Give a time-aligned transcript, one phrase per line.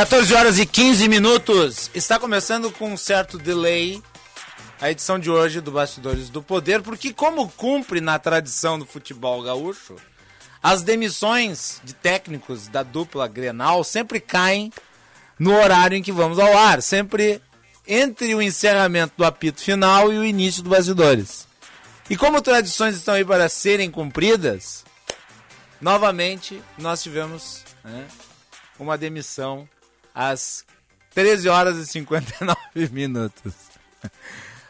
[0.00, 1.90] 14 horas e 15 minutos.
[1.92, 4.02] Está começando com um certo delay
[4.80, 9.42] a edição de hoje do Bastidores do Poder, porque como cumpre na tradição do futebol
[9.42, 9.96] gaúcho,
[10.62, 14.72] as demissões de técnicos da dupla Grenal sempre caem
[15.38, 17.42] no horário em que vamos ao ar, sempre
[17.86, 21.46] entre o encerramento do apito final e o início do Bastidores.
[22.08, 24.82] E como tradições estão aí para serem cumpridas,
[25.78, 28.06] novamente nós tivemos né,
[28.78, 29.68] uma demissão
[30.14, 30.64] às
[31.14, 32.58] 13 horas e 59
[32.92, 33.52] minutos.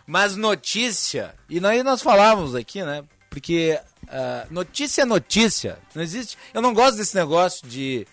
[0.06, 3.04] Mas notícia, e aí nós falávamos aqui, né?
[3.28, 5.78] Porque uh, notícia é notícia.
[5.94, 6.36] Não existe.
[6.52, 8.06] Eu não gosto desse negócio de.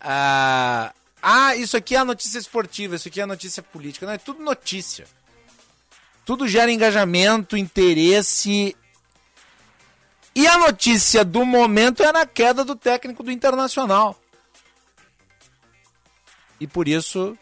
[0.00, 4.06] Uh, ah, isso aqui é a notícia esportiva, isso aqui é a notícia política.
[4.06, 5.06] Não, é tudo notícia.
[6.24, 8.76] Tudo gera engajamento, interesse.
[10.34, 14.20] E a notícia do momento é a queda do técnico do Internacional.
[16.60, 17.36] E por isso,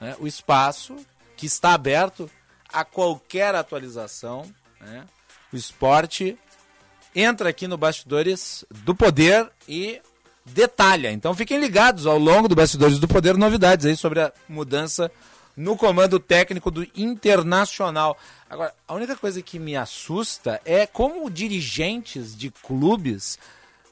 [0.00, 0.96] né, o espaço
[1.36, 2.30] que está aberto
[2.72, 4.44] a qualquer atualização,
[4.80, 5.04] né,
[5.52, 6.38] o esporte
[7.14, 10.00] entra aqui no Bastidores do Poder e
[10.44, 11.10] detalha.
[11.10, 15.10] Então fiquem ligados ao longo do Bastidores do Poder, novidades aí sobre a mudança
[15.56, 18.16] no comando técnico do Internacional.
[18.48, 23.38] Agora, a única coisa que me assusta é como dirigentes de clubes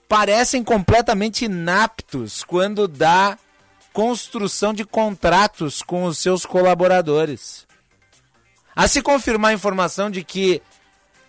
[0.08, 3.38] parecem completamente inaptos quando dá
[3.98, 7.66] construção de contratos com os seus colaboradores.
[8.76, 10.62] A se confirmar a informação de que,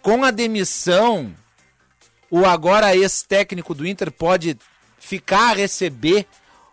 [0.03, 1.33] com a demissão,
[2.29, 4.55] o agora ex-técnico do Inter pode
[4.99, 6.27] ficar a receber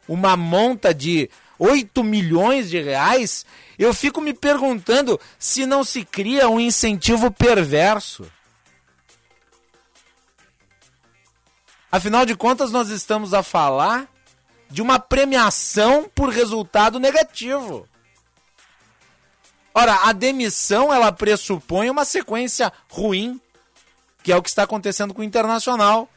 [0.07, 3.47] uma monta de 8 milhões de reais,
[3.79, 8.31] eu fico me perguntando se não se cria um incentivo perverso.
[11.91, 14.15] Afinal de contas, nós estamos a falar
[14.71, 17.89] de uma premiação por resultado negativo.
[19.75, 23.41] Ora, a demissão ela pressupõe uma sequência ruim,
[24.23, 26.09] que é o que está acontecendo com o Internacional.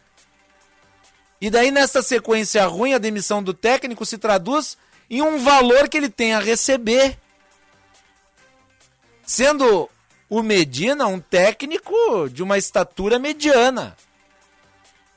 [1.42, 4.78] E daí, nessa sequência ruim, a demissão do técnico se traduz
[5.10, 7.18] em um valor que ele tem a receber.
[9.26, 9.90] Sendo
[10.30, 13.96] o Medina um técnico de uma estatura mediana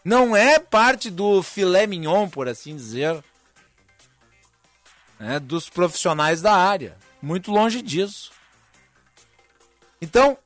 [0.04, 3.22] não é parte do filé mignon, por assim dizer,
[5.18, 6.96] né, dos profissionais da área.
[7.20, 8.32] Muito longe disso.
[10.00, 10.36] Então,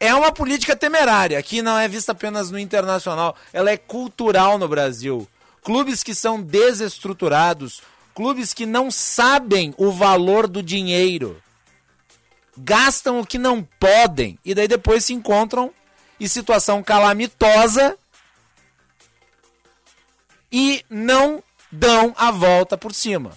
[0.00, 4.66] é uma política temerária, que não é vista apenas no internacional, ela é cultural no
[4.66, 5.28] Brasil.
[5.62, 7.80] Clubes que são desestruturados,
[8.14, 11.40] clubes que não sabem o valor do dinheiro,
[12.56, 15.72] gastam o que não podem e daí depois se encontram
[16.20, 17.96] em situação calamitosa
[20.56, 21.42] e não
[21.72, 23.36] dão a volta por cima.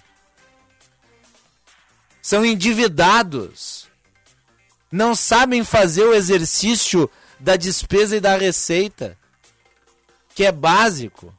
[2.21, 3.87] São endividados.
[4.91, 9.17] Não sabem fazer o exercício da despesa e da receita,
[10.35, 11.33] que é básico.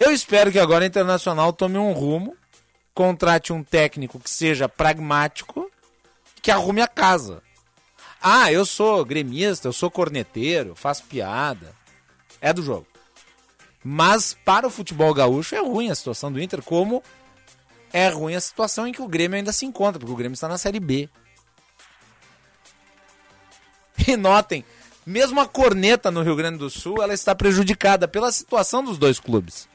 [0.00, 2.34] Eu espero que agora a Internacional tome um rumo,
[2.94, 5.70] contrate um técnico que seja pragmático,
[6.40, 7.42] que arrume a casa.
[8.18, 11.74] Ah, eu sou gremista, eu sou corneteiro, faço piada.
[12.40, 12.95] É do jogo.
[13.88, 17.00] Mas para o futebol gaúcho é ruim a situação do Inter, como
[17.92, 20.48] é ruim a situação em que o Grêmio ainda se encontra, porque o Grêmio está
[20.48, 21.08] na Série B.
[24.08, 24.64] E notem,
[25.06, 29.20] mesmo a corneta no Rio Grande do Sul, ela está prejudicada pela situação dos dois
[29.20, 29.68] clubes.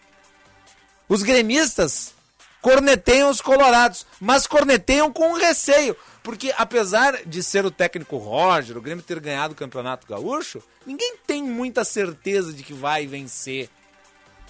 [1.08, 2.14] Os gremistas
[2.62, 8.82] corneteiam os colorados, mas corneteiam com receio, porque apesar de ser o técnico Roger, o
[8.82, 13.70] Grêmio ter ganhado o Campeonato Gaúcho, ninguém tem muita certeza de que vai vencer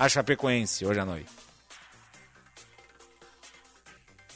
[0.01, 1.29] a Chapecoense hoje à noite.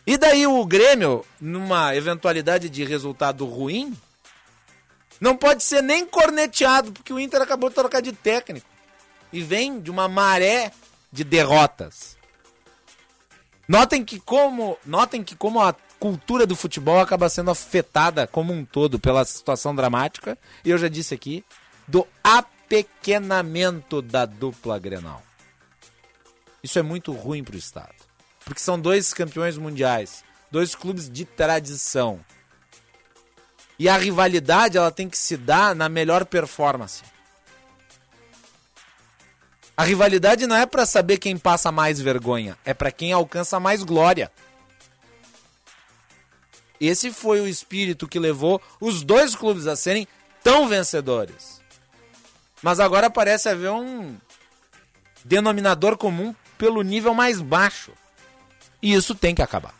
[0.05, 3.97] E daí o Grêmio, numa eventualidade de resultado ruim,
[5.19, 8.67] não pode ser nem corneteado, porque o Inter acabou de trocar de técnico.
[9.33, 10.71] E vem de uma maré
[11.11, 12.15] de derrotas.
[13.67, 18.63] Notem que como, notem que como a cultura do futebol acaba sendo afetada como um
[18.63, 21.43] todo pela situação dramática, e eu já disse aqui,
[21.87, 25.23] do apequenamento da dupla Grenal.
[26.65, 27.93] Isso é muito ruim para o Estado.
[28.43, 32.19] Porque são dois campeões mundiais, dois clubes de tradição.
[33.77, 37.03] E a rivalidade ela tem que se dar na melhor performance.
[39.77, 43.83] A rivalidade não é para saber quem passa mais vergonha, é para quem alcança mais
[43.83, 44.31] glória.
[46.81, 50.07] Esse foi o espírito que levou os dois clubes a serem
[50.43, 51.61] tão vencedores.
[52.63, 54.17] Mas agora parece haver um
[55.23, 57.91] denominador comum pelo nível mais baixo.
[58.81, 59.73] E isso tem que acabar.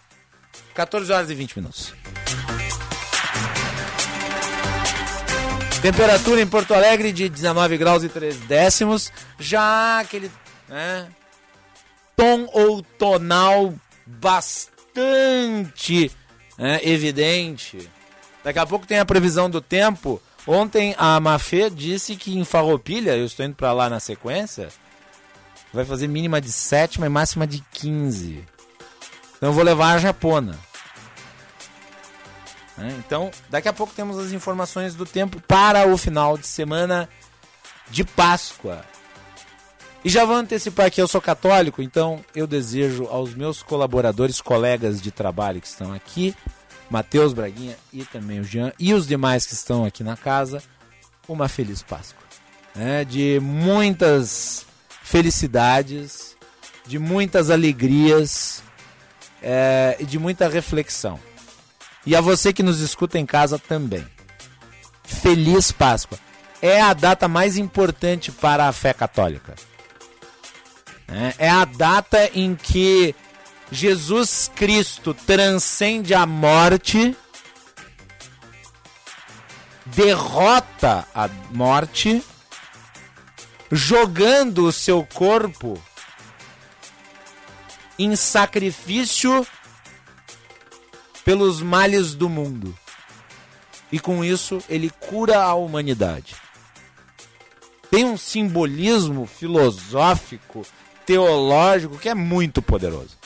[0.74, 1.94] 14 horas e 20 minutos.
[5.82, 9.12] Temperatura em Porto Alegre de 19 graus e 3 décimos.
[9.38, 10.32] Já aquele
[10.68, 11.08] né,
[12.16, 13.74] tom outonal
[14.06, 14.92] bastante
[16.58, 17.90] né, evidente.
[18.44, 20.22] Daqui a pouco tem a previsão do tempo.
[20.48, 24.70] Ontem a Mafê disse que em Farroupilha, eu estou indo para lá na sequência,
[25.76, 28.44] vai fazer mínima de 7, mas máxima de 15.
[29.36, 30.58] Então eu vou levar a japona.
[32.78, 32.96] Né?
[32.98, 37.10] Então, daqui a pouco temos as informações do tempo para o final de semana
[37.90, 38.84] de Páscoa.
[40.04, 45.02] E já vou antecipar que eu sou católico, então eu desejo aos meus colaboradores, colegas
[45.02, 46.36] de trabalho que estão aqui,
[46.90, 50.62] Matheus Braguinha e também o Jean, e os demais que estão aqui na casa,
[51.28, 52.24] uma feliz Páscoa.
[52.76, 53.04] Né?
[53.04, 54.65] De muitas
[55.06, 56.36] felicidades,
[56.88, 58.64] de muitas alegrias
[59.42, 61.20] é, e de muita reflexão.
[62.06, 64.06] E a você que nos escuta em casa também.
[65.04, 66.18] Feliz Páscoa.
[66.60, 69.54] É a data mais importante para a fé católica.
[71.08, 73.14] É, é a data em que
[73.72, 77.16] Jesus Cristo transcende a morte,
[79.86, 82.24] derrota a morte,
[83.72, 85.82] jogando o seu corpo
[87.98, 89.46] em sacrifício
[91.24, 92.78] pelos males do mundo.
[93.92, 96.36] E com isso ele cura a humanidade.
[97.90, 100.66] Tem um simbolismo filosófico,
[101.06, 103.18] teológico que é muito poderoso.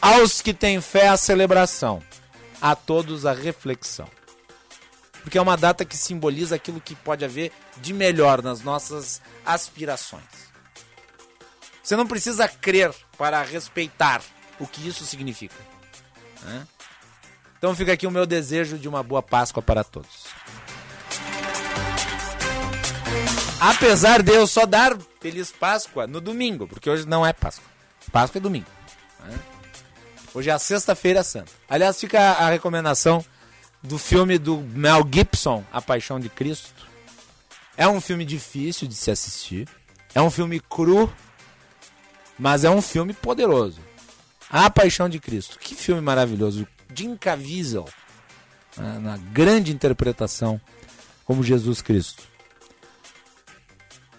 [0.00, 2.02] Aos que têm fé, a celebração.
[2.60, 4.08] A todos, a reflexão.
[5.22, 10.50] Porque é uma data que simboliza aquilo que pode haver de melhor nas nossas aspirações.
[11.82, 14.22] Você não precisa crer para respeitar
[14.58, 15.56] o que isso significa.
[16.42, 16.66] Né?
[17.58, 20.26] Então fica aqui o meu desejo de uma boa Páscoa para todos.
[23.60, 27.68] Apesar de eu só dar Feliz Páscoa no domingo, porque hoje não é Páscoa.
[28.10, 28.66] Páscoa é domingo.
[29.24, 29.38] Né?
[30.32, 31.52] Hoje é a Sexta-feira Santa.
[31.68, 33.24] Aliás, fica a recomendação
[33.82, 36.88] do filme do Mel Gibson, A Paixão de Cristo.
[37.76, 39.68] É um filme difícil de se assistir.
[40.14, 41.10] É um filme cru,
[42.38, 43.80] mas é um filme poderoso.
[44.50, 45.58] A Paixão de Cristo.
[45.58, 46.66] Que filme maravilhoso.
[46.94, 47.88] Jim Caviezel,
[48.76, 50.60] né, na grande interpretação
[51.24, 52.24] como Jesus Cristo.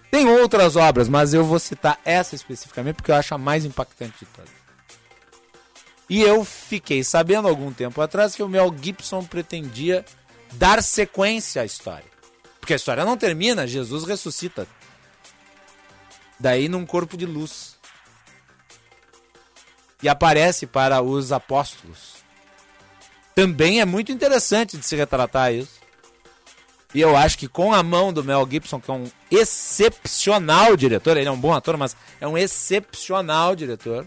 [0.10, 4.20] Tem outras obras, mas eu vou citar essa especificamente porque eu acho a mais impactante
[4.20, 4.61] de todas.
[6.12, 10.04] E eu fiquei sabendo algum tempo atrás que o Mel Gibson pretendia
[10.52, 12.04] dar sequência à história.
[12.60, 14.68] Porque a história não termina, Jesus ressuscita.
[16.38, 17.78] Daí num corpo de luz
[20.04, 22.16] e aparece para os apóstolos.
[23.34, 25.80] Também é muito interessante de se retratar isso.
[26.94, 31.16] E eu acho que com a mão do Mel Gibson, que é um excepcional diretor,
[31.16, 34.06] ele é um bom ator, mas é um excepcional diretor,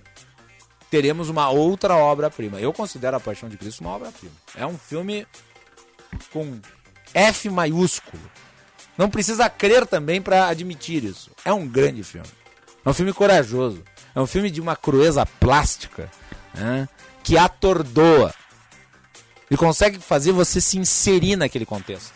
[0.91, 2.61] teremos uma outra obra-prima.
[2.61, 4.35] Eu considero A Paixão de Cristo uma obra-prima.
[4.55, 5.27] É um filme
[6.33, 6.61] com
[7.13, 8.23] F maiúsculo.
[8.97, 11.31] Não precisa crer também para admitir isso.
[11.45, 12.29] É um grande filme.
[12.85, 13.83] É um filme corajoso.
[14.15, 16.11] É um filme de uma crueza plástica
[16.55, 16.89] né,
[17.23, 18.33] que atordoa.
[19.51, 22.13] Ele consegue fazer você se inserir naquele contexto.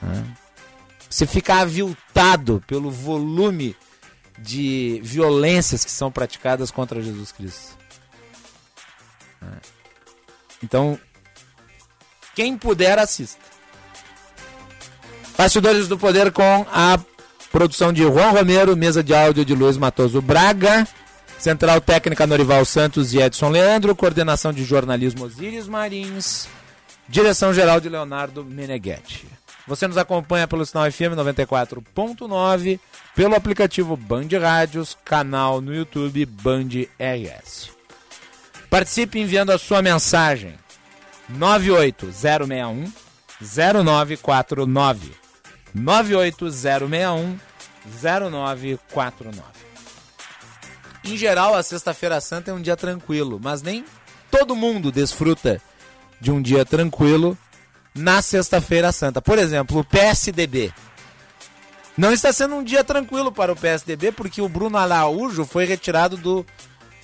[0.00, 0.36] Né?
[1.08, 3.76] Você fica aviltado pelo volume
[4.42, 7.78] de violências que são praticadas contra Jesus Cristo.
[9.40, 9.58] Né?
[10.62, 10.98] Então,
[12.34, 13.40] quem puder, assista.
[15.36, 16.98] Bastidores do Poder com a
[17.50, 20.88] Produção de Juan Romero, mesa de áudio de Luiz Matoso Braga,
[21.38, 26.48] central técnica Norival Santos e Edson Leandro, coordenação de jornalismo Osíris Marins,
[27.08, 29.26] direção geral de Leonardo Meneghetti.
[29.66, 32.80] Você nos acompanha pelo sinal FM 94.9,
[33.14, 37.70] pelo aplicativo Band Rádios, canal no YouTube Band RS.
[38.68, 40.54] Participe enviando a sua mensagem
[41.28, 42.92] 98061
[43.40, 45.12] 0949
[45.74, 47.38] 98061
[48.02, 49.42] 0949.
[51.04, 53.84] Em geral, a Sexta-feira Santa é um dia tranquilo, mas nem
[54.30, 55.60] todo mundo desfruta
[56.20, 57.36] de um dia tranquilo
[57.94, 59.20] na Sexta-feira Santa.
[59.20, 60.72] Por exemplo, o PSDB.
[61.96, 66.16] Não está sendo um dia tranquilo para o PSDB porque o Bruno Araújo foi retirado
[66.16, 66.46] do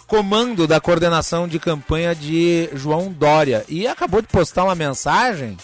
[0.06, 5.58] comando da coordenação de campanha de João Dória e acabou de postar uma mensagem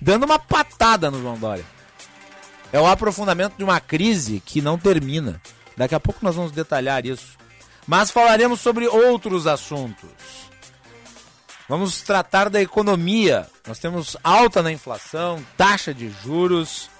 [0.00, 1.64] dando uma patada no João Dória.
[2.72, 5.42] É o aprofundamento de uma crise que não termina.
[5.76, 7.36] Daqui a pouco nós vamos detalhar isso.
[7.86, 10.08] Mas falaremos sobre outros assuntos.
[11.70, 13.46] Vamos tratar da economia.
[13.64, 16.90] Nós temos alta na inflação, taxa de juros,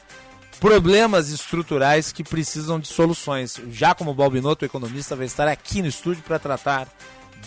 [0.60, 3.60] problemas estruturais que precisam de soluções.
[3.72, 6.86] Já como Balbinoto, o economista, vai estar aqui no estúdio para tratar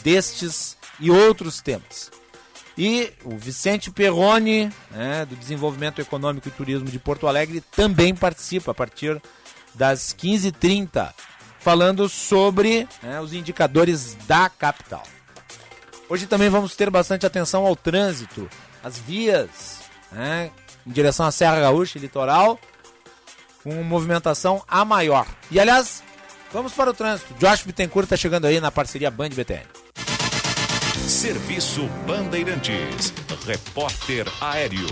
[0.03, 2.11] destes e outros temas.
[2.77, 8.71] E o Vicente Perrone, né, do Desenvolvimento Econômico e Turismo de Porto Alegre, também participa
[8.71, 9.21] a partir
[9.73, 11.13] das 15h30,
[11.61, 15.03] falando sobre né, os indicadores da capital.
[16.09, 18.49] Hoje também vamos ter bastante atenção ao trânsito,
[18.83, 19.79] as vias
[20.11, 20.51] né,
[20.85, 22.59] em direção à Serra Gaúcha e Litoral,
[23.63, 25.25] com movimentação a maior.
[25.49, 26.03] E aliás,
[26.51, 27.33] vamos para o trânsito.
[27.35, 29.65] Josh Bittencourt está chegando aí na parceria Band BTN.
[31.07, 33.13] Serviço Bandeirantes.
[33.45, 34.87] Repórter Aéreo.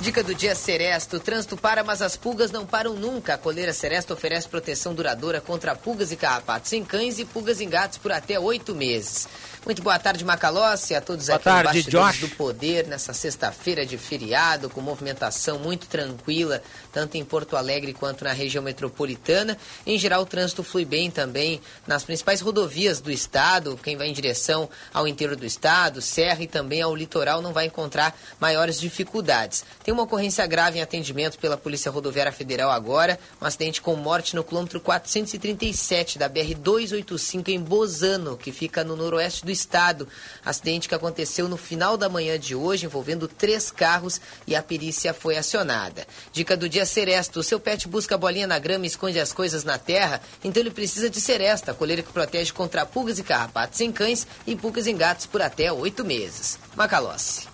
[0.00, 1.16] Dica do dia Seresto.
[1.16, 3.34] O trânsito para, mas as pulgas não param nunca.
[3.34, 7.68] A coleira Seresto oferece proteção duradoura contra pulgas e carrapatos em cães e pulgas em
[7.68, 9.26] gatos por até oito meses.
[9.64, 12.20] Muito boa tarde, Macalossi, a todos boa aqui tarde, no Josh.
[12.20, 18.24] do Poder, nessa sexta-feira de feriado, com movimentação muito tranquila, tanto em Porto Alegre quanto
[18.24, 19.56] na região metropolitana.
[19.86, 23.80] Em geral, o trânsito flui bem também nas principais rodovias do estado.
[23.82, 27.64] Quem vai em direção ao interior do estado, Serra e também ao litoral não vai
[27.64, 29.64] encontrar maiores dificuldades.
[29.82, 34.36] Tem uma ocorrência grave em atendimento pela Polícia Rodoviária Federal agora, um acidente com morte
[34.36, 40.06] no quilômetro 437 da BR-285 em Bozano, que fica no noroeste do estado.
[40.44, 45.14] Acidente que aconteceu no final da manhã de hoje, envolvendo três carros e a perícia
[45.14, 46.06] foi acionada.
[46.32, 47.40] Dica do dia Seresto.
[47.40, 50.70] O seu pet busca bolinha na grama e esconde as coisas na terra, então ele
[50.70, 54.86] precisa de Seresta, a coleira que protege contra pulgas e carrapatos em cães e pulgas
[54.86, 56.58] em gatos por até oito meses.
[56.76, 57.48] Macalossi.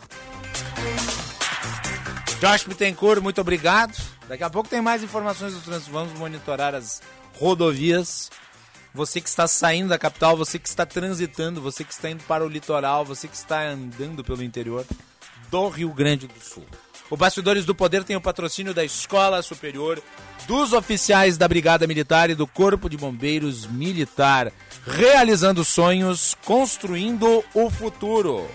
[2.40, 3.94] Josh Bittencourt, muito obrigado.
[4.26, 5.90] Daqui a pouco tem mais informações do trânsito.
[5.90, 7.02] Vamos monitorar as
[7.38, 8.30] rodovias
[8.92, 12.44] você que está saindo da capital, você que está transitando, você que está indo para
[12.44, 14.84] o litoral, você que está andando pelo interior
[15.50, 16.66] do Rio Grande do Sul.
[17.08, 20.00] O Bastidores do Poder tem o patrocínio da Escola Superior,
[20.46, 24.52] dos oficiais da Brigada Militar e do Corpo de Bombeiros Militar,
[24.86, 28.48] realizando sonhos, construindo o futuro.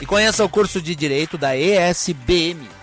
[0.00, 2.81] E conheça o curso de Direito da ESBM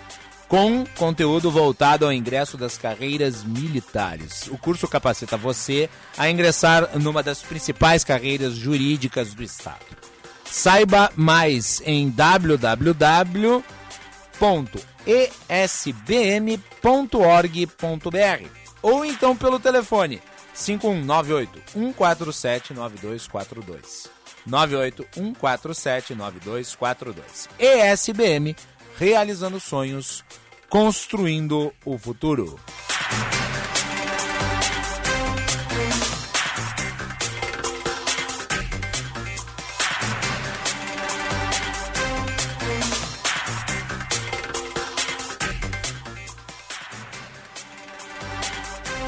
[0.50, 4.48] com conteúdo voltado ao ingresso das carreiras militares.
[4.48, 5.88] O curso capacita você
[6.18, 9.86] a ingressar numa das principais carreiras jurídicas do Estado.
[10.44, 13.62] Saiba mais em www.esbm.org.br
[18.82, 20.20] ou então pelo telefone
[20.52, 24.10] 5198 147 9242.
[24.44, 27.48] 98 147 9242.
[27.56, 28.56] ESBM
[29.00, 30.22] realizando sonhos,
[30.68, 32.60] construindo o futuro.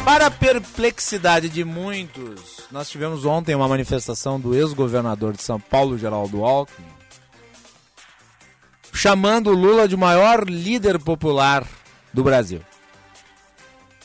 [0.07, 5.99] Para a perplexidade de muitos, nós tivemos ontem uma manifestação do ex-governador de São Paulo,
[5.99, 6.92] Geraldo Alckmin,
[8.93, 11.67] chamando Lula de maior líder popular
[12.13, 12.63] do Brasil.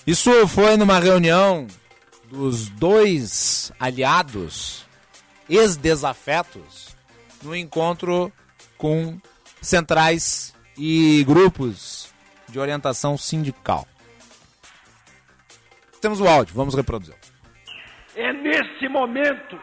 [0.05, 1.67] Isso foi numa reunião
[2.29, 4.85] dos dois aliados,
[5.49, 6.95] ex-desafetos,
[7.43, 8.31] no encontro
[8.77, 9.19] com
[9.61, 12.13] centrais e grupos
[12.47, 13.85] de orientação sindical.
[16.01, 17.15] Temos o áudio, vamos reproduzir.
[18.15, 19.59] É nesse momento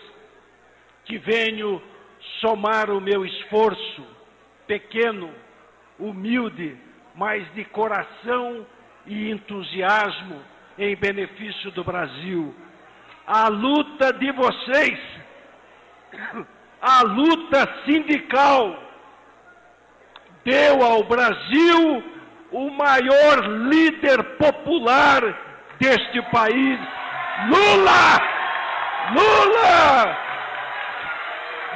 [1.05, 1.81] que venho
[2.41, 4.12] somar o meu esforço,
[4.73, 5.31] pequeno,
[5.99, 6.75] humilde,
[7.13, 8.65] mas de coração
[9.05, 10.41] e entusiasmo
[10.79, 12.55] em benefício do Brasil.
[13.27, 14.99] A luta de vocês,
[16.81, 18.81] a luta sindical,
[20.43, 22.03] deu ao Brasil
[22.51, 25.21] o maior líder popular
[25.79, 26.79] deste país,
[27.47, 28.19] Lula!
[29.13, 30.17] Lula!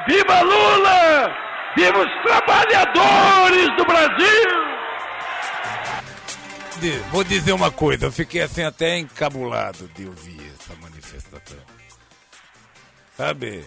[0.08, 1.47] Viva Lula!
[1.78, 4.50] Viva os trabalhadores do Brasil!
[7.12, 11.60] Vou dizer uma coisa, eu fiquei assim até encabulado de ouvir essa manifestação.
[13.16, 13.64] Sabe,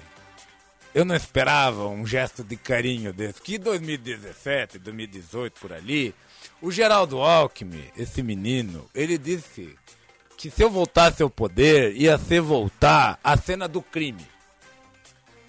[0.92, 3.40] eu não esperava um gesto de carinho desse.
[3.40, 6.12] Que 2017, 2018 por ali,
[6.60, 9.78] o Geraldo Alckmin, esse menino, ele disse
[10.36, 14.26] que se eu voltasse ao poder, ia ser voltar à cena do crime.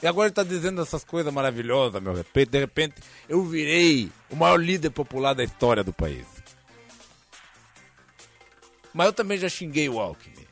[0.02, 2.52] E agora ele está dizendo essas coisas maravilhosas meu respeito.
[2.52, 2.96] De repente,
[3.30, 6.26] eu virei o maior líder popular da história do país.
[8.94, 10.48] Mas eu também já xinguei o Alckmin.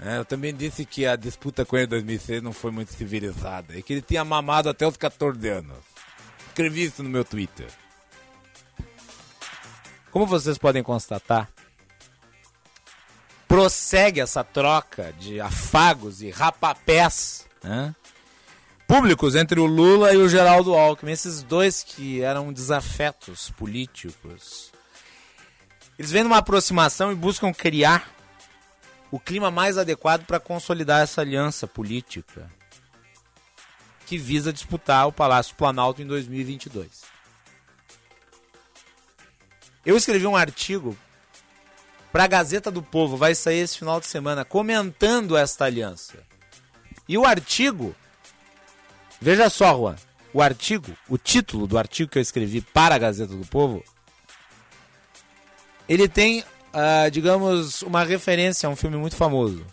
[0.00, 3.76] É, eu também disse que a disputa com ele em 2006 não foi muito civilizada
[3.76, 5.76] e que ele tinha mamado até os 14 anos.
[6.48, 7.66] Escrevi isso no meu Twitter.
[10.12, 11.50] Como vocês podem constatar,
[13.48, 17.94] prossegue essa troca de afagos e rapapés né,
[18.88, 24.72] públicos entre o Lula e o Geraldo Alckmin, esses dois que eram desafetos políticos.
[25.98, 28.10] Eles vêm numa aproximação e buscam criar
[29.10, 32.50] o clima mais adequado para consolidar essa aliança política
[34.06, 37.02] que visa disputar o Palácio Planalto em 2022.
[39.84, 40.96] Eu escrevi um artigo
[42.10, 46.26] para a Gazeta do Povo, vai sair esse final de semana, comentando esta aliança.
[47.06, 47.94] E o artigo,
[49.20, 49.96] veja só, Juan,
[50.32, 53.82] o artigo, o título do artigo que eu escrevi para a Gazeta do Povo,
[55.88, 59.64] ele tem uh, digamos, uma referência a um filme muito famoso.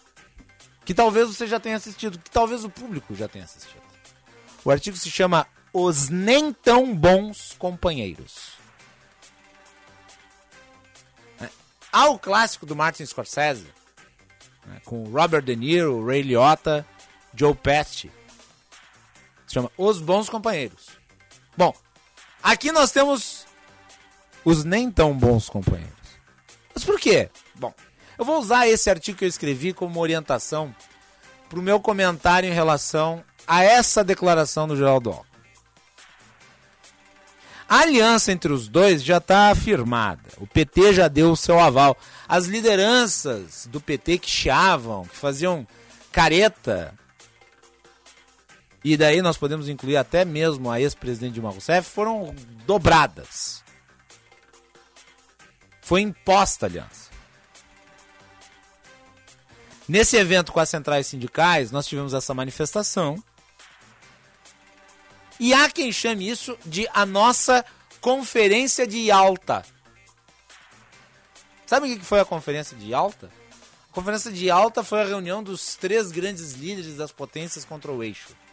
[0.84, 3.81] Que talvez você já tenha assistido, que talvez o público já tenha assistido.
[4.63, 8.53] O artigo se chama Os Nem Tão Bons Companheiros.
[11.41, 11.49] É.
[11.91, 13.67] Há o clássico do Martin Scorsese,
[14.65, 16.86] né, com Robert De Niro, Ray Liotta,
[17.34, 18.12] Joe Pesci.
[19.47, 20.89] Se chama Os Bons Companheiros.
[21.58, 21.73] Bom,
[22.41, 23.45] aqui nós temos
[24.43, 25.93] os nem tão bons companheiros.
[26.73, 27.29] Mas por quê?
[27.55, 27.73] Bom,
[28.17, 30.75] eu vou usar esse artigo que eu escrevi como orientação
[31.49, 35.36] para o meu comentário em relação a essa declaração do Geraldo Alckmin.
[37.67, 40.29] A aliança entre os dois já está afirmada.
[40.38, 41.97] O PT já deu o seu aval.
[42.27, 45.67] As lideranças do PT que chiavam, que faziam
[46.12, 46.93] careta,
[48.88, 52.36] e daí nós podemos incluir até mesmo a ex-presidente Dilma Rousseff, foram
[52.67, 53.63] dobradas.
[55.82, 57.10] Foi imposta a aliança.
[59.89, 63.17] Nesse evento com as centrais sindicais, nós tivemos essa manifestação.
[65.39, 67.65] E há quem chame isso de a nossa
[68.00, 69.65] conferência de alta.
[71.65, 73.32] Sabe o que foi a conferência de alta?
[73.89, 78.04] A conferência de alta foi a reunião dos três grandes líderes das potências contra o
[78.04, 78.44] eixo.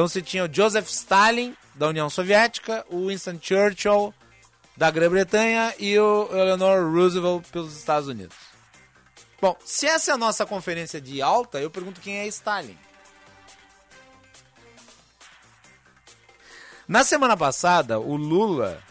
[0.00, 4.14] Então você tinha o Joseph Stalin, da União Soviética, o Winston Churchill,
[4.74, 8.34] da Grã-Bretanha e o Eleanor Roosevelt pelos Estados Unidos.
[9.42, 12.78] Bom, se essa é a nossa conferência de alta, eu pergunto quem é Stalin.
[16.88, 18.82] Na semana passada, o Lula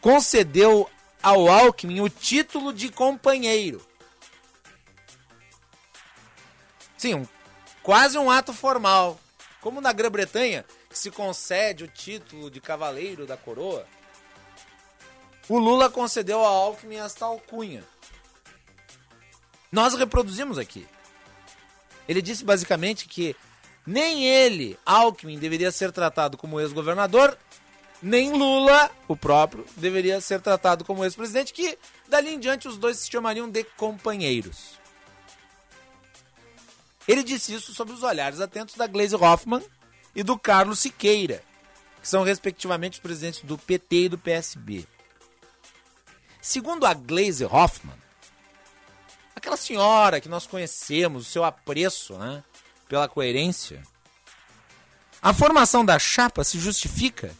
[0.00, 0.88] concedeu
[1.20, 3.84] ao Alckmin o título de companheiro.
[6.96, 7.26] Sim, um,
[7.82, 9.18] quase um ato formal.
[9.60, 13.86] Como na Grã-Bretanha, que se concede o título de cavaleiro da coroa,
[15.48, 17.82] o Lula concedeu a Alckmin esta alcunha.
[19.72, 20.86] Nós reproduzimos aqui.
[22.08, 23.34] Ele disse basicamente que
[23.86, 27.36] nem ele, Alckmin, deveria ser tratado como ex-governador,
[28.02, 32.98] nem Lula, o próprio, deveria ser tratado como ex-presidente, que dali em diante os dois
[32.98, 34.77] se chamariam de companheiros.
[37.08, 39.64] Ele disse isso sob os olhares atentos da Glaze Hoffman
[40.14, 41.42] e do Carlos Siqueira,
[42.02, 44.86] que são respectivamente os presidentes do PT e do PSB.
[46.42, 47.96] Segundo a Glaze Hoffman,
[49.34, 52.44] aquela senhora que nós conhecemos, o seu apreço né,
[52.86, 53.82] pela coerência,
[55.22, 57.34] a formação da chapa se justifica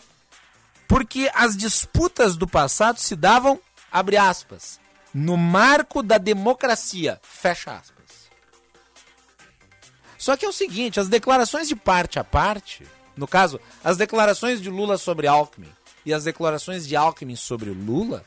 [0.88, 3.60] Porque as disputas do passado se davam,
[3.92, 4.80] abre aspas,
[5.12, 7.97] no marco da democracia, fecha aspas.
[10.18, 12.84] Só que é o seguinte, as declarações de parte a parte,
[13.16, 15.72] no caso, as declarações de Lula sobre Alckmin
[16.04, 18.24] e as declarações de Alckmin sobre Lula,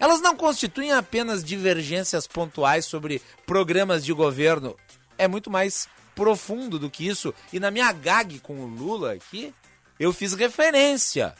[0.00, 4.74] elas não constituem apenas divergências pontuais sobre programas de governo.
[5.16, 7.34] É muito mais profundo do que isso.
[7.52, 9.54] E na minha gag com o Lula aqui,
[9.98, 11.34] eu fiz referência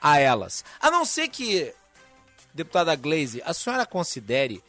[0.00, 0.64] a elas.
[0.80, 1.72] A não ser que,
[2.52, 4.62] deputada Glaze, a senhora considere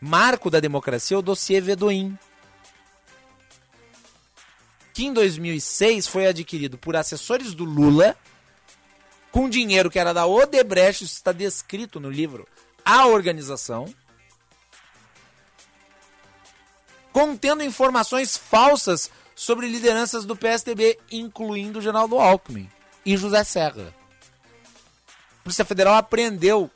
[0.00, 2.18] marco da democracia o dossiê Vedoim,
[4.92, 8.16] que em 2006 foi adquirido por assessores do Lula
[9.30, 12.48] com dinheiro que era da Odebrecht, isso está descrito no livro
[12.84, 13.92] A Organização,
[17.12, 22.68] contendo informações falsas sobre lideranças do PSDB, incluindo Geraldo Alckmin
[23.06, 23.94] e José Serra.
[25.40, 26.70] A Polícia Federal apreendeu.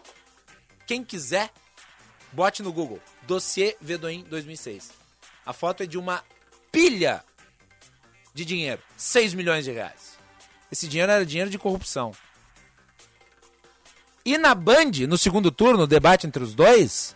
[0.86, 1.50] Quem quiser,
[2.32, 3.00] bote no Google.
[3.22, 4.90] Dossiê Vedoim 2006.
[5.44, 6.24] A foto é de uma
[6.72, 7.22] pilha
[8.34, 8.82] de dinheiro.
[8.96, 10.18] 6 milhões de reais.
[10.70, 12.12] Esse dinheiro era dinheiro de corrupção.
[14.24, 17.14] E na Band, no segundo turno, o debate entre os dois,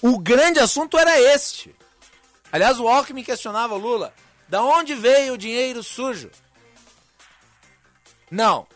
[0.00, 1.74] o grande assunto era este.
[2.50, 4.14] Aliás, o Alckmin questionava o Lula.
[4.48, 6.30] Da onde veio o dinheiro sujo?
[8.30, 8.66] Não.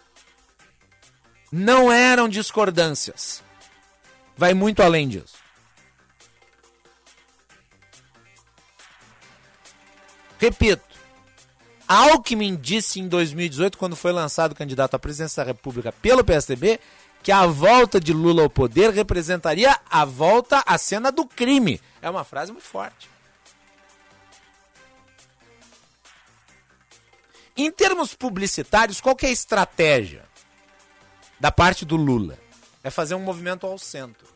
[1.51, 3.43] Não eram discordâncias.
[4.37, 5.44] Vai muito além disso.
[10.45, 10.85] Repito,
[11.89, 16.79] Alckmin disse em 2018, quando foi lançado candidato à presidência da República pelo PSDB,
[17.23, 21.81] que a volta de Lula ao poder representaria a volta à cena do crime.
[22.03, 23.09] É uma frase muito forte.
[27.57, 30.27] Em termos publicitários, qual é a estratégia
[31.41, 32.39] da parte do Lula?
[32.83, 34.29] É fazer um movimento ao centro.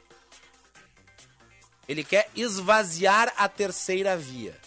[1.87, 4.59] Ele quer esvaziar a terceira via.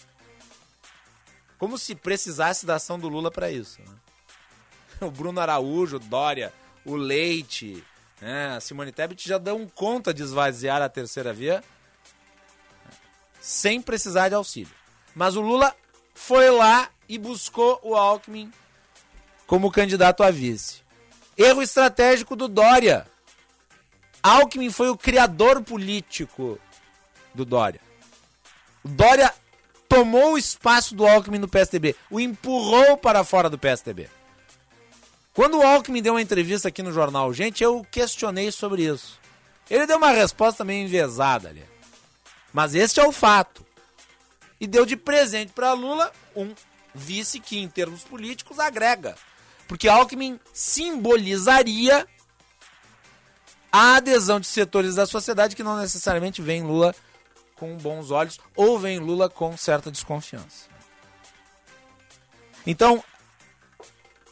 [1.62, 3.80] Como se precisasse da ação do Lula para isso.
[3.82, 3.94] Né?
[5.06, 6.52] O Bruno Araújo, o Dória,
[6.84, 7.84] o Leite,
[8.20, 8.56] né?
[8.56, 11.62] a Simone Tebet já dão conta de esvaziar a terceira via
[13.40, 14.74] sem precisar de auxílio.
[15.14, 15.72] Mas o Lula
[16.16, 18.52] foi lá e buscou o Alckmin
[19.46, 20.82] como candidato a vice.
[21.38, 23.06] Erro estratégico do Dória.
[24.20, 26.58] Alckmin foi o criador político
[27.32, 27.80] do Dória.
[28.82, 29.32] O Dória
[29.92, 34.08] tomou o espaço do Alckmin no PSDB, o empurrou para fora do PSDB.
[35.34, 39.20] Quando o Alckmin deu uma entrevista aqui no jornal Gente, eu questionei sobre isso.
[39.68, 41.64] Ele deu uma resposta meio envezada ali.
[42.54, 43.64] Mas este é o fato.
[44.58, 46.54] E deu de presente para Lula um
[46.94, 49.14] vice que, em termos políticos, agrega.
[49.68, 52.06] Porque Alckmin simbolizaria
[53.70, 56.94] a adesão de setores da sociedade que não necessariamente vem Lula
[57.62, 60.66] com bons olhos ou vem Lula com certa desconfiança.
[62.66, 63.04] Então,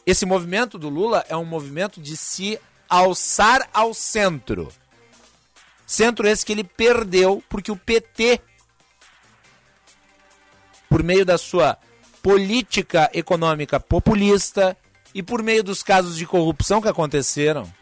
[0.05, 4.67] esse movimento do Lula é um movimento de se alçar ao centro.
[5.87, 8.41] Centro esse que ele perdeu porque o PT,
[10.89, 11.77] por meio da sua
[12.21, 14.75] política econômica populista
[15.15, 17.73] e por meio dos casos de corrupção que aconteceram,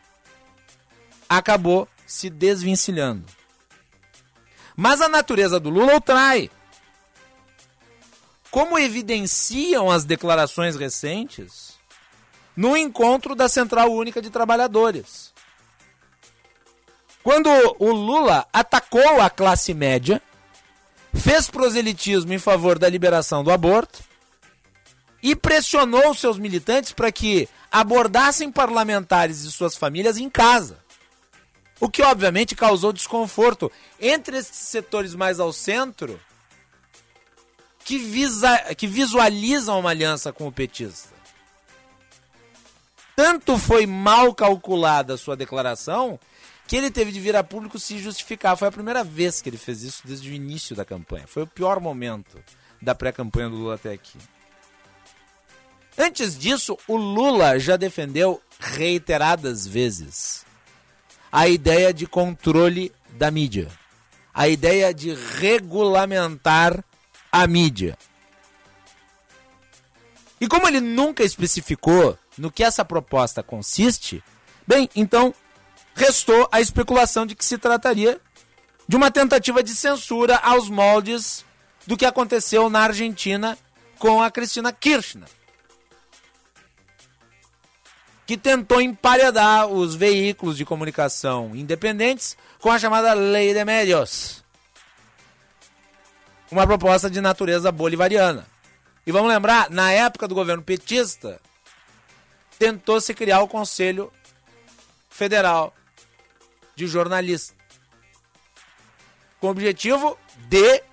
[1.27, 3.38] acabou se desvencilhando.
[4.79, 6.49] Mas a natureza do Lula o trai.
[8.49, 11.77] Como evidenciam as declarações recentes
[12.55, 15.33] no encontro da Central Única de Trabalhadores.
[17.21, 20.21] Quando o Lula atacou a classe média,
[21.13, 23.99] fez proselitismo em favor da liberação do aborto
[25.21, 30.77] e pressionou seus militantes para que abordassem parlamentares e suas famílias em casa.
[31.79, 36.19] O que obviamente causou desconforto entre esses setores mais ao centro
[37.85, 41.09] que, visa, que visualizam uma aliança com o petista.
[43.15, 46.19] Tanto foi mal calculada a sua declaração
[46.67, 48.55] que ele teve de vir a público se justificar.
[48.55, 51.25] Foi a primeira vez que ele fez isso desde o início da campanha.
[51.27, 52.37] Foi o pior momento
[52.81, 54.17] da pré-campanha do Lula até aqui.
[55.97, 60.45] Antes disso, o Lula já defendeu reiteradas vezes
[61.31, 63.67] a ideia de controle da mídia,
[64.33, 66.83] a ideia de regulamentar
[67.31, 67.97] a mídia.
[70.41, 74.23] E como ele nunca especificou no que essa proposta consiste,
[74.65, 75.33] bem, então
[75.93, 78.19] restou a especulação de que se trataria
[78.87, 81.45] de uma tentativa de censura aos moldes
[81.85, 83.57] do que aconteceu na Argentina
[83.97, 85.27] com a Cristina Kirchner.
[88.29, 94.43] Que tentou emparedar os veículos de comunicação independentes com a chamada Lei de Medios.
[96.51, 98.45] Uma proposta de natureza bolivariana.
[99.03, 101.41] E vamos lembrar, na época do governo petista,
[102.59, 104.13] tentou se criar o Conselho
[105.09, 105.73] Federal
[106.75, 107.57] de Jornalistas.
[109.39, 110.15] Com o objetivo
[110.47, 110.83] de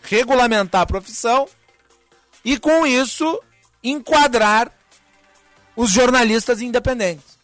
[0.00, 1.46] regulamentar a profissão
[2.42, 3.42] e, com isso,
[3.84, 4.72] enquadrar
[5.78, 7.38] os jornalistas independentes.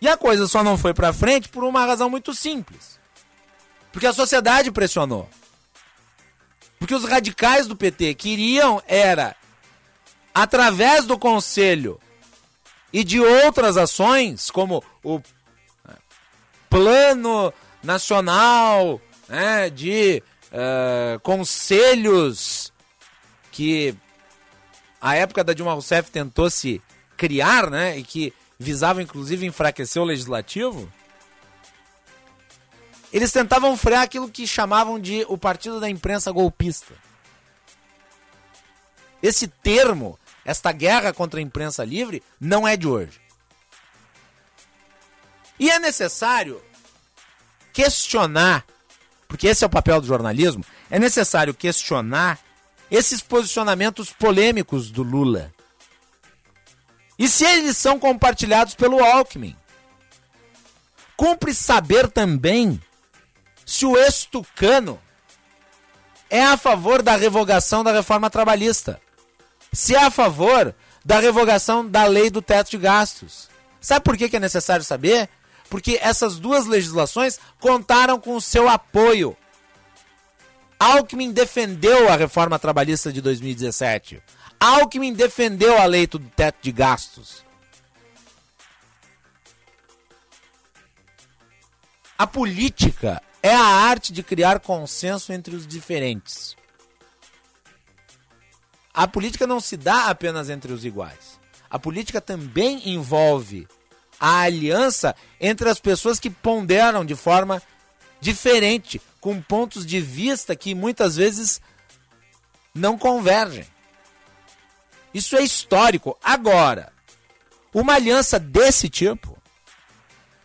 [0.00, 2.98] E a coisa só não foi para frente por uma razão muito simples.
[3.92, 5.28] Porque a sociedade pressionou.
[6.78, 9.36] Porque os radicais do PT queriam era
[10.34, 12.00] através do conselho
[12.90, 15.20] e de outras ações, como o
[15.86, 15.92] é,
[16.70, 18.98] Plano Nacional
[19.28, 22.72] né, de uh, conselhos
[23.50, 23.94] que
[24.98, 26.80] a época da Dilma Rousseff tentou se
[27.22, 30.92] criar, né, e que visava inclusive enfraquecer o legislativo,
[33.12, 36.92] eles tentavam frear aquilo que chamavam de o partido da imprensa golpista.
[39.22, 43.20] Esse termo, esta guerra contra a imprensa livre, não é de hoje.
[45.60, 46.60] E é necessário
[47.72, 48.66] questionar,
[49.28, 52.40] porque esse é o papel do jornalismo, é necessário questionar
[52.90, 55.54] esses posicionamentos polêmicos do Lula.
[57.22, 59.56] E se eles são compartilhados pelo Alckmin?
[61.16, 62.82] Cumpre saber também
[63.64, 65.00] se o ex-tucano
[66.28, 69.00] é a favor da revogação da reforma trabalhista.
[69.72, 73.48] Se é a favor da revogação da lei do teto de gastos.
[73.80, 75.28] Sabe por que, que é necessário saber?
[75.70, 79.36] Porque essas duas legislações contaram com o seu apoio
[80.82, 84.20] Alckmin defendeu a reforma trabalhista de 2017.
[84.64, 87.44] Alckmin defendeu a lei do teto de gastos.
[92.16, 96.54] A política é a arte de criar consenso entre os diferentes.
[98.94, 101.40] A política não se dá apenas entre os iguais.
[101.68, 103.66] A política também envolve
[104.20, 107.60] a aliança entre as pessoas que ponderam de forma
[108.20, 111.60] diferente, com pontos de vista que muitas vezes
[112.72, 113.71] não convergem.
[115.12, 116.18] Isso é histórico.
[116.22, 116.92] Agora,
[117.72, 119.36] uma aliança desse tipo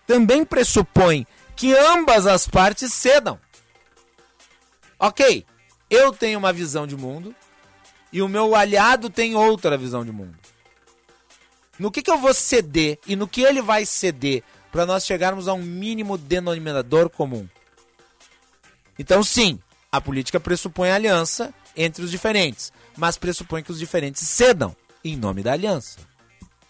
[0.06, 3.40] também pressupõe que ambas as partes cedam.
[5.00, 5.46] Ok,
[5.90, 7.36] eu tenho uma visão de mundo
[8.12, 10.38] e o meu aliado tem outra visão de mundo.
[11.78, 15.48] No que, que eu vou ceder e no que ele vai ceder para nós chegarmos
[15.48, 17.48] a um mínimo denominador comum?
[18.98, 19.60] Então, sim,
[19.92, 25.44] a política pressupõe aliança entre os diferentes, mas pressupõe que os diferentes cedam em nome
[25.44, 26.00] da aliança.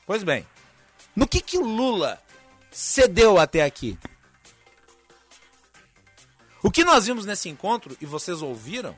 [0.06, 0.46] Pois bem,
[1.16, 2.22] no que que Lula
[2.70, 3.98] cedeu até aqui?
[6.62, 8.96] O que nós vimos nesse encontro, e vocês ouviram,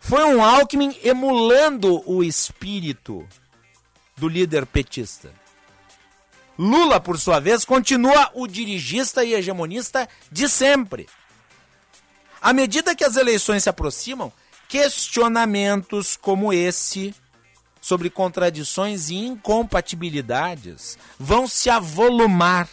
[0.00, 3.26] foi um Alckmin emulando o espírito
[4.16, 5.32] do líder petista.
[6.58, 11.08] Lula, por sua vez, continua o dirigista e hegemonista de sempre.
[12.40, 14.32] À medida que as eleições se aproximam,
[14.70, 17.12] questionamentos como esse
[17.80, 22.68] sobre contradições e incompatibilidades vão se avolumar,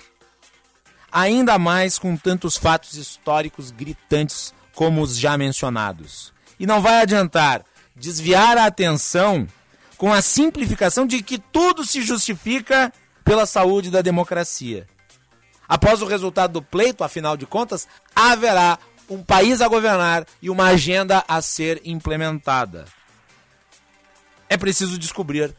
[1.11, 6.31] ainda mais com tantos fatos históricos gritantes como os já mencionados.
[6.59, 9.47] E não vai adiantar desviar a atenção
[9.97, 14.87] com a simplificação de que tudo se justifica pela saúde da democracia.
[15.67, 18.77] Após o resultado do pleito, afinal de contas, haverá
[19.09, 22.85] um país a governar e uma agenda a ser implementada.
[24.49, 25.53] É preciso descobrir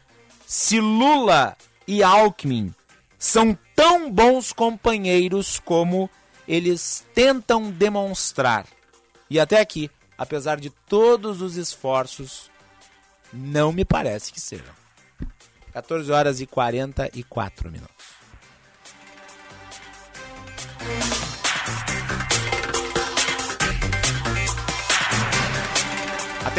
[0.45, 1.55] se Lula
[1.87, 2.73] e Alckmin
[3.17, 6.09] são tão bons companheiros como
[6.47, 8.65] eles tentam demonstrar.
[9.29, 12.49] E até aqui, apesar de todos os esforços,
[13.31, 14.79] não me parece que sejam.
[15.71, 18.09] 14 horas e 44 minutos.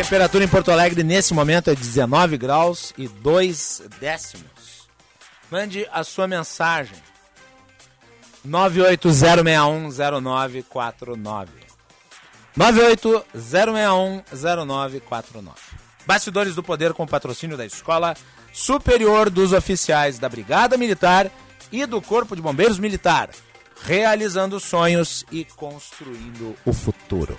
[0.02, 4.88] Temperatura em Porto Alegre nesse momento é 19 graus e 2 décimos.
[5.50, 6.96] Mande a sua mensagem.
[8.48, 11.48] 980610949.
[12.56, 15.50] 980610949.
[16.06, 18.16] Bastidores do Poder com patrocínio da Escola
[18.54, 21.30] Superior dos Oficiais da Brigada Militar
[21.70, 23.28] e do Corpo de Bombeiros Militar,
[23.84, 27.36] realizando sonhos e construindo o futuro.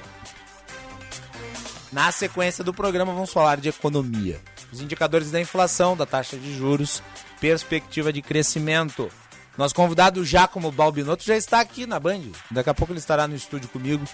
[1.92, 4.40] Na sequência do programa, vamos falar de economia.
[4.72, 7.04] Os indicadores da inflação, da taxa de juros
[7.42, 9.12] perspectiva de crescimento.
[9.58, 12.22] Nosso convidado Giacomo Balbinotto já está aqui na Band.
[12.52, 14.06] Daqui a pouco ele estará no estúdio comigo.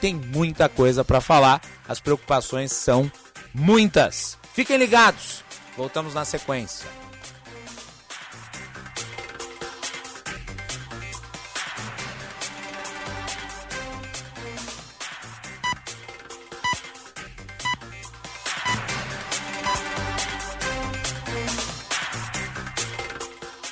[0.00, 1.62] Tem muita coisa para falar.
[1.88, 3.10] As preocupações são
[3.54, 4.36] muitas.
[4.52, 5.42] Fiquem ligados.
[5.76, 7.01] Voltamos na sequência.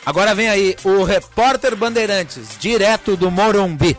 [0.04, 3.96] Agora vem aí o repórter Bandeirantes, direto do Morumbi.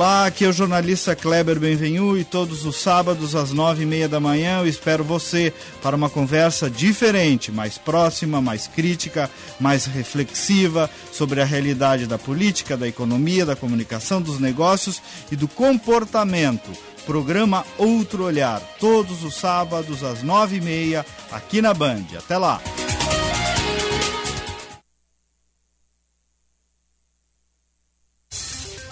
[0.00, 4.08] Olá, aqui é o jornalista Kleber Benvenu e todos os sábados às nove e meia
[4.08, 10.88] da manhã eu espero você para uma conversa diferente, mais próxima, mais crítica, mais reflexiva
[11.12, 16.70] sobre a realidade da política, da economia, da comunicação, dos negócios e do comportamento.
[17.04, 22.06] Programa Outro Olhar, todos os sábados às nove e meia aqui na Band.
[22.16, 22.58] Até lá!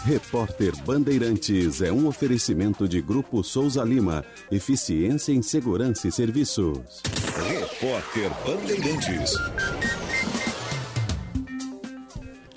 [0.09, 4.25] Repórter Bandeirantes é um oferecimento de Grupo Souza Lima.
[4.51, 7.03] Eficiência em Segurança e Serviços.
[7.47, 9.35] Repórter Bandeirantes.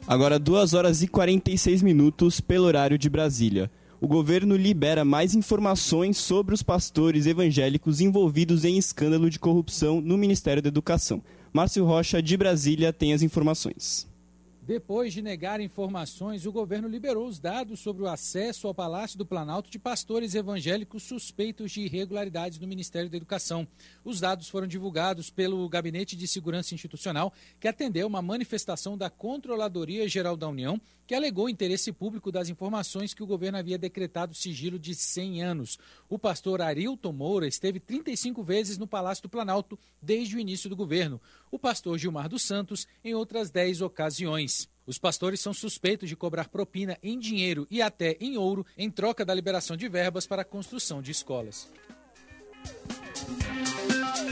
[0.07, 3.69] Agora 2 horas e 46 minutos pelo horário de Brasília.
[3.99, 10.17] O governo libera mais informações sobre os pastores evangélicos envolvidos em escândalo de corrupção no
[10.17, 11.21] Ministério da Educação.
[11.51, 14.09] Márcio Rocha, de Brasília, tem as informações.
[14.71, 19.25] Depois de negar informações, o governo liberou os dados sobre o acesso ao Palácio do
[19.25, 23.67] Planalto de pastores evangélicos suspeitos de irregularidades no Ministério da Educação.
[24.01, 30.07] Os dados foram divulgados pelo Gabinete de Segurança Institucional, que atendeu uma manifestação da Controladoria
[30.07, 34.79] Geral da União, que alegou interesse público das informações que o governo havia decretado sigilo
[34.79, 35.77] de 100 anos.
[36.07, 40.75] O pastor Arilton Moura esteve 35 vezes no Palácio do Planalto desde o início do
[40.77, 41.19] governo.
[41.51, 44.69] O pastor Gilmar dos Santos em outras 10 ocasiões.
[44.87, 49.25] Os pastores são suspeitos de cobrar propina em dinheiro e até em ouro em troca
[49.25, 51.67] da liberação de verbas para a construção de escolas.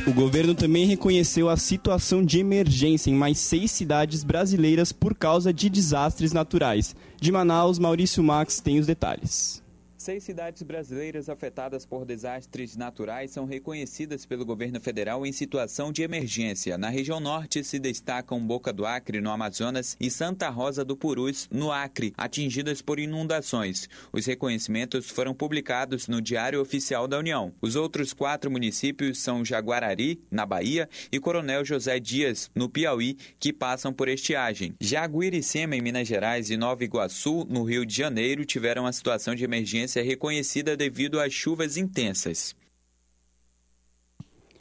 [0.07, 5.53] O governo também reconheceu a situação de emergência em mais seis cidades brasileiras por causa
[5.53, 6.95] de desastres naturais.
[7.19, 9.61] De Manaus, Maurício Max tem os detalhes.
[10.01, 16.03] Seis cidades brasileiras afetadas por desastres naturais são reconhecidas pelo governo federal em situação de
[16.03, 16.77] emergência.
[16.77, 21.49] Na região norte se destacam Boca do Acre, no Amazonas, e Santa Rosa do Purus,
[21.51, 23.89] no Acre, atingidas por inundações.
[24.13, 27.53] Os reconhecimentos foram publicados no Diário Oficial da União.
[27.61, 33.51] Os outros quatro municípios são Jaguarari, na Bahia, e Coronel José Dias, no Piauí, que
[33.51, 34.73] passam por estiagem.
[34.79, 39.43] Jaguiricema, em Minas Gerais, e Nova Iguaçu, no Rio de Janeiro, tiveram a situação de
[39.43, 42.55] emergência é reconhecida devido às chuvas intensas.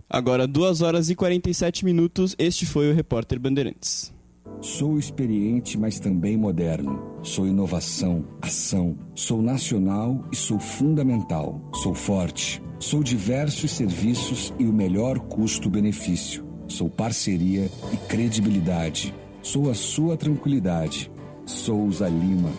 [0.08, 4.12] Agora, 2 horas e 47 minutos, este foi o Repórter Bandeirantes.
[4.60, 7.20] Sou experiente, mas também moderno.
[7.22, 8.98] Sou inovação, ação.
[9.14, 11.60] Sou nacional e sou fundamental.
[11.74, 12.62] Sou forte.
[12.80, 16.46] Sou diversos serviços e o melhor custo-benefício.
[16.66, 19.14] Sou parceria e credibilidade.
[19.42, 21.10] Sou a sua tranquilidade.
[21.44, 22.52] Souza Lima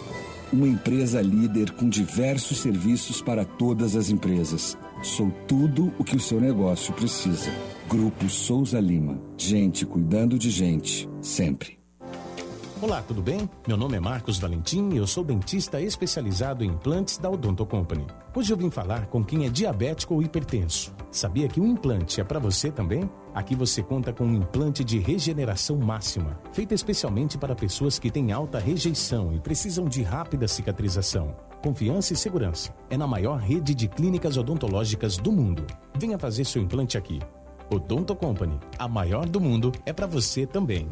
[0.52, 4.78] uma empresa líder com diversos serviços para todas as empresas.
[5.02, 7.52] Sou tudo o que o seu negócio precisa.
[7.88, 9.22] Grupo Souza Lima.
[9.38, 11.79] Gente cuidando de gente, sempre.
[12.82, 13.50] Olá, tudo bem?
[13.68, 18.08] Meu nome é Marcos Valentim e eu sou dentista especializado em implantes da Odonto Company.
[18.34, 20.96] Hoje eu vim falar com quem é diabético ou hipertenso.
[21.12, 23.10] Sabia que o implante é para você também?
[23.36, 28.32] Aqui você conta com um implante de regeneração máxima, feito especialmente para pessoas que têm
[28.32, 31.36] alta rejeição e precisam de rápida cicatrização.
[31.62, 32.74] Confiança e segurança.
[32.90, 35.68] É na maior rede de clínicas odontológicas do mundo.
[35.98, 37.20] Venha fazer seu implante aqui.
[37.70, 40.88] Odonto Company, a maior do mundo, é para você também.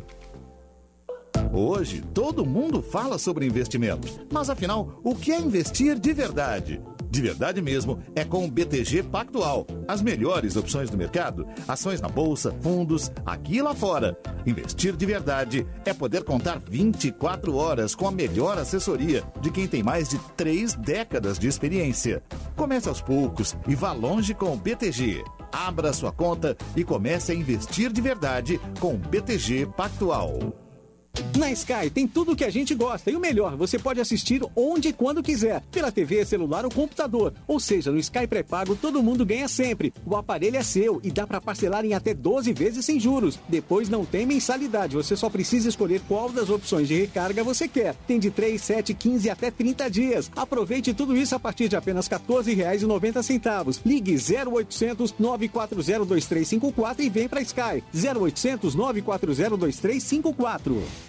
[1.54, 4.08] Hoje, todo mundo fala sobre investimento.
[4.32, 6.82] Mas afinal, o que é investir de verdade?
[7.10, 9.66] De verdade mesmo, é com o BTG Pactual.
[9.88, 14.18] As melhores opções do mercado, ações na bolsa, fundos, aqui e lá fora.
[14.46, 19.82] Investir de verdade é poder contar 24 horas com a melhor assessoria de quem tem
[19.82, 22.22] mais de três décadas de experiência.
[22.56, 25.24] Comece aos poucos e vá longe com o BTG.
[25.52, 30.67] Abra sua conta e comece a investir de verdade com o BTG Pactual.
[31.38, 34.42] Na Sky tem tudo o que a gente gosta e o melhor, você pode assistir
[34.56, 37.34] onde e quando quiser, pela TV, celular ou computador.
[37.48, 39.94] Ou seja, no Sky pré-pago todo mundo ganha sempre.
[40.06, 43.40] O aparelho é seu e dá para parcelar em até 12 vezes sem juros.
[43.48, 47.96] Depois não tem mensalidade, você só precisa escolher qual das opções de recarga você quer.
[48.08, 50.32] Tem de 3, 7, 15 até 30 dias.
[50.36, 53.80] Aproveite tudo isso a partir de apenas R$ 14,90.
[53.86, 57.84] Ligue 0800 940 2354 e vem para Sky.
[57.94, 61.07] 0800 940 2354.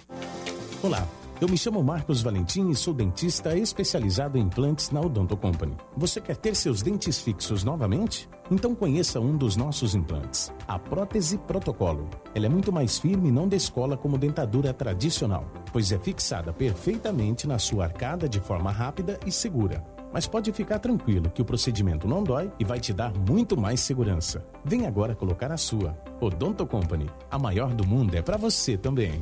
[0.81, 1.05] Olá,
[1.41, 5.75] eu me chamo Marcos Valentim e sou dentista especializado em implantes na Odonto Company.
[5.97, 8.29] Você quer ter seus dentes fixos novamente?
[8.49, 12.09] Então conheça um dos nossos implantes, a prótese protocolo.
[12.33, 17.45] Ela é muito mais firme e não descola como dentadura tradicional, pois é fixada perfeitamente
[17.45, 19.85] na sua arcada de forma rápida e segura.
[20.13, 23.81] Mas pode ficar tranquilo que o procedimento não dói e vai te dar muito mais
[23.81, 24.45] segurança.
[24.63, 25.97] Vem agora colocar a sua.
[26.21, 29.21] Odonto Company, a maior do mundo é para você também.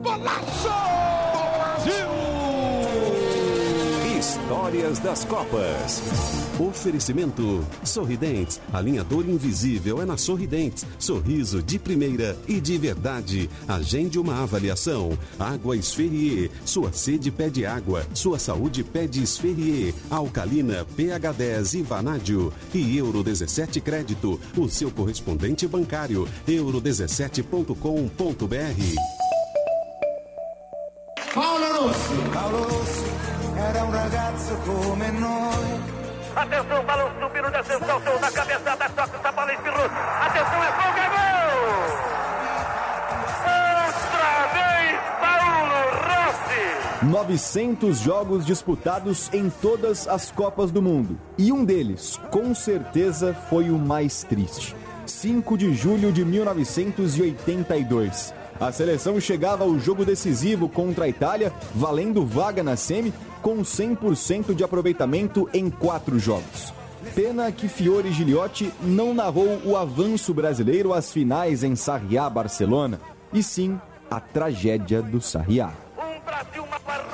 [0.00, 0.68] Golaço!
[1.56, 2.08] Brasil!
[4.18, 6.02] Histórias das Copas.
[6.58, 8.58] Oferecimento Sorridentes.
[8.72, 10.86] Alinhador invisível é na Sorridentes.
[10.98, 13.50] Sorriso de primeira e de verdade.
[13.68, 15.18] Agende uma avaliação.
[15.38, 16.50] Água Esferrier.
[16.64, 18.06] Sua sede pede água.
[18.14, 19.92] Sua saúde pede Esferrier.
[20.10, 22.50] Alcalina, pH10 e Vanádio.
[22.72, 24.40] E Euro 17 Crédito.
[24.56, 26.26] O seu correspondente bancário.
[26.48, 29.29] euro17.com.br.
[31.34, 32.14] Paolo Rossi.
[32.32, 33.04] Paolo Rossi
[33.56, 35.80] era un ragazzo come noi.
[36.34, 39.84] Atenção, balão subindo, desceu, saltou na cabeçada, toca essa bola espirrou.
[39.84, 41.20] Atenção, é folga, gol!
[43.46, 45.70] Outra vez, Paulo
[46.08, 46.64] Rossi!
[47.04, 51.16] 900 jogos disputados em todas as Copas do Mundo.
[51.38, 54.74] E um deles, com certeza, foi o mais triste.
[55.06, 58.34] 5 de julho de 1982.
[58.60, 64.54] A seleção chegava ao jogo decisivo contra a Itália, valendo vaga na semi, com 100%
[64.54, 66.74] de aproveitamento em quatro jogos.
[67.14, 73.00] Pena que Fiore Giliotti não narrou o avanço brasileiro às finais em Sarriá, Barcelona,
[73.32, 73.80] e sim
[74.10, 75.70] a tragédia do Sarriá.
[75.96, 76.62] Um Brasil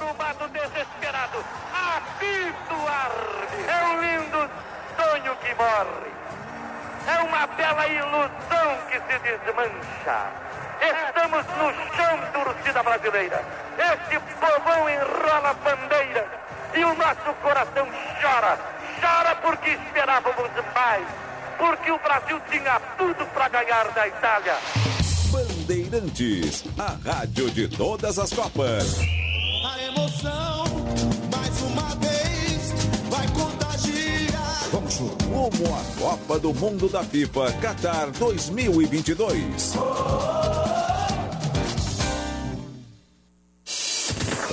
[0.01, 1.39] roubado desesperado.
[1.73, 2.77] Apito.
[3.69, 4.51] É um lindo
[4.97, 6.11] sonho que morre.
[7.07, 10.66] É uma bela ilusão que se desmancha.
[10.81, 13.43] Estamos no chão, torcida brasileira.
[13.79, 16.27] Este povão enrola a bandeira
[16.75, 17.87] e o nosso coração
[18.21, 18.59] chora.
[19.01, 21.07] Chora porque esperávamos mais.
[21.59, 24.57] Porque o Brasil tinha tudo para ganhar da Itália.
[25.31, 28.99] Bandeirantes, a rádio de todas as Copas.
[29.65, 30.65] A emoção,
[31.35, 32.73] mais uma vez,
[33.11, 34.69] vai contagiar.
[34.71, 39.77] Vamos rumo à Copa do Mundo da FIFA Qatar 2022.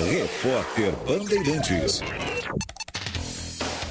[0.04, 2.00] Repórter Bandeirantes.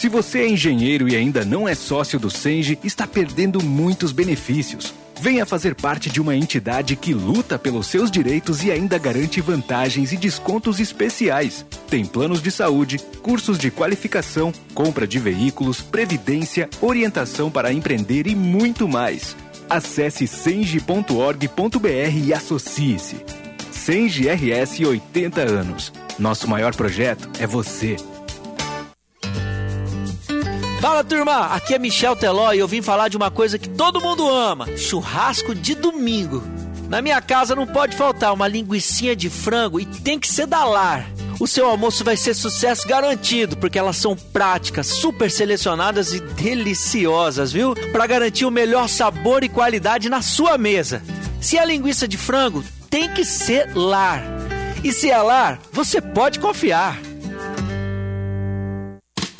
[0.00, 4.94] Se você é engenheiro e ainda não é sócio do Senge, está perdendo muitos benefícios.
[5.20, 10.10] Venha fazer parte de uma entidade que luta pelos seus direitos e ainda garante vantagens
[10.10, 11.66] e descontos especiais.
[11.90, 18.34] Tem planos de saúde, cursos de qualificação, compra de veículos, previdência, orientação para empreender e
[18.34, 19.36] muito mais.
[19.68, 23.16] Acesse senge.org.br e associe-se.
[23.70, 25.92] Senge RS 80 anos.
[26.18, 27.96] Nosso maior projeto é você.
[30.80, 34.00] Fala turma, aqui é Michel Teló e eu vim falar de uma coisa que todo
[34.00, 36.42] mundo ama: churrasco de domingo.
[36.88, 40.64] Na minha casa não pode faltar uma linguiçinha de frango e tem que ser da
[40.64, 41.06] lar.
[41.38, 47.52] o seu almoço vai ser sucesso garantido, porque elas são práticas, super selecionadas e deliciosas,
[47.52, 47.74] viu?
[47.92, 51.02] Para garantir o melhor sabor e qualidade na sua mesa.
[51.42, 54.22] Se é linguiça de frango, tem que ser lar.
[54.82, 57.09] E se é lar, você pode confiar.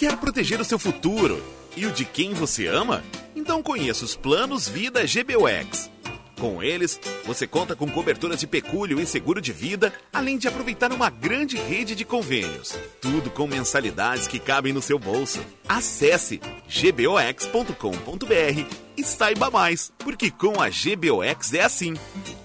[0.01, 1.45] Quer proteger o seu futuro
[1.77, 3.05] e o de quem você ama?
[3.37, 5.91] Então conheça os planos Vida GBUX.
[6.39, 10.91] Com eles, você conta com coberturas de pecúlio e seguro de vida, além de aproveitar
[10.91, 12.75] uma grande rede de convênios.
[12.99, 15.45] Tudo com mensalidades que cabem no seu bolso.
[15.69, 17.75] Acesse gbox.com.br
[18.97, 21.93] e saiba mais, porque com a GBOX é assim.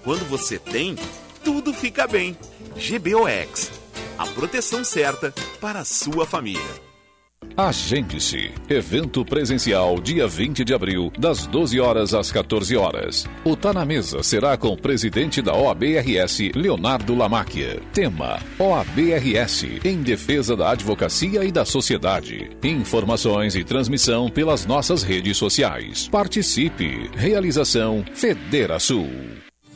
[0.04, 0.94] Quando você tem,
[1.42, 2.36] tudo fica bem.
[2.74, 3.72] GBOX,
[4.18, 6.85] a proteção certa para a sua família.
[7.56, 8.50] Agende-se.
[8.68, 13.26] Evento presencial dia 20 de abril, das 12 horas às 14 horas.
[13.44, 17.80] O Tá na Mesa será com o presidente da OABRS, Leonardo Lamáquia.
[17.94, 22.50] Tema: OABRS em defesa da advocacia e da sociedade.
[22.62, 26.08] Informações e transmissão pelas nossas redes sociais.
[26.08, 27.10] Participe.
[27.16, 29.08] Realização Federação.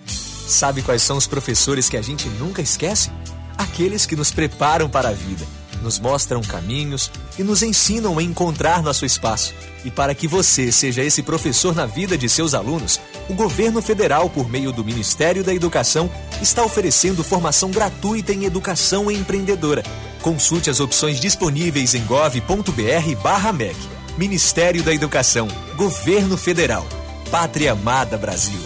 [0.05, 3.11] Sabe quais são os professores que a gente nunca esquece?
[3.57, 8.83] Aqueles que nos preparam para a vida nos mostram caminhos e nos ensinam a encontrar
[8.83, 9.55] nosso espaço.
[9.85, 14.29] E para que você seja esse professor na vida de seus alunos, o governo federal,
[14.29, 16.11] por meio do Ministério da Educação,
[16.43, 19.83] está oferecendo formação gratuita em educação empreendedora.
[20.23, 23.77] Consulte as opções disponíveis em gov.br/mec.
[24.19, 26.87] Ministério da Educação, Governo Federal,
[27.31, 28.61] Pátria Amada Brasil.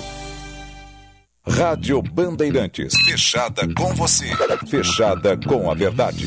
[1.46, 2.94] Rádio Bandeirantes.
[3.04, 4.26] Fechada com você.
[4.66, 6.26] Fechada com a verdade.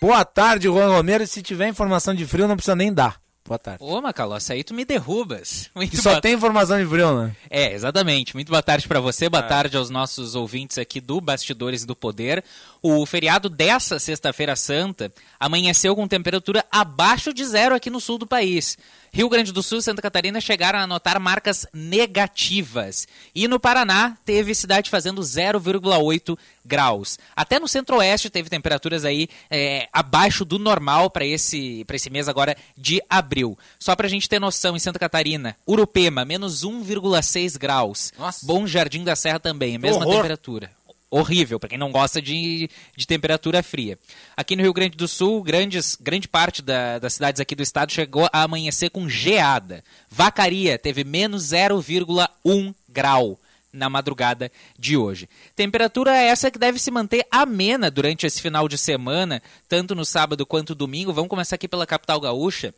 [0.00, 1.24] Boa tarde, Juan Romero.
[1.24, 3.18] E se tiver informação de frio, não precisa nem dar.
[3.46, 3.82] Boa tarde.
[3.82, 5.70] Ô, Macalossi, aí tu me derrubas.
[5.74, 6.20] Muito e só boa...
[6.20, 7.36] tem informação de frio, né?
[7.48, 8.34] É, exatamente.
[8.34, 9.46] Muito boa tarde para você, boa ah.
[9.46, 12.42] tarde aos nossos ouvintes aqui do Bastidores do Poder.
[12.88, 18.28] O feriado dessa sexta-feira santa amanheceu com temperatura abaixo de zero aqui no sul do
[18.28, 18.78] país.
[19.12, 23.08] Rio Grande do Sul e Santa Catarina chegaram a anotar marcas negativas.
[23.34, 27.18] E no Paraná teve cidade fazendo 0,8 graus.
[27.34, 32.56] Até no centro-oeste teve temperaturas aí é, abaixo do normal para esse, esse mês agora
[32.78, 33.58] de abril.
[33.80, 38.12] Só para a gente ter noção, em Santa Catarina, Urupema, menos 1,6 graus.
[38.16, 38.46] Nossa.
[38.46, 40.18] Bom Jardim da Serra também, a mesma Horror.
[40.18, 40.70] temperatura
[41.10, 43.98] horrível para quem não gosta de, de temperatura fria.
[44.36, 47.92] Aqui no Rio Grande do Sul, grandes, grande parte da, das cidades aqui do estado
[47.92, 49.84] chegou a amanhecer com geada.
[50.10, 53.38] Vacaria teve menos 0,1 grau
[53.72, 55.28] na madrugada de hoje.
[55.54, 60.46] Temperatura essa que deve se manter amena durante esse final de semana, tanto no sábado
[60.46, 61.12] quanto domingo.
[61.12, 62.74] Vamos começar aqui pela capital gaúcha.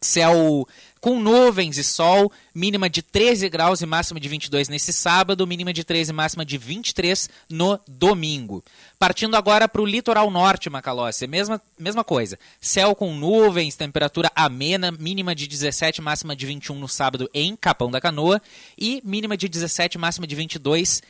[0.00, 0.66] Céu
[1.06, 5.72] com nuvens e sol, mínima de 13 graus e máxima de 22 nesse sábado, mínima
[5.72, 8.64] de 13 e máxima de 23 no domingo.
[8.98, 12.36] Partindo agora para o litoral norte, Macalossi, mesma, mesma coisa.
[12.60, 17.88] Céu com nuvens, temperatura amena, mínima de 17, máxima de 21 no sábado em Capão
[17.88, 18.42] da Canoa
[18.76, 21.02] e mínima de 17, máxima de 22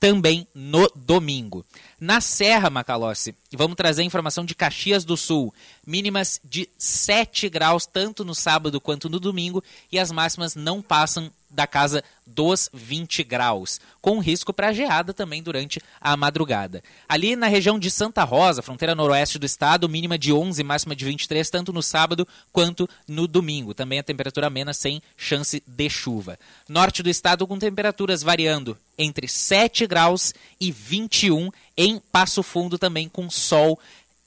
[0.00, 1.64] também no domingo.
[2.00, 5.52] Na Serra, Macalossi, vamos trazer informação de Caxias do Sul.
[5.86, 11.30] Mínimas de 7 graus, tanto no sábado quanto no domingo, e as máximas não passam
[11.50, 16.82] da casa dos 20 graus, com risco para geada também durante a madrugada.
[17.08, 21.04] Ali na região de Santa Rosa, fronteira noroeste do estado, mínima de 11, máxima de
[21.04, 23.74] 23, tanto no sábado quanto no domingo.
[23.74, 26.38] Também a temperatura amena sem chance de chuva.
[26.68, 33.08] Norte do estado com temperaturas variando entre 7 graus e 21 em Passo Fundo também
[33.08, 33.78] com sol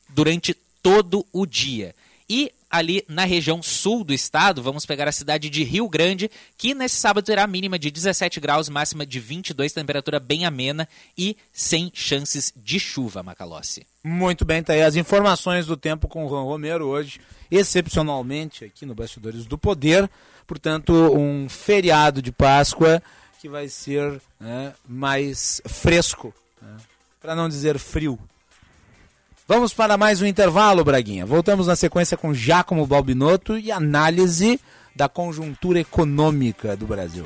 [0.10, 1.96] durante todo o dia.
[2.30, 6.74] E ali na região sul do estado, vamos pegar a cidade de Rio Grande, que
[6.74, 11.92] nesse sábado terá mínima de 17 graus, máxima de 22, temperatura bem amena e sem
[11.94, 13.86] chances de chuva, Macalossi.
[14.04, 17.22] Muito bem, tá aí as informações do tempo com o Juan Romero hoje,
[17.52, 20.10] excepcionalmente aqui no Bastidores do Poder.
[20.48, 23.02] portanto, um feriado de Páscoa
[23.40, 26.78] que vai ser né, mais fresco, né,
[27.22, 28.18] para não dizer frio.
[29.46, 31.26] Vamos para mais um intervalo, Braguinha.
[31.26, 34.60] Voltamos na sequência com Giacomo Balbinotto e análise
[34.96, 37.26] da conjuntura econômica do Brasil.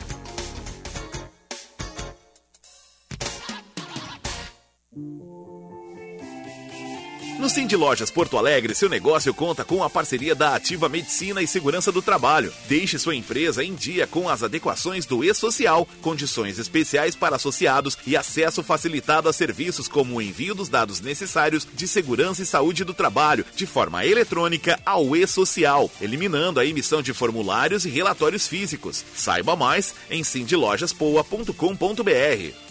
[7.41, 11.47] No Cindy Lojas Porto Alegre, seu negócio conta com a parceria da Ativa Medicina e
[11.47, 12.53] Segurança do Trabalho.
[12.67, 18.15] Deixe sua empresa em dia com as adequações do E-Social, condições especiais para associados e
[18.15, 22.93] acesso facilitado a serviços como o envio dos dados necessários de segurança e saúde do
[22.93, 29.03] trabalho de forma eletrônica ao E-Social, eliminando a emissão de formulários e relatórios físicos.
[29.15, 32.70] Saiba mais em cindylojaspoa.com.br.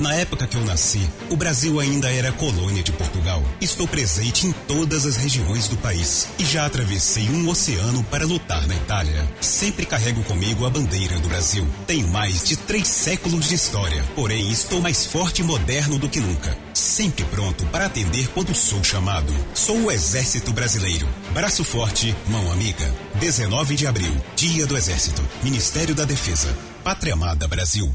[0.00, 3.42] Na época que eu nasci, o Brasil ainda era colônia de Portugal.
[3.60, 8.64] Estou presente em todas as regiões do país e já atravessei um oceano para lutar
[8.68, 9.28] na Itália.
[9.40, 11.66] Sempre carrego comigo a bandeira do Brasil.
[11.86, 16.20] Tenho mais de três séculos de história, porém estou mais forte e moderno do que
[16.20, 16.56] nunca.
[16.72, 19.34] Sempre pronto para atender quando sou chamado.
[19.52, 21.08] Sou o Exército Brasileiro.
[21.32, 22.94] Braço forte, mão amiga.
[23.14, 25.22] 19 de abril, Dia do Exército.
[25.42, 26.56] Ministério da Defesa.
[26.84, 27.92] Pátria Amada Brasil.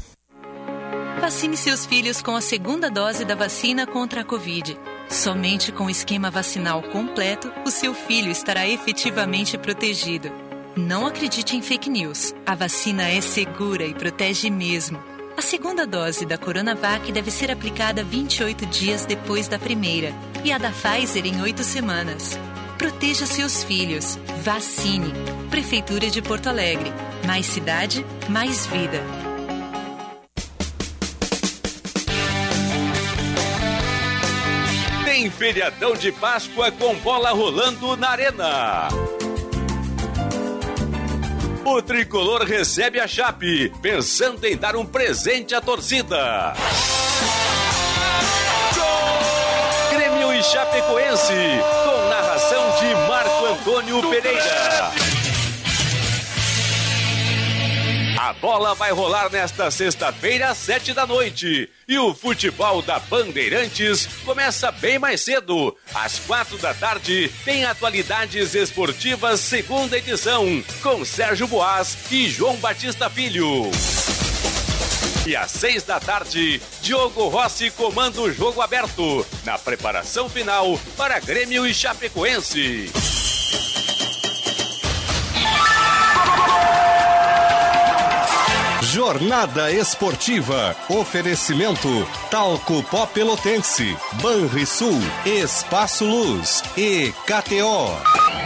[1.20, 4.78] Vacine seus filhos com a segunda dose da vacina contra a Covid.
[5.08, 10.30] Somente com o esquema vacinal completo, o seu filho estará efetivamente protegido.
[10.76, 12.34] Não acredite em fake news.
[12.44, 14.98] A vacina é segura e protege mesmo.
[15.36, 20.12] A segunda dose da Coronavac deve ser aplicada 28 dias depois da primeira
[20.44, 22.38] e a da Pfizer em 8 semanas.
[22.76, 24.18] Proteja seus filhos.
[24.42, 25.12] Vacine.
[25.48, 26.92] Prefeitura de Porto Alegre.
[27.24, 29.02] Mais cidade, mais vida.
[35.34, 38.88] Feriadão de Páscoa com bola rolando na Arena.
[41.64, 46.54] O tricolor recebe a Chape, pensando em dar um presente à torcida.
[49.90, 51.32] Grêmio e Chapecoense,
[51.84, 54.92] com narração de Marco Antônio Pereira.
[58.24, 61.68] A bola vai rolar nesta sexta-feira, às sete da noite.
[61.86, 65.76] E o futebol da Bandeirantes começa bem mais cedo.
[65.92, 73.10] Às quatro da tarde, tem atualidades esportivas, segunda edição, com Sérgio Boas e João Batista
[73.10, 73.70] Filho.
[75.26, 81.20] E às seis da tarde, Diogo Rossi comanda o jogo aberto, na preparação final para
[81.20, 82.90] Grêmio e Chapecoense.
[89.04, 90.74] Jornada Esportiva.
[90.88, 97.90] Oferecimento Talco Pó Pelotense, Banrisul, Espaço Luz e KTO.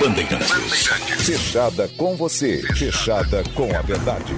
[0.01, 0.89] Bandeirantes.
[1.25, 4.35] Fechada com você, fechada com a verdade.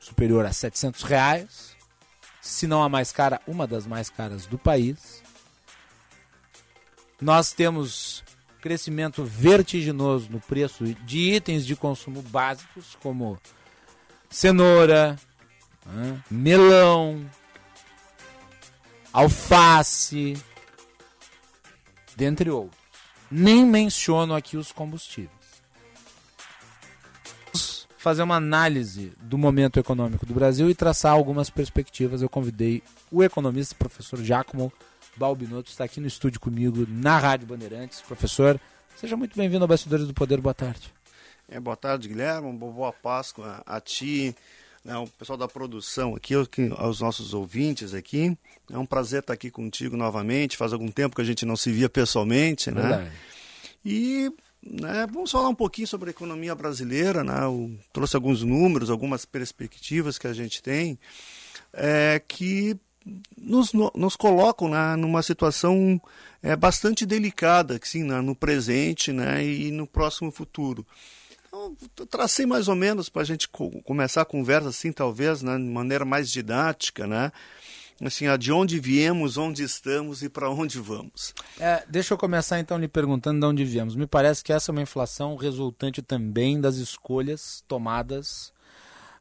[0.00, 1.76] superior a 700 reais,
[2.40, 5.22] se não a mais cara, uma das mais caras do país.
[7.20, 8.24] Nós temos
[8.60, 13.38] crescimento vertiginoso no preço de itens de consumo básicos, como
[14.28, 15.16] cenoura,
[16.30, 17.24] melão,
[19.12, 20.34] alface,
[22.16, 22.82] dentre outros.
[23.30, 25.32] Nem menciono aqui os combustíveis.
[27.46, 32.22] Vamos fazer uma análise do momento econômico do Brasil e traçar algumas perspectivas.
[32.22, 34.72] Eu convidei o economista, professor Giacomo
[35.16, 38.00] Balbinotto, está aqui no estúdio comigo na Rádio Bandeirantes.
[38.00, 38.60] Professor,
[38.96, 40.40] seja muito bem-vindo ao Bastidores do Poder.
[40.40, 40.92] Boa tarde.
[41.48, 42.52] É, boa tarde, Guilherme.
[42.52, 44.34] Boa Páscoa a ti,
[44.84, 46.34] né, o pessoal da produção aqui,
[46.76, 48.36] aos nossos ouvintes aqui.
[48.70, 50.56] É um prazer estar aqui contigo novamente.
[50.56, 52.82] Faz algum tempo que a gente não se via pessoalmente, né?
[52.82, 53.12] Verdade.
[53.84, 54.30] E
[54.62, 57.44] né, vamos falar um pouquinho sobre a economia brasileira, né?
[57.44, 60.98] Eu trouxe alguns números, algumas perspectivas que a gente tem,
[61.72, 62.76] é, que
[63.36, 66.00] nos, nos colocam né, numa situação
[66.42, 70.86] é, bastante delicada, sim, né, no presente né, e no próximo futuro.
[71.54, 75.56] Então, tracei mais ou menos para a gente co começar a conversa assim, talvez, né,
[75.56, 77.30] de maneira mais didática, né?
[78.04, 81.32] Assim, de onde viemos, onde estamos e para onde vamos.
[81.60, 83.94] É, deixa eu começar então lhe perguntando de onde viemos.
[83.94, 88.52] Me parece que essa é uma inflação resultante também das escolhas tomadas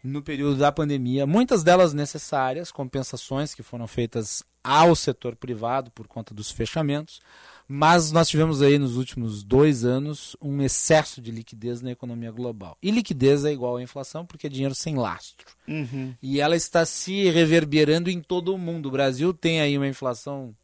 [0.03, 6.07] no período da pandemia, muitas delas necessárias, compensações que foram feitas ao setor privado por
[6.07, 7.21] conta dos fechamentos,
[7.75, 12.77] mas nós tivemos aí nos últimos dois anos um excesso de liquidez na economia global.
[12.83, 15.47] E liquidez é igual à inflação porque é dinheiro sem lastro.
[15.67, 16.13] Uhum.
[16.21, 18.89] E ela está se reverberando em todo o mundo.
[18.89, 20.55] O Brasil tem aí uma inflação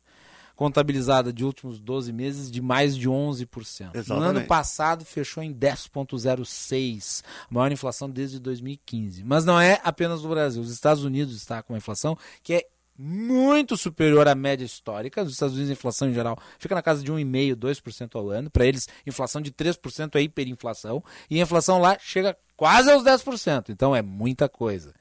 [0.55, 3.47] contabilizada de últimos 12 meses de mais de 11%.
[3.95, 4.09] Exatamente.
[4.09, 9.23] No ano passado fechou em 10,06%, a maior inflação desde 2015.
[9.23, 10.61] Mas não é apenas o Brasil.
[10.61, 12.67] Os Estados Unidos está com uma inflação que é
[13.01, 15.23] muito superior à média histórica.
[15.23, 18.49] Nos Estados Unidos, a inflação em geral fica na casa de 1,5%, 2% ao ano.
[18.49, 21.01] Para eles, inflação de 3% é hiperinflação.
[21.29, 23.69] E a inflação lá chega quase aos 10%.
[23.69, 24.93] Então é muita coisa.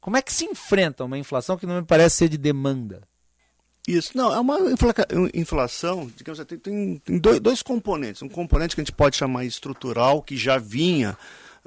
[0.00, 3.02] Como é que se enfrenta uma inflação que não me parece ser de demanda?
[3.86, 4.58] Isso, não, é uma
[5.34, 8.22] inflação, digamos assim, tem, tem dois, dois, componentes.
[8.22, 11.18] Um componente que a gente pode chamar estrutural, que já vinha.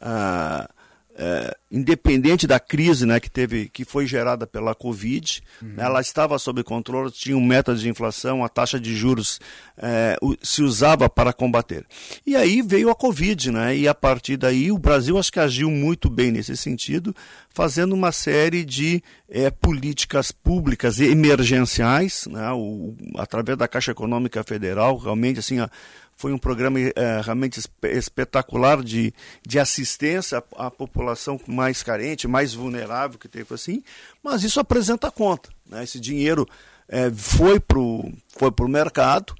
[0.02, 0.70] Ah,
[1.18, 5.74] é, independente da crise né, que, teve, que foi gerada pela Covid, uhum.
[5.78, 9.40] ela estava sob controle, tinha um método de inflação, a taxa de juros
[9.78, 11.86] é, se usava para combater.
[12.26, 15.72] E aí veio a Covid, né, e a partir daí o Brasil acho que agiu
[15.72, 17.16] muito bem nesse sentido,
[17.50, 24.98] fazendo uma série de é, políticas públicas emergenciais, né, o, através da Caixa Econômica Federal,
[24.98, 25.70] realmente assim, a,
[26.16, 29.14] foi um programa é, realmente espetacular de,
[29.46, 33.84] de assistência à, à, população mais carente, mais vulnerável que teve assim,
[34.24, 35.50] mas isso apresenta conta.
[35.70, 35.84] Né?
[35.84, 36.48] Esse dinheiro
[36.88, 39.36] é, foi para o foi pro mercado,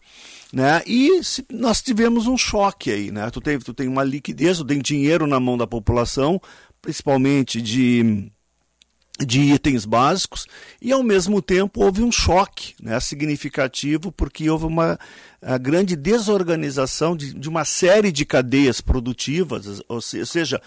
[0.52, 0.82] né?
[0.86, 3.30] E se, nós tivemos um choque aí, né?
[3.30, 6.42] Tu tem, tu tem uma liquidez, tu tem dinheiro na mão da população,
[6.82, 8.32] principalmente de
[9.20, 10.46] de itens básicos
[10.82, 15.00] e ao mesmo tempo houve um choque né, significativo porque houve uma
[15.62, 20.60] grande desorganização de, de, uma série de cadeias produtivas, ou seja,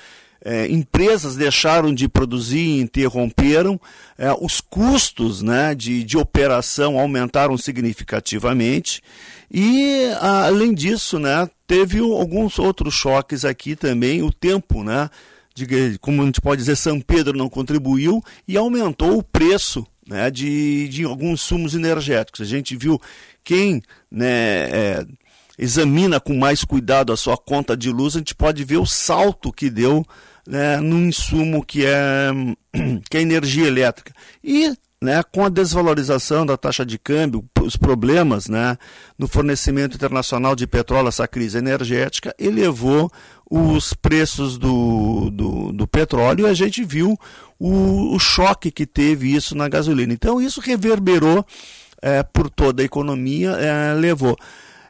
[0.45, 3.81] é, empresas deixaram de produzir e interromperam,
[4.17, 9.03] é, os custos né, de, de operação aumentaram significativamente
[9.51, 15.11] e além disso né, teve alguns outros choques aqui também, o tempo né,
[15.67, 20.31] de, como a gente pode dizer, São Pedro não contribuiu e aumentou o preço né,
[20.31, 22.41] de, de alguns sumos energéticos.
[22.41, 23.01] A gente viu
[23.45, 24.27] quem né,
[24.71, 25.07] é,
[25.59, 29.53] examina com mais cuidado a sua conta de luz, a gente pode ver o salto
[29.53, 30.05] que deu
[30.47, 32.31] né, no insumo que é,
[33.11, 34.13] que é energia elétrica.
[34.43, 38.77] E né, com a desvalorização da taxa de câmbio, os problemas né,
[39.17, 43.11] no fornecimento internacional de petróleo, essa crise energética, elevou
[43.51, 47.19] os preços do, do, do petróleo e a gente viu
[47.59, 50.13] o, o, choque que teve isso na gasolina.
[50.13, 51.45] Então, isso reverberou
[52.03, 54.37] é, por toda a economia, é, levou.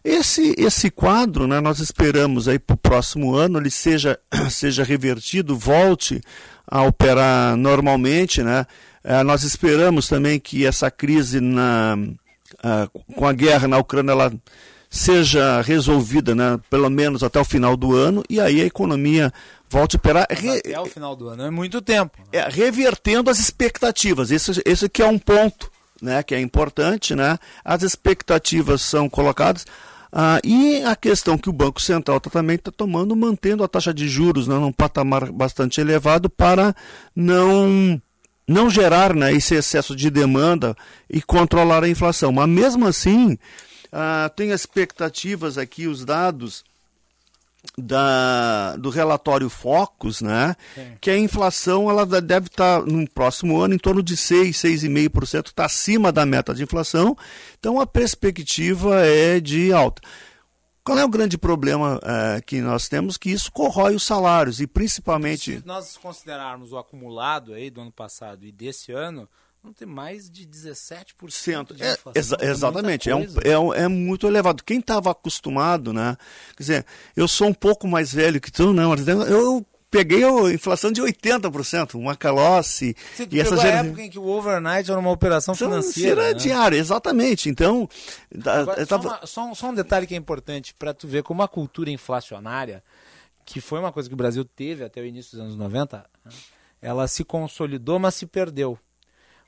[0.04, 4.18] Esse, esse quadro, né, nós esperamos aí para o próximo ano ele seja,
[4.50, 6.20] seja revertido, volte
[6.66, 8.66] a operar normalmente, né?
[9.04, 11.96] É, nós esperamos também que essa crise na,
[13.14, 14.32] com a guerra na Ucrânia ela
[14.91, 19.32] seja resolvida, né, pelo menos até o final do ano, e aí a economia
[19.68, 20.26] volte a operar.
[20.30, 20.59] Re...
[20.59, 22.18] Até o final do ano, é muito tempo.
[22.32, 24.30] É, revertendo as expectativas.
[24.30, 25.70] Esse, esse que é um ponto
[26.01, 27.14] né, que é importante.
[27.14, 27.39] Né?
[27.64, 29.66] As expectativas são colocadas.
[30.11, 33.93] Ah, e a questão que o Banco Central tá, também está tomando, mantendo a taxa
[33.93, 36.74] de juros né, num patamar bastante elevado para
[37.14, 38.01] não,
[38.47, 40.74] não gerar né, esse excesso de demanda
[41.11, 42.32] e controlar a inflação.
[42.32, 43.36] Mas mesmo assim,
[43.93, 46.64] ah, tem expectativas aqui, os dados
[47.76, 50.57] da, do relatório Focus, né,
[51.01, 55.49] que a inflação ela deve estar tá, no próximo ano em torno de 6, 6,5%,
[55.49, 57.16] está acima da meta de inflação,
[57.59, 60.03] então a perspectiva é de alta.
[60.84, 63.18] Qual é o grande problema é, que nós temos?
[63.18, 65.59] Que isso corrói os salários e principalmente...
[65.61, 69.28] Se nós considerarmos o acumulado aí do ano passado e desse ano,
[69.62, 74.26] não tem mais de 17% de é, exa exatamente, é, um, é, um, é, muito
[74.26, 74.62] elevado.
[74.62, 76.16] Quem estava acostumado, né?
[76.56, 76.86] Quer dizer,
[77.16, 81.94] eu sou um pouco mais velho que tu, não, eu peguei a inflação de 80%,
[81.94, 82.94] uma calóce.
[83.14, 83.86] Você e essa gera...
[83.86, 86.22] época em que o overnight era uma operação financeira.
[86.22, 86.34] Era né?
[86.34, 87.48] diária, exatamente.
[87.48, 87.88] Então,
[88.44, 89.02] Agora, tava...
[89.02, 91.48] só, uma, só, um, só um detalhe que é importante para tu ver como a
[91.48, 92.82] cultura inflacionária,
[93.44, 96.04] que foi uma coisa que o Brasil teve até o início dos anos 90,
[96.80, 98.78] ela se consolidou, mas se perdeu.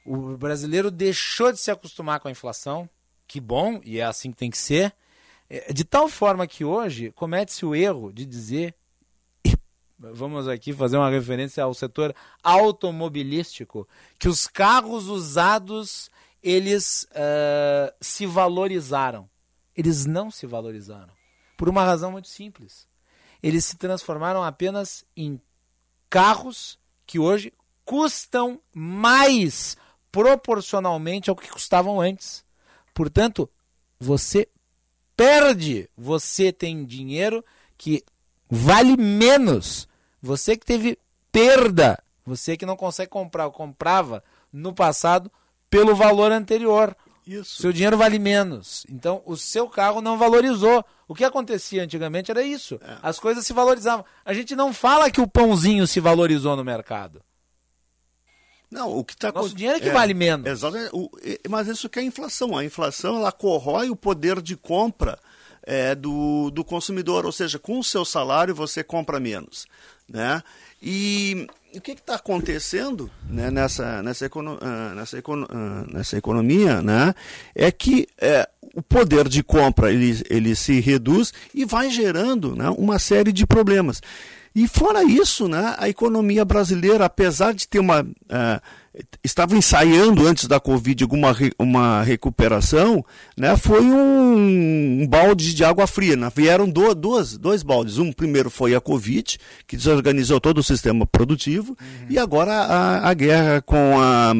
[0.04, 2.88] O brasileiro deixou de se acostumar com a inflação,
[3.26, 4.94] que bom, e é assim que tem que ser,
[5.48, 8.74] é, de tal forma que hoje comete-se o erro de dizer,
[9.98, 13.86] vamos aqui fazer uma referência ao setor automobilístico,
[14.18, 16.10] que os carros usados
[16.42, 19.28] eles uh, se valorizaram.
[19.76, 21.12] Eles não se valorizaram.
[21.56, 22.88] Por uma razão muito simples.
[23.42, 25.40] Eles se transformaram apenas em
[26.08, 27.52] carros que hoje
[27.84, 29.76] custam mais
[30.10, 32.44] proporcionalmente ao que custavam antes.
[32.94, 33.48] Portanto,
[33.98, 34.48] você
[35.16, 37.44] perde, você tem dinheiro
[37.76, 38.04] que
[38.48, 39.88] vale menos.
[40.22, 40.98] Você que teve
[41.30, 45.30] perda, você que não consegue comprar, comprava no passado
[45.68, 46.96] pelo valor anterior.
[47.26, 47.62] Isso.
[47.62, 48.84] Seu dinheiro vale menos.
[48.88, 50.84] Então, o seu carro não valorizou.
[51.06, 52.80] O que acontecia antigamente era isso.
[52.82, 52.98] É.
[53.02, 54.04] As coisas se valorizavam.
[54.24, 57.22] A gente não fala que o pãozinho se valorizou no mercado.
[58.70, 60.46] Não, o que está Nosso dinheiro é que é, vale menos.
[60.46, 60.90] Exatamente.
[60.92, 61.10] O,
[61.48, 62.56] mas isso que é a inflação.
[62.56, 65.18] A inflação ela corrói o poder de compra
[65.62, 69.66] é, do, do consumidor, ou seja, com o seu salário você compra menos,
[70.08, 70.42] né?
[70.82, 76.80] E o que está acontecendo né, nessa, nessa, econo, uh, nessa, econo, uh, nessa economia
[76.80, 77.14] né,
[77.54, 82.70] é que é, o poder de compra ele, ele se reduz e vai gerando né,
[82.70, 84.00] uma série de problemas.
[84.54, 88.02] E fora isso, né, a economia brasileira, apesar de ter uma.
[88.02, 88.60] Uh,
[89.22, 93.04] estava ensaiando antes da Covid alguma uma recuperação,
[93.36, 96.16] né, foi um, um, balde de água fria.
[96.16, 96.30] Né?
[96.34, 97.98] Vieram do, duas, dois baldes.
[97.98, 99.38] Um primeiro foi a Covid,
[99.68, 102.06] que desorganizou todo o sistema produtivo, uhum.
[102.10, 104.32] e agora a, a guerra com a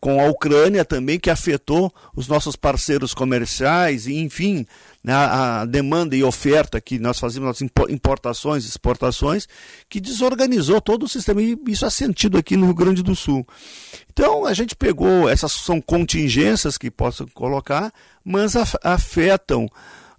[0.00, 4.64] com a Ucrânia também, que afetou os nossos parceiros comerciais, e enfim,
[5.06, 9.46] a demanda e oferta que nós fazíamos, nas importações e exportações,
[9.88, 13.46] que desorganizou todo o sistema, e isso é sentido aqui no Rio Grande do Sul.
[14.10, 17.92] Então, a gente pegou, essas são contingências que posso colocar,
[18.24, 19.68] mas afetam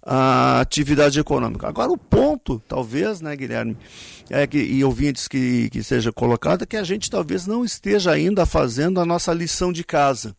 [0.02, 1.68] a atividade econômica.
[1.68, 3.76] Agora, o ponto, talvez, né, Guilherme,
[4.30, 8.10] é que, e ouvintes que, que seja colocado, é que a gente talvez não esteja
[8.10, 10.34] ainda fazendo a nossa lição de casa.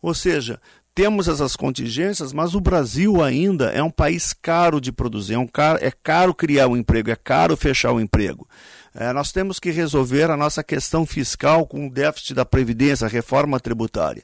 [0.00, 0.60] Ou seja,
[0.94, 5.46] temos essas contingências, mas o Brasil ainda é um país caro de produzir, é, um
[5.46, 8.48] caro, é caro criar um emprego, é caro fechar o um emprego.
[8.92, 13.10] É, nós temos que resolver a nossa questão fiscal com o déficit da Previdência, a
[13.10, 14.22] reforma tributária.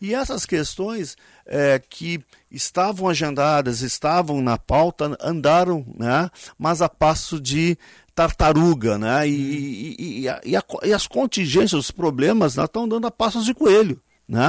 [0.00, 7.40] E essas questões é, que estavam agendadas, estavam na pauta, andaram, né, mas a passo
[7.40, 7.76] de
[8.14, 9.28] tartaruga, né?
[9.28, 10.40] E, e, e, e, a,
[10.84, 14.00] e as contingências, os problemas né, estão dando a passos de coelho.
[14.28, 14.48] Né?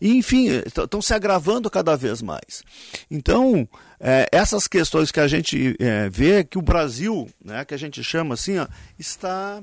[0.00, 2.62] Enfim, estão se agravando cada vez mais.
[3.10, 3.68] Então,
[4.00, 8.02] é, essas questões que a gente é, vê que o Brasil, né, que a gente
[8.02, 8.66] chama assim, ó,
[8.98, 9.62] está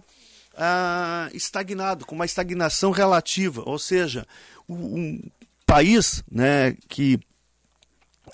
[0.58, 4.26] ah, estagnado, com uma estagnação relativa, ou seja,
[4.68, 5.20] um
[5.66, 7.20] país né, que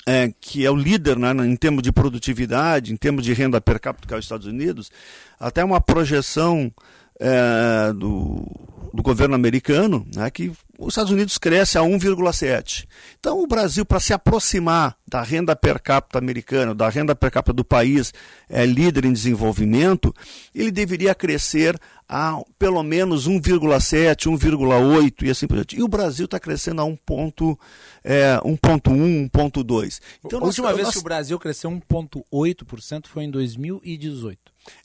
[0.06, 3.80] é, que é o líder né, em termos de produtividade, em termos de renda per
[3.80, 4.92] capita, que é os Estados Unidos,
[5.40, 6.72] até uma projeção
[7.20, 8.46] é, do,
[8.94, 12.88] do governo americano, né, que os Estados Unidos cresce a 1,7.
[13.20, 17.54] Então, o Brasil, para se aproximar da renda per capita americana, da renda per capita
[17.54, 18.14] do país
[18.50, 20.16] é, líder em desenvolvimento,
[20.56, 25.78] ele deveria crescer a pelo menos 1,7, 1,8 e assim por diante.
[25.78, 27.58] E o Brasil está crescendo a 1,1,
[28.04, 30.00] é, 1,2.
[30.26, 34.40] Então, a última nós, vez que o Brasil cresceu 1,8% foi em 2018.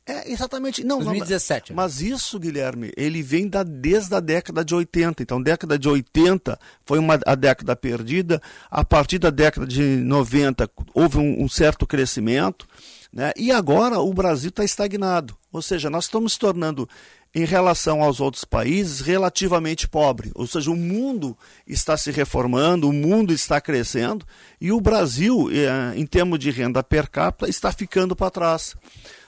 [0.07, 0.85] É, exatamente.
[0.85, 1.71] Não, 2017.
[1.71, 5.23] Não, mas isso, Guilherme, ele vem da, desde a década de 80.
[5.23, 8.41] Então, década de 80 foi uma, a década perdida.
[8.71, 12.67] A partir da década de 90 houve um, um certo crescimento.
[13.13, 13.33] Né?
[13.37, 15.37] E agora o Brasil está estagnado.
[15.53, 16.89] Ou seja, nós estamos se tornando,
[17.35, 20.31] em relação aos outros países, relativamente pobre.
[20.35, 24.25] Ou seja, o mundo está se reformando, o mundo está crescendo
[24.61, 28.77] e o Brasil, eh, em termos de renda per capita, está ficando para trás.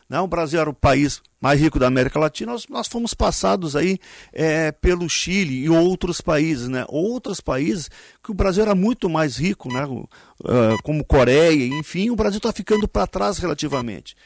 [0.09, 0.20] Né?
[0.20, 3.98] O Brasil era o país mais rico da América Latina, nós, nós fomos passados aí
[4.32, 6.84] é, pelo Chile e outros países, né?
[6.88, 7.90] Outros países
[8.22, 9.84] que o Brasil era muito mais rico, né?
[9.84, 14.16] Uh, como Coreia, enfim, o Brasil está ficando para trás relativamente.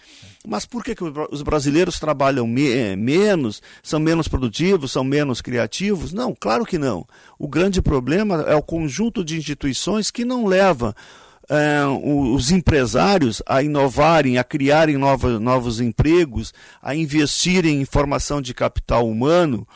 [0.46, 5.42] Mas por que, que os brasileiros trabalham me é, menos, são menos produtivos, são menos
[5.42, 6.12] criativos?
[6.12, 7.06] Não, claro que não.
[7.38, 10.94] O grande problema é o conjunto de instituições que não leva
[11.50, 18.54] é, os empresários a inovarem, a criarem novos, novos empregos, a investirem em formação de
[18.54, 19.66] capital humano.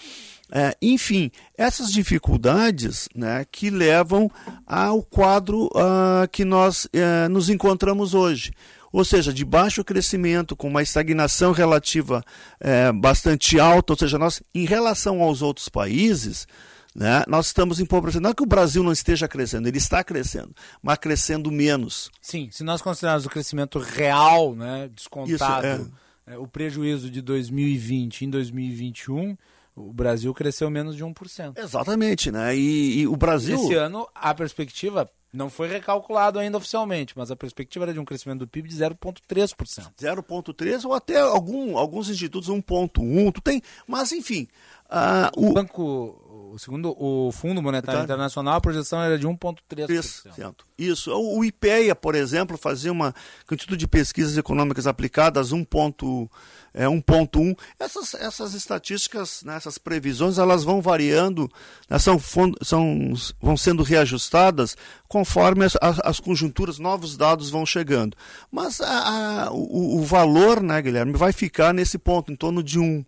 [0.53, 4.31] É, enfim, essas dificuldades né, que levam
[4.65, 8.53] ao quadro uh, que nós uh, nos encontramos hoje.
[8.93, 12.23] Ou seja, de baixo crescimento, com uma estagnação relativa
[12.61, 16.47] uh, bastante alta, ou seja, nós, em relação aos outros países,
[16.95, 17.25] né?
[17.27, 18.23] Nós estamos empobrecendo.
[18.23, 22.11] Não é que o Brasil não esteja crescendo, ele está crescendo, mas crescendo menos.
[22.21, 25.93] Sim, se nós considerarmos o crescimento real, né, descontado, Isso,
[26.27, 26.35] é.
[26.35, 29.37] É, o prejuízo de 2020 em 2021,
[29.77, 31.59] o Brasil cresceu menos de 1%.
[31.59, 32.57] Exatamente, né?
[32.57, 33.57] E, e o Brasil.
[33.57, 38.05] Esse ano, a perspectiva não foi recalculado ainda oficialmente, mas a perspectiva era de um
[38.05, 39.91] crescimento do PIB de 0,3%.
[40.01, 43.33] 0,3% ou até algum, alguns institutos 1,1%.
[43.33, 44.47] Tu tem, mas enfim.
[44.87, 46.24] Uh, o, o Banco
[46.59, 48.05] segundo o Fundo Monetário tá.
[48.05, 50.55] Internacional, a projeção era de 1,3%.
[50.77, 51.13] Isso.
[51.13, 56.29] O IPEA, por exemplo, fazia uma Instituto de Pesquisas Econômicas Aplicadas 1,1%.
[56.77, 57.57] É, 1,1.
[57.79, 61.49] Essas, essas estatísticas, né, essas previsões, elas vão variando,
[61.89, 62.21] né, são,
[62.63, 64.77] são, vão sendo reajustadas
[65.07, 68.17] conforme as, as, conjunturas, novos dados vão chegando.
[68.51, 72.81] Mas a, a, o, o, valor, né, Guilherme, vai ficar nesse ponto, em torno de
[72.81, 73.05] 1,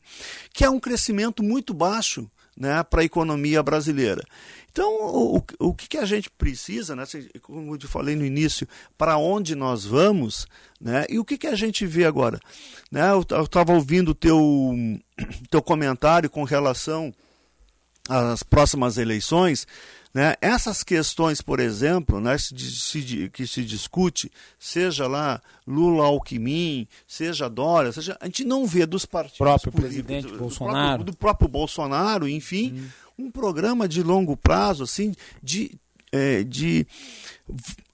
[0.53, 4.25] que é um crescimento muito baixo né, para a economia brasileira.
[4.71, 7.05] Então, o, o que, a gente precisa, né,
[7.43, 10.47] como eu te falei no início, para onde nós vamos,
[10.81, 12.39] né, e o que, que a gente vê agora?
[12.91, 14.41] Né, eu estava ouvindo o teu,
[15.51, 17.13] teu comentário com relação
[18.09, 19.67] às próximas eleições,
[20.17, 20.35] né?
[20.41, 22.37] Essas questões, por exemplo, né,
[23.31, 29.05] que se discute, seja lá Lula Alckmin, seja Dória, seja, a gente não vê dos
[29.05, 29.37] partidos.
[29.37, 30.73] Próprio presidente do, Bolsonaro.
[30.73, 32.89] Do próprio, do próprio Bolsonaro, enfim,
[33.19, 33.27] hum.
[33.27, 35.79] um programa de longo prazo, assim, de,
[36.11, 36.87] é, de,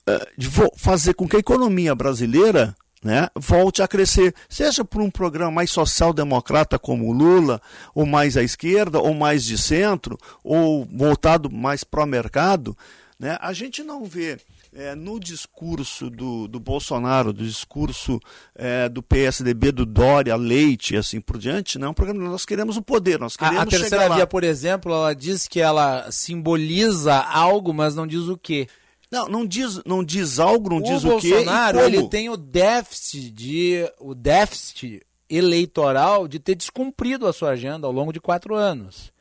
[0.07, 0.47] é, de
[0.77, 5.71] fazer com que a economia brasileira né, volte a crescer, seja por um programa mais
[5.71, 7.61] social-democrata como o Lula,
[7.93, 12.77] ou mais à esquerda, ou mais de centro, ou voltado mais pró-mercado,
[13.19, 14.37] né, a gente não vê
[14.75, 18.19] é, no discurso do, do Bolsonaro, do discurso
[18.55, 22.27] é, do PSDB, do Dória, Leite e assim por diante, não é um programa.
[22.29, 23.59] Nós queremos o poder, nós queremos.
[23.59, 28.27] A, a terceira via, por exemplo, ela diz que ela simboliza algo, mas não diz
[28.27, 28.67] o quê.
[29.13, 31.29] Não, não diz, não diz algo, não o diz Bolsonaro, o quê.
[31.33, 37.87] Bolsonaro, ele tem o déficit de o déficit eleitoral de ter descumprido a sua agenda
[37.87, 39.11] ao longo de quatro anos.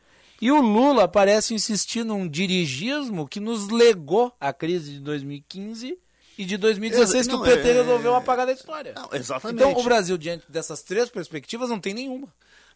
[0.40, 5.96] E o Lula parece insistir num dirigismo que nos legou a crise de 2015
[6.36, 7.72] e de 2016 não, que o PT é...
[7.74, 8.92] resolveu apagar da história.
[8.96, 9.62] Não, exatamente.
[9.62, 12.26] Então o Brasil, diante dessas três perspectivas, não tem nenhuma.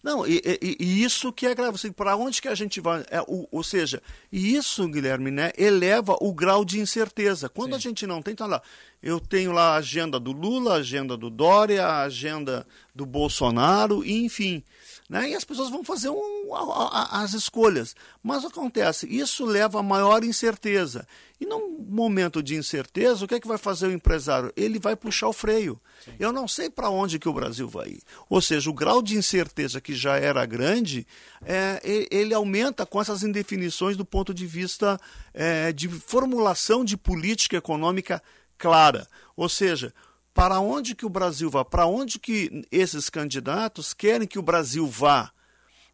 [0.07, 1.74] Não, e, e, e, isso que é grave.
[1.74, 3.04] Assim, para onde que a gente vai?
[3.11, 4.00] É, o, ou seja,
[4.30, 7.48] isso, Guilherme, né, eleva o grau de incerteza.
[7.48, 7.76] Quando Sim.
[7.76, 8.62] a gente não tem, então lá,
[9.02, 14.04] eu tenho lá a agenda do Lula, a agenda do Dória, a agenda do Bolsonaro,
[14.07, 14.62] enfim.
[15.09, 15.30] Né?
[15.30, 17.94] E as pessoas vão fazer um, a, a, as escolhas.
[18.22, 21.07] Mas acontece, isso leva a maior incerteza.
[21.40, 24.52] E num momento de incerteza, o que é que vai fazer o empresário?
[24.57, 25.80] Ele vai puxar o freio.
[26.04, 26.12] Sim.
[26.18, 28.02] Eu não sei para onde que o Brasil vai ir.
[28.28, 31.07] Ou seja, o grau de incerteza que já era grande,
[31.44, 31.80] é,
[32.11, 34.98] ele aumenta com essas indefinições do ponto de vista
[35.32, 38.20] é, de formulação de política econômica
[38.59, 39.07] clara.
[39.36, 39.92] Ou seja,
[40.37, 44.87] para onde que o Brasil vá, para onde que esses candidatos querem que o Brasil
[44.87, 45.32] vá,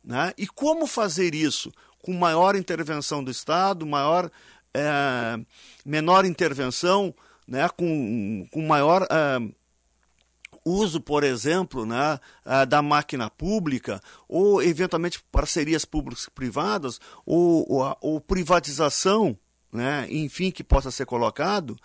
[0.04, 0.34] né?
[0.36, 1.72] E como fazer isso?
[2.02, 4.30] com maior intervenção do Estado, maior,
[4.74, 5.38] é,
[5.86, 7.14] menor intervenção,
[7.46, 9.38] né, com, com maior é,
[10.64, 18.20] uso, por exemplo, né, é, da máquina pública, ou eventualmente parcerias públicas-privadas, ou, ou, ou
[18.20, 19.38] privatização,
[19.72, 21.76] né, enfim, que possa ser colocado,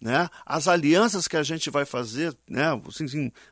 [0.00, 0.28] né?
[0.44, 2.68] As alianças que a gente vai fazer, né?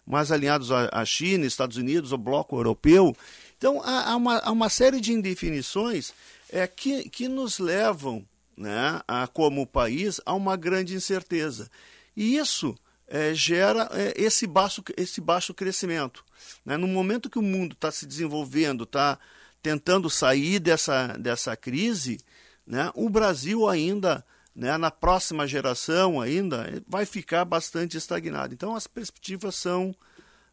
[0.06, 3.16] Mais alinhados à China, Estados Unidos, ao bloco europeu.
[3.56, 6.12] Então, há, há, uma, há uma série de indefinições
[6.50, 8.26] é, que, que nos levam,
[8.56, 11.70] né, a, como país, a uma grande incerteza.
[12.16, 12.76] E isso
[13.06, 16.24] é, gera é, esse, baixo, esse baixo crescimento.
[16.64, 16.76] Né?
[16.76, 19.18] No momento que o mundo está se desenvolvendo, está
[19.62, 22.18] tentando sair dessa, dessa crise,
[22.66, 24.24] né, o Brasil ainda
[24.54, 28.52] né, na próxima geração ainda, vai ficar bastante estagnado.
[28.54, 29.94] Então as perspectivas são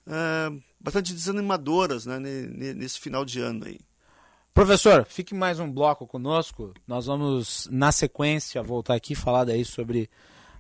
[0.08, 3.80] é, bastante desanimadoras né, nesse final de ano aí.
[4.54, 6.74] Professor, fique mais um bloco conosco.
[6.88, 10.10] Nós vamos, na sequência, voltar aqui e falar daí sobre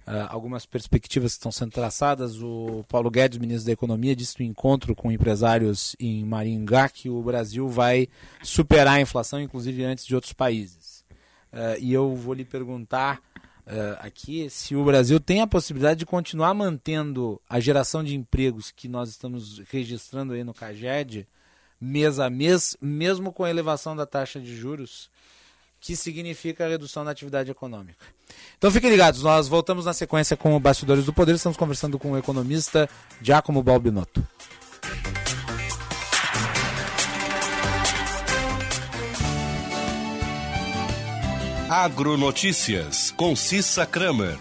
[0.07, 2.41] uh, algumas perspectivas que estão sendo traçadas.
[2.41, 7.21] O Paulo Guedes, ministro da Economia, disse no encontro com empresários em Maringá que o
[7.21, 8.07] Brasil vai
[8.41, 11.03] superar a inflação, inclusive antes de outros países.
[11.51, 13.21] Uh, e eu vou lhe perguntar
[13.99, 18.87] aqui se o Brasil tem a possibilidade de continuar mantendo a geração de empregos que
[18.87, 21.27] nós estamos registrando aí no CAGED
[21.79, 25.09] mês a mês, mesmo com a elevação da taxa de juros,
[25.79, 28.05] que significa a redução da atividade econômica.
[28.57, 32.11] Então fiquem ligados, nós voltamos na sequência com o Bastidores do Poder, estamos conversando com
[32.11, 32.89] o economista
[33.21, 34.27] Giacomo Balbinotto.
[41.69, 44.39] Agronotícias, com Cissa Kramer.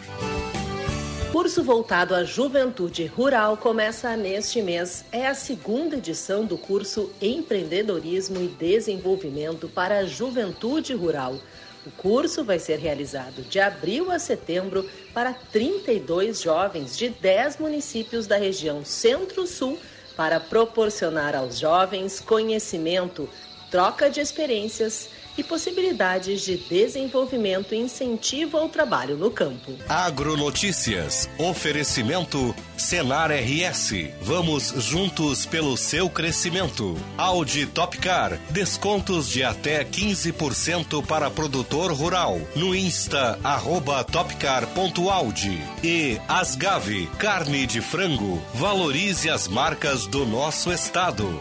[1.31, 5.05] Curso voltado à juventude rural começa neste mês.
[5.13, 11.39] É a segunda edição do curso Empreendedorismo e Desenvolvimento para a Juventude Rural.
[11.85, 18.27] O curso vai ser realizado de abril a setembro para 32 jovens de 10 municípios
[18.27, 19.79] da região Centro-Sul
[20.17, 23.29] para proporcionar aos jovens conhecimento,
[23.71, 29.73] troca de experiências e possibilidades de desenvolvimento e incentivo ao trabalho no campo.
[29.89, 31.31] Agronotícias.
[31.39, 34.11] Oferecimento Senar RS.
[34.21, 36.97] Vamos juntos pelo seu crescimento.
[37.17, 38.39] Audi Topcar.
[38.51, 42.41] Descontos de até 15% para produtor rural.
[42.57, 45.61] No Insta, arroba topcar.audi.
[45.85, 47.07] E Asgave.
[47.19, 48.43] Carne de frango.
[48.55, 51.41] Valorize as marcas do nosso estado.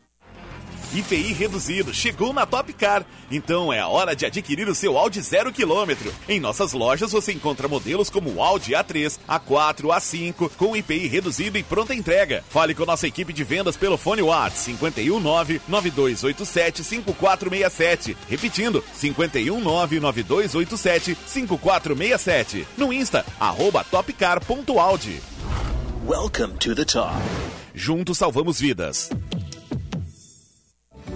[0.93, 3.05] IPI reduzido chegou na Top Car.
[3.31, 6.13] Então é a hora de adquirir o seu Audi zero quilômetro.
[6.27, 11.57] Em nossas lojas você encontra modelos como o Audi A3, A4, A5 com IPI reduzido
[11.57, 12.43] e pronta entrega.
[12.49, 18.17] Fale com nossa equipe de vendas pelo fone WhatsApp 519 9287 5467.
[18.29, 22.67] Repetindo, 519 9287 5467.
[22.77, 25.21] No Insta, arroba topcar.audi.
[26.05, 27.15] Welcome to the top.
[27.73, 29.09] Juntos salvamos vidas.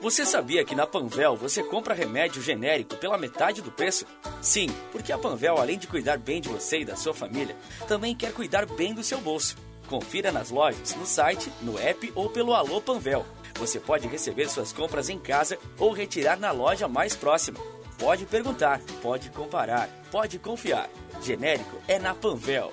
[0.00, 4.06] Você sabia que na Panvel você compra remédio genérico pela metade do preço?
[4.40, 7.56] Sim, porque a Panvel, além de cuidar bem de você e da sua família,
[7.88, 9.56] também quer cuidar bem do seu bolso.
[9.88, 13.26] Confira nas lojas, no site, no app ou pelo Alô Panvel.
[13.56, 17.58] Você pode receber suas compras em casa ou retirar na loja mais próxima.
[17.98, 20.88] Pode perguntar, pode comparar, pode confiar.
[21.20, 22.72] Genérico é na Panvel.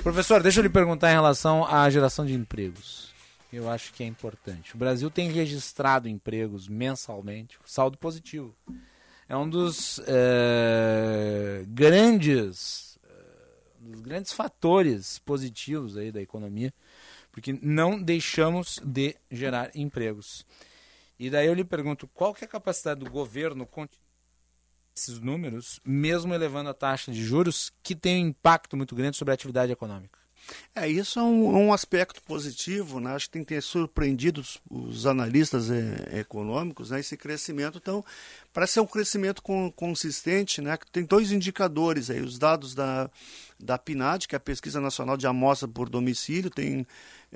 [0.02, 3.12] Professor, deixa eu lhe perguntar em relação à geração de empregos.
[3.52, 4.74] Eu acho que é importante.
[4.74, 8.54] O Brasil tem registrado empregos mensalmente, saldo positivo.
[9.28, 16.72] É um dos é, grandes, é, dos grandes fatores positivos aí da economia,
[17.32, 20.46] porque não deixamos de gerar empregos.
[21.18, 24.06] E daí eu lhe pergunto, qual que é a capacidade do governo continuar
[24.96, 29.32] esses números, mesmo elevando a taxa de juros, que tem um impacto muito grande sobre
[29.32, 30.18] a atividade econômica?
[30.74, 33.14] É, isso é um, um aspecto positivo, né?
[33.14, 37.00] acho que tem que ter surpreendido os, os analistas é, econômicos, né?
[37.00, 37.78] esse crescimento.
[37.78, 38.04] Então,
[38.52, 40.78] parece ser um crescimento com, consistente, né?
[40.92, 43.10] tem dois indicadores aí, os dados da,
[43.58, 46.86] da PNAD, que é a Pesquisa Nacional de Amostra por Domicílio, tem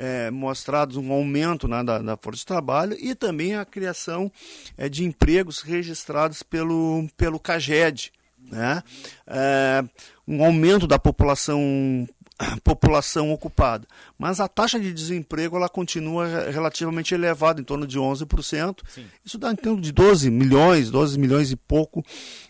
[0.00, 4.32] é, mostrado um aumento né, da, da, força de trabalho e também a criação
[4.78, 8.10] é, de empregos registrados pelo, pelo CAGED,
[8.50, 8.82] né?
[9.26, 9.84] É,
[10.26, 12.08] um aumento da população
[12.64, 13.86] população ocupada.
[14.18, 18.78] Mas a taxa de desemprego ela continua relativamente elevada, em torno de 11%.
[18.88, 19.04] Sim.
[19.22, 22.02] Isso dá em torno de 12 milhões, 12 milhões e pouco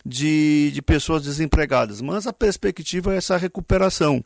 [0.06, 2.00] de, de pessoas desempregadas.
[2.00, 4.24] Mas a perspectiva é essa recuperação.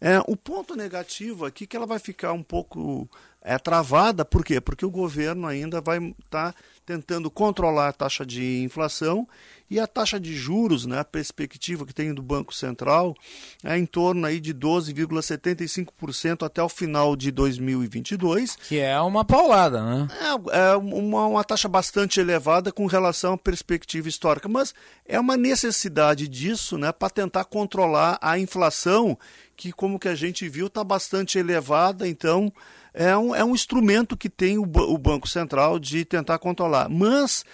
[0.00, 3.08] É, o ponto negativo aqui é que ela vai ficar um pouco
[3.46, 4.60] é, travada, por quê?
[4.60, 6.54] Porque o governo ainda vai estar tá
[6.84, 9.26] tentando controlar a taxa de inflação
[9.68, 13.16] e a taxa de juros, né, a perspectiva que tem do Banco Central,
[13.64, 18.56] é em torno aí de 12,75% até o final de 2022.
[18.56, 20.08] Que é uma paulada, né?
[20.20, 24.72] É, é uma, uma taxa bastante elevada com relação à perspectiva histórica, mas
[25.04, 29.18] é uma necessidade disso né, para tentar controlar a inflação,
[29.56, 32.52] que como que a gente viu está bastante elevada, então
[32.92, 36.88] é um, é um instrumento que tem o, o Banco Central de tentar controlar.
[36.88, 37.44] Mas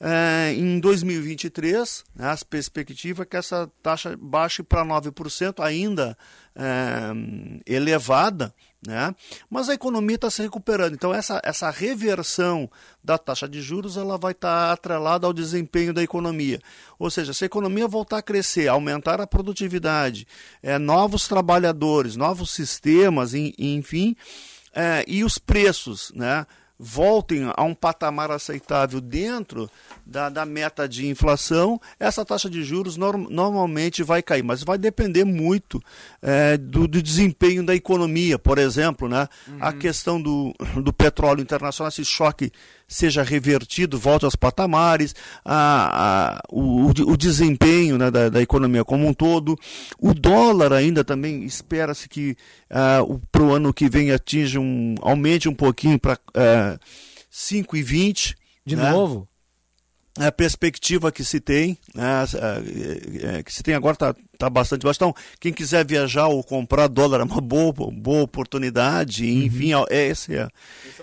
[0.00, 6.16] é, em 2023, né, as perspectivas é que essa taxa baixe para 9%, ainda
[6.54, 8.54] é, elevada,
[8.86, 9.14] né?
[9.50, 10.94] mas a economia está se recuperando.
[10.94, 12.70] Então, essa, essa reversão
[13.02, 16.60] da taxa de juros ela vai estar tá atrelada ao desempenho da economia.
[16.98, 20.26] Ou seja, se a economia voltar a crescer, aumentar a produtividade,
[20.62, 24.14] é, novos trabalhadores, novos sistemas, enfim,
[24.74, 26.46] é, e os preços, né?
[26.78, 29.68] Voltem a um patamar aceitável dentro
[30.06, 34.78] da, da meta de inflação, essa taxa de juros norm, normalmente vai cair, mas vai
[34.78, 35.82] depender muito
[36.22, 39.28] é, do, do, desempenho da economia, por exemplo, né?
[39.48, 39.58] Uhum.
[39.60, 42.52] a questão do, do petróleo internacional, esse choque
[42.88, 49.06] seja revertido, volte aos patamares, a, a, o, o, desempenho né, da, da, economia como
[49.06, 49.54] um todo.
[50.00, 52.34] O dólar ainda também espera-se que
[52.70, 56.80] uh, para o ano que vem atinja um, aumente um pouquinho para uh,
[57.30, 58.34] 5,20.
[58.64, 58.90] De né?
[58.90, 59.28] novo?
[60.18, 62.24] A perspectiva que se tem, né,
[63.22, 64.98] é, que se tem agora está tá bastante baixo.
[64.98, 69.24] Então, quem quiser viajar ou comprar dólar é uma boa, boa oportunidade.
[69.24, 69.42] Uhum.
[69.42, 70.48] Enfim, é, esse, é,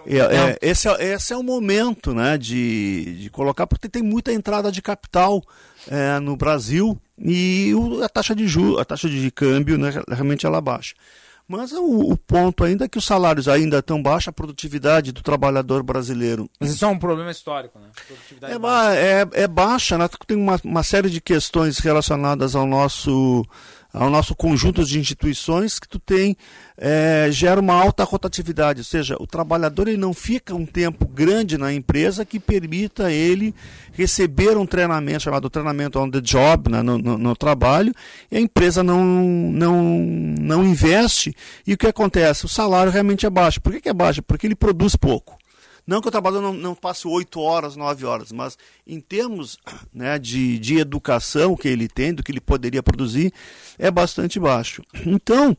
[0.08, 4.34] é, é, esse, é, esse é o momento né, de, de colocar, porque tem muita
[4.34, 5.42] entrada de capital
[5.88, 10.46] é, no Brasil e o, a taxa de juros, a taxa de câmbio né, realmente
[10.46, 10.96] ela baixa.
[11.48, 15.22] Mas o, o, ponto ainda é que os salários ainda estão baixos, a produtividade do
[15.22, 16.50] trabalhador brasileiro.
[16.60, 17.88] Mas isso é um problema histórico, né?
[18.42, 19.00] É, baixa.
[19.00, 20.10] É, é, baixa, né?
[20.26, 23.46] Tem uma, uma série de questões relacionadas ao nosso
[23.96, 26.36] ao nosso conjunto de instituições que tu tem
[26.78, 31.58] é, gera uma alta rotatividade, ou seja, o trabalhador ele não fica um tempo grande
[31.58, 33.56] na empresa que permita ele
[33.94, 37.94] receber um treinamento chamado treinamento on the job né, no, no, no, trabalho
[38.30, 39.82] e a empresa não, não,
[40.40, 41.34] não investe
[41.66, 42.46] e o que acontece?
[42.46, 43.62] O salário realmente é baixo.
[43.62, 44.22] Por que, que é baixo?
[44.22, 45.38] Porque ele produz pouco.
[45.86, 48.58] Não que o trabalhador não, não passe oito horas, nove horas, mas
[48.88, 49.58] em termos
[49.94, 53.32] né, de, de educação que ele tem, do que ele poderia produzir,
[53.78, 54.82] é bastante baixo.
[55.06, 55.56] Então,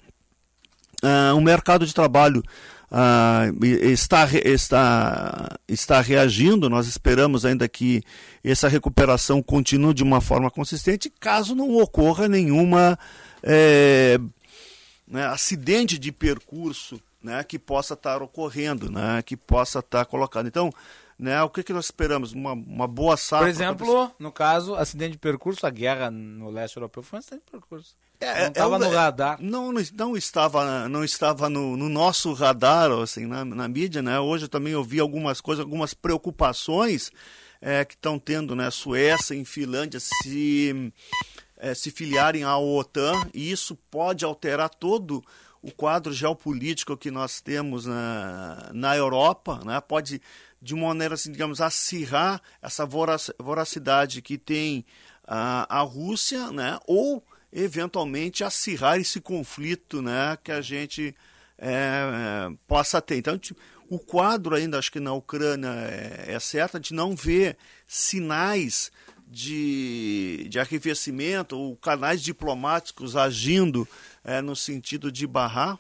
[1.03, 2.43] uh, o mercado de trabalho
[2.91, 8.03] uh, está, está, está reagindo, nós esperamos ainda que
[8.43, 12.99] essa recuperação continue de uma forma consistente, caso não ocorra nenhuma
[13.43, 14.19] é,
[15.07, 20.47] né, acidente de percurso né, que possa estar ocorrendo, né, que possa estar colocado.
[20.47, 20.71] Então,
[21.19, 22.33] né, o que, que nós esperamos?
[22.33, 23.47] Uma, uma boa safra.
[23.47, 27.45] Por exemplo, no caso, acidente de percurso, a guerra no leste europeu foi um acidente
[27.47, 27.97] de percurso.
[28.21, 29.39] É, não estava é, no radar.
[29.41, 34.19] Não, não estava, não estava no, no nosso radar, assim, na, na, mídia, né?
[34.21, 37.11] Hoje eu também ouvi algumas coisas, algumas preocupações
[37.61, 38.71] é, que estão tendo, né?
[38.71, 40.93] Suécia e Finlândia se,
[41.59, 45.23] é, se filiarem à OTAN e isso pode alterar todo
[45.63, 50.21] o quadro geopolítico que nós temos na, na Europa, né, pode,
[50.61, 52.87] de uma maneira, assim, digamos, acirrar essa
[53.39, 54.85] voracidade que tem
[55.27, 61.15] a, a Rússia, né, ou, eventualmente, acirrar esse conflito né, que a gente
[61.59, 63.17] é, possa ter.
[63.17, 63.39] Então,
[63.89, 67.57] o quadro ainda, acho que na Ucrânia é, é certo, a gente não vê
[67.87, 68.91] sinais
[69.27, 73.87] de, de arrefecimento ou canais diplomáticos agindo
[74.23, 75.79] é, no sentido de barrar.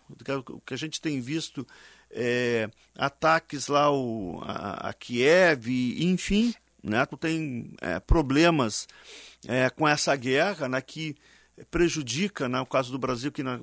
[0.49, 1.67] O que a gente tem visto
[2.11, 5.69] é, ataques lá o, a, a, Kiev,
[6.01, 7.05] enfim, né?
[7.07, 8.89] Tu tem é, problemas
[9.47, 11.17] é, com essa guerra né, que
[11.71, 13.61] prejudica, né, o caso do Brasil, que na,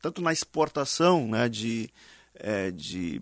[0.00, 1.88] tanto na exportação né, de,
[2.34, 3.20] é, de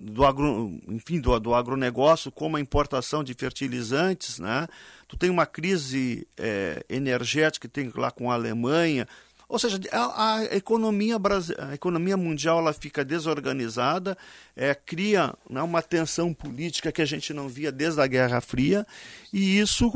[0.00, 4.66] do agro, enfim, do, do agronegócio, como a importação de fertilizantes, né?
[5.06, 9.06] Tu tem uma crise é, energética que tem lá com a Alemanha,
[9.50, 11.16] ou seja, a, a economia,
[11.58, 14.16] a economia mundial ela fica desorganizada,
[14.56, 18.86] é, cria né, uma tensão política que a gente não via desde a Guerra Fria,
[19.32, 19.90] e isso,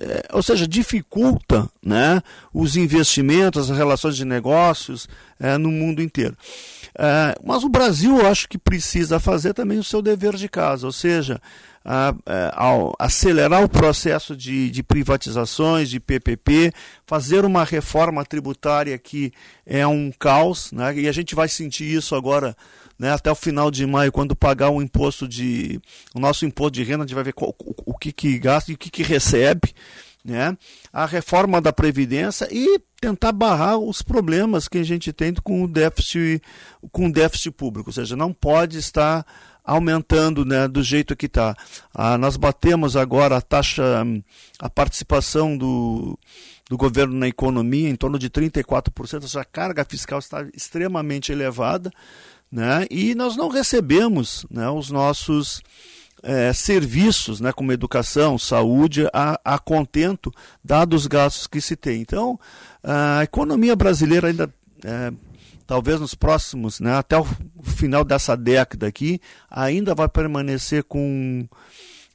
[0.00, 2.22] é, ou seja, dificulta né,
[2.52, 5.08] os investimentos, as relações de negócios
[5.40, 6.36] é, no mundo inteiro.
[6.96, 10.86] É, mas o Brasil, eu acho que precisa fazer também o seu dever de casa,
[10.86, 11.40] ou seja,
[11.84, 16.72] a, a, acelerar o processo de, de, privatizações, de PPP,
[17.06, 19.32] fazer uma reforma tributária que
[19.66, 20.94] é um caos, né?
[20.96, 22.56] e a gente vai sentir isso agora
[22.98, 25.80] né, até o final de maio, quando pagar o imposto de.
[26.14, 28.70] o nosso imposto de renda, a gente vai ver qual, o, o, que, que gasta
[28.70, 29.74] e o que, que recebe.
[30.24, 30.56] Né,
[30.90, 35.68] a reforma da Previdência e tentar barrar os problemas que a gente tem com o
[35.68, 36.40] déficit,
[36.90, 37.90] com o déficit público.
[37.90, 39.26] Ou seja, não pode estar
[39.64, 41.56] aumentando né, do jeito que está.
[41.94, 44.04] Ah, nós batemos agora a taxa,
[44.58, 46.18] a participação do,
[46.68, 51.32] do governo na economia em torno de 34%, ou seja, a carga fiscal está extremamente
[51.32, 51.90] elevada,
[52.52, 55.62] né, e nós não recebemos né, os nossos
[56.22, 60.32] é, serviços, né, como educação, saúde, a, a contento,
[60.62, 62.00] dados os gastos que se tem.
[62.00, 62.38] Então,
[62.82, 64.52] a economia brasileira ainda
[64.84, 65.12] é,
[65.66, 67.24] talvez nos próximos, né, até o
[67.62, 69.20] final dessa década aqui,
[69.50, 71.46] ainda vai permanecer com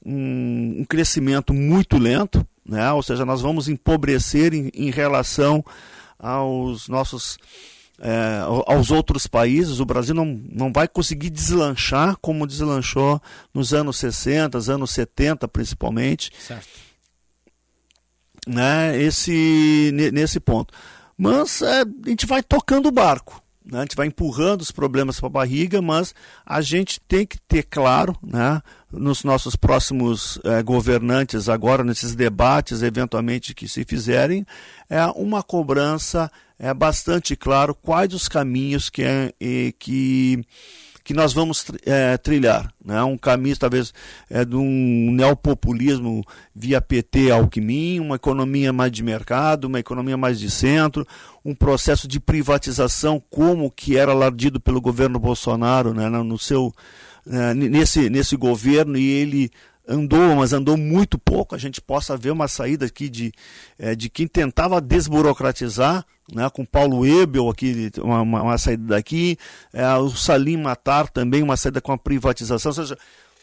[0.05, 5.63] um, um crescimento muito lento, né, ou seja, nós vamos empobrecer em, em relação
[6.17, 7.37] aos nossos
[8.01, 13.21] é, aos outros países, o Brasil não, não vai conseguir deslanchar como deslanchou
[13.53, 16.31] nos anos 60, anos 70 principalmente.
[16.39, 16.67] Certo.
[18.47, 20.73] Né, esse, nesse ponto.
[21.19, 23.43] Mas é, a gente vai tocando o barco.
[23.65, 23.79] Né?
[23.79, 26.15] A gente vai empurrando os problemas para a barriga, mas
[26.45, 32.81] a gente tem que ter claro, né, nos nossos próximos é, governantes, agora nesses debates,
[32.81, 34.45] eventualmente que se fizerem,
[34.89, 39.33] é uma cobrança é bastante claro quais os caminhos que, é,
[39.79, 40.43] que
[41.09, 42.71] que nós vamos é, trilhar.
[42.85, 43.01] Né?
[43.01, 43.91] Um caminho, talvez,
[44.29, 46.23] é, de um neopopulismo
[46.55, 51.07] via PT Alckmin, uma economia mais de mercado, uma economia mais de centro,
[51.43, 56.07] um processo de privatização como que era lardido pelo governo Bolsonaro né?
[56.09, 56.71] no seu,
[57.25, 59.51] é, nesse, nesse governo, e ele
[59.89, 61.55] andou, mas andou muito pouco.
[61.55, 63.31] A gente possa ver uma saída aqui de,
[63.77, 69.35] é, de quem tentava desburocratizar, né, com Paulo Ebel aqui, uma, uma, uma saída daqui,
[69.73, 72.97] é, o Salim Matar também, uma saída com a privatização, ou seja,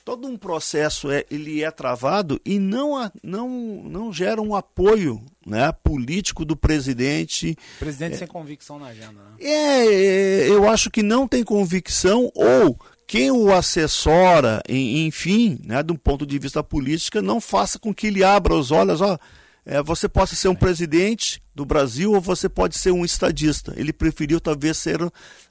[0.04, 5.72] todo um processo é, ele é travado e não, não, não gera um apoio né,
[5.82, 7.56] político do presidente.
[7.80, 9.14] Presidente é, sem convicção na agenda.
[9.14, 9.36] Né?
[9.40, 15.96] É, eu acho que não tem convicção ou quem o assessora, enfim, né, de um
[15.96, 19.16] ponto de vista político, não faça com que ele abra os olhos, ó,
[19.64, 23.74] é, você possa ser um presidente do Brasil ou você pode ser um estadista.
[23.76, 25.00] Ele preferiu talvez ser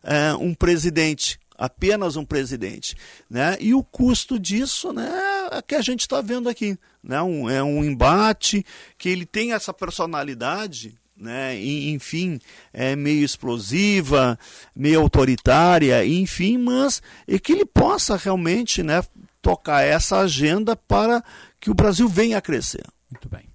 [0.04, 2.96] é, um presidente, apenas um presidente.
[3.30, 3.58] Né?
[3.60, 5.10] E o custo disso né,
[5.52, 6.78] é que a gente está vendo aqui.
[7.04, 7.22] Né?
[7.22, 8.66] Um, é um embate
[8.98, 12.40] que ele tem essa personalidade né, enfim,
[12.74, 14.38] é meio explosiva,
[14.76, 19.02] meio autoritária, enfim, mas e que ele possa realmente, né,
[19.42, 21.24] tocar essa agenda para
[21.60, 22.84] que o Brasil venha a crescer.
[23.12, 23.46] Muito bem.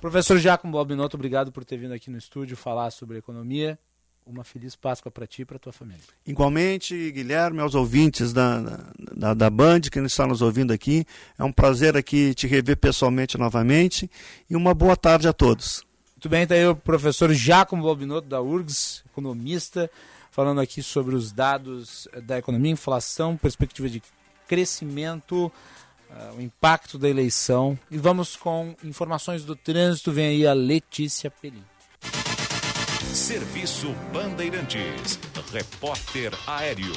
[0.00, 3.78] Professor Giacomo Balbinotto, obrigado por ter vindo aqui no estúdio falar sobre economia.
[4.26, 6.02] Uma feliz Páscoa para ti e para tua família.
[6.26, 11.06] Igualmente, Guilherme, aos ouvintes da, da, da Band que está nos ouvindo aqui.
[11.38, 14.10] É um prazer aqui te rever pessoalmente novamente
[14.50, 15.85] e uma boa tarde a todos.
[16.16, 19.90] Muito bem, está aí o professor Giacomo Balbinotto da URGS, economista,
[20.30, 24.02] falando aqui sobre os dados da economia, inflação, perspectiva de
[24.48, 25.52] crescimento,
[26.10, 27.78] uh, o impacto da eleição.
[27.90, 30.10] E vamos com informações do trânsito.
[30.10, 31.62] Vem aí a Letícia Pelim.
[33.12, 35.18] Serviço Bandeirantes.
[35.52, 36.94] Repórter Aéreo.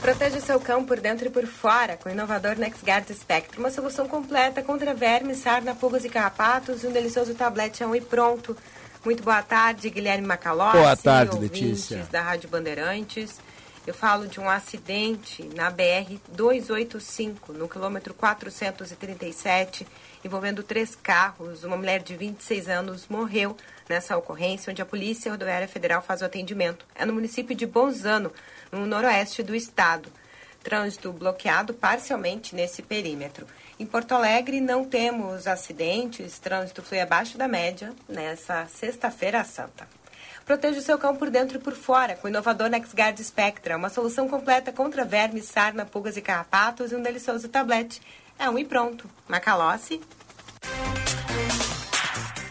[0.00, 3.70] Proteja o seu cão por dentro e por fora com o inovador NexGuard Spectrum, uma
[3.70, 8.00] solução completa contra vermes, sarna, pulgas e carrapatos e um delicioso tablete a um e
[8.00, 8.56] pronto.
[9.04, 10.78] Muito boa tarde, Guilherme Macalossi.
[10.78, 12.08] Boa tarde, Letícia.
[12.10, 13.38] da Rádio Bandeirantes.
[13.86, 19.86] Eu falo de um acidente na BR 285, no quilômetro 437,
[20.24, 21.64] envolvendo três carros.
[21.64, 23.56] Uma mulher de 26 anos morreu
[23.88, 26.86] nessa ocorrência, onde a Polícia Rodoviária Federal faz o atendimento.
[26.94, 28.30] É no município de Bonzano,
[28.70, 30.10] no noroeste do estado.
[30.62, 33.46] Trânsito bloqueado parcialmente nesse perímetro.
[33.78, 39.88] Em Porto Alegre não temos acidentes, trânsito flui abaixo da média nessa sexta-feira santa.
[40.44, 43.88] Proteja o seu cão por dentro e por fora com o inovador NexGuard Spectra, uma
[43.88, 48.02] solução completa contra vermes, sarna, pulgas e carrapatos e um delicioso tablete.
[48.38, 49.08] É um e pronto.
[49.28, 50.00] Macalossi.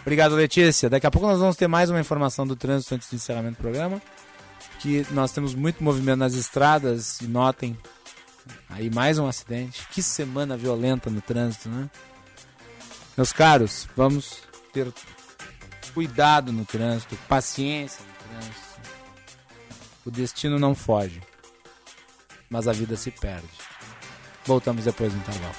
[0.00, 0.88] Obrigado, Letícia.
[0.88, 3.60] Daqui a pouco nós vamos ter mais uma informação do trânsito antes do encerramento do
[3.60, 4.00] programa.
[4.80, 7.78] Que nós temos muito movimento nas estradas e notem
[8.68, 9.86] aí mais um acidente.
[9.90, 11.90] Que semana violenta no trânsito, né?
[13.16, 14.38] Meus caros, vamos
[14.72, 14.90] ter
[15.92, 18.60] cuidado no trânsito, paciência no trânsito.
[20.06, 21.20] O destino não foge,
[22.48, 23.48] mas a vida se perde.
[24.46, 25.54] Voltamos depois do intervalo.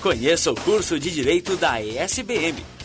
[0.00, 2.62] Conheça o curso de Direito da ESBM,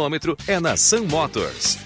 [0.00, 1.78] quilômetro é na Sun Motors.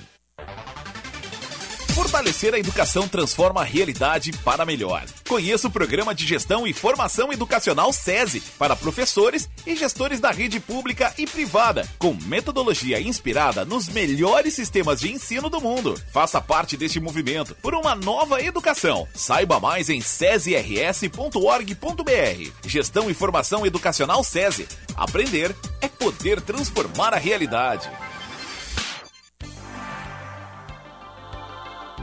[1.95, 5.05] Fortalecer a educação transforma a realidade para melhor.
[5.29, 10.59] Conheça o programa de gestão e formação educacional SESI para professores e gestores da rede
[10.59, 15.95] pública e privada, com metodologia inspirada nos melhores sistemas de ensino do mundo.
[16.13, 19.07] Faça parte deste movimento por uma nova educação.
[19.15, 22.51] Saiba mais em sesirs.org.br.
[22.67, 24.67] Gestão e formação educacional SESI.
[24.97, 27.89] Aprender é poder transformar a realidade.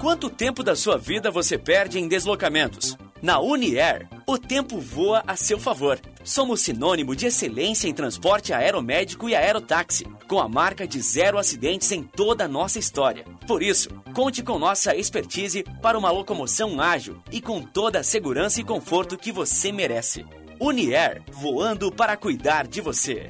[0.01, 2.97] Quanto tempo da sua vida você perde em deslocamentos?
[3.21, 5.99] Na Uniair, o tempo voa a seu favor.
[6.23, 11.91] Somos sinônimo de excelência em transporte aeromédico e aerotáxi, com a marca de zero acidentes
[11.91, 13.25] em toda a nossa história.
[13.45, 18.59] Por isso, conte com nossa expertise para uma locomoção ágil e com toda a segurança
[18.59, 20.25] e conforto que você merece.
[20.59, 23.29] Unier, voando para cuidar de você.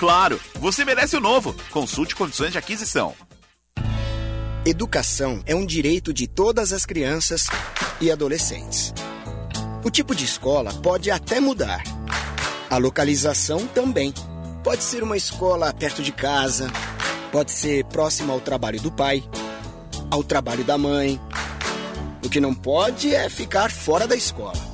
[0.00, 1.54] Claro, você merece o novo.
[1.70, 3.14] Consulte condições de aquisição.
[4.64, 7.48] Educação é um direito de todas as crianças
[8.00, 8.94] e adolescentes.
[9.84, 11.82] O tipo de escola pode até mudar.
[12.70, 14.14] A localização também.
[14.64, 16.70] Pode ser uma escola perto de casa,
[17.30, 19.22] pode ser próxima ao trabalho do pai,
[20.10, 21.20] ao trabalho da mãe.
[22.24, 24.69] O que não pode é ficar fora da escola.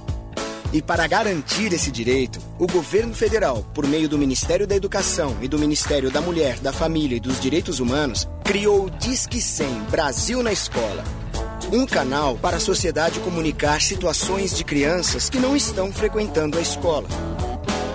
[0.73, 5.49] E para garantir esse direito, o governo federal, por meio do Ministério da Educação e
[5.49, 10.43] do Ministério da Mulher, da Família e dos Direitos Humanos, criou o Disque 100 Brasil
[10.43, 11.05] na Escola.
[11.73, 17.09] Um canal para a sociedade comunicar situações de crianças que não estão frequentando a escola.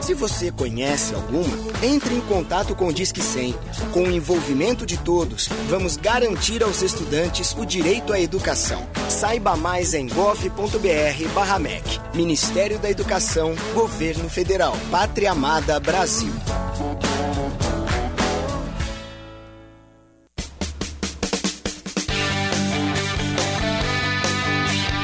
[0.01, 3.55] Se você conhece alguma, entre em contato com o Disque 100.
[3.93, 8.85] Com o envolvimento de todos, vamos garantir aos estudantes o direito à educação.
[9.07, 12.01] Saiba mais em gov.br/mec.
[12.15, 16.33] Ministério da Educação, Governo Federal, Pátria Amada Brasil.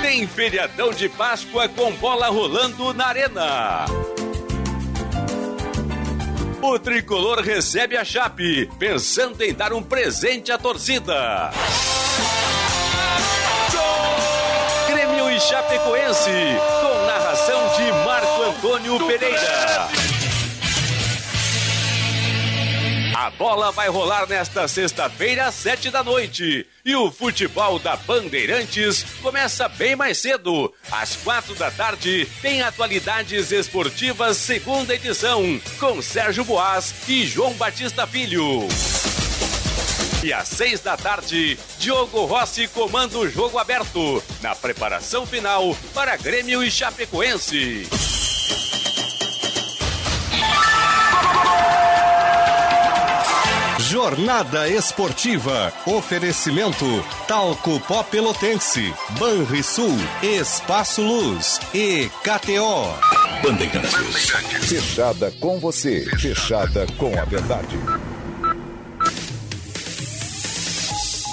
[0.02, 3.86] Tem feriadão de Páscoa com bola rolando na Arena.
[6.62, 11.52] O tricolor recebe a Chape, pensando em dar um presente à torcida.
[14.88, 16.32] Grêmio e Chapecoense,
[16.82, 20.07] com narração de Marco Antônio Pereira.
[23.20, 26.68] A bola vai rolar nesta sexta-feira, às sete da noite.
[26.86, 30.72] E o futebol da Bandeirantes começa bem mais cedo.
[30.92, 38.06] Às quatro da tarde, tem atualidades esportivas, segunda edição, com Sérgio Boas e João Batista
[38.06, 38.68] Filho.
[40.24, 46.16] E às seis da tarde, Diogo Rossi comanda o jogo aberto, na preparação final para
[46.18, 48.17] Grêmio e Chapecoense.
[53.88, 55.72] Jornada Esportiva.
[55.86, 56.86] Oferecimento
[57.26, 62.94] Talco Pó Pelotense, Banrisul, Espaço Luz e KTO.
[63.42, 63.96] Bandeirantes.
[64.68, 67.80] Fechada com você, fechada com a verdade.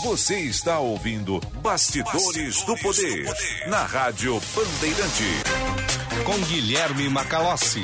[0.04, 3.34] Você está ouvindo Bastidores, do, Poder,
[3.66, 5.42] na Rádio Bandeirante.
[6.24, 7.82] Com Guilherme Macalossi.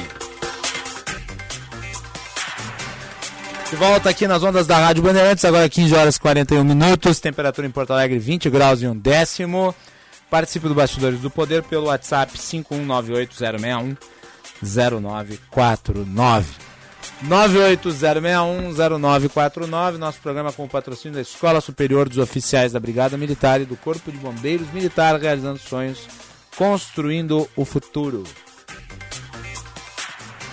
[3.70, 7.68] De volta aqui nas ondas da Rádio Bandeirantes, agora 15 horas e 41 minutos, temperatura
[7.68, 9.72] em Porto Alegre 20 graus e um décimo.
[10.28, 13.96] Participe do Bastidores do Poder pelo WhatsApp 5198061
[14.60, 16.46] 0949.
[17.24, 23.64] 980610949, nosso programa com o patrocínio da Escola Superior dos Oficiais da Brigada Militar e
[23.64, 26.08] do Corpo de Bombeiros Militar, realizando sonhos,
[26.56, 28.24] construindo o futuro.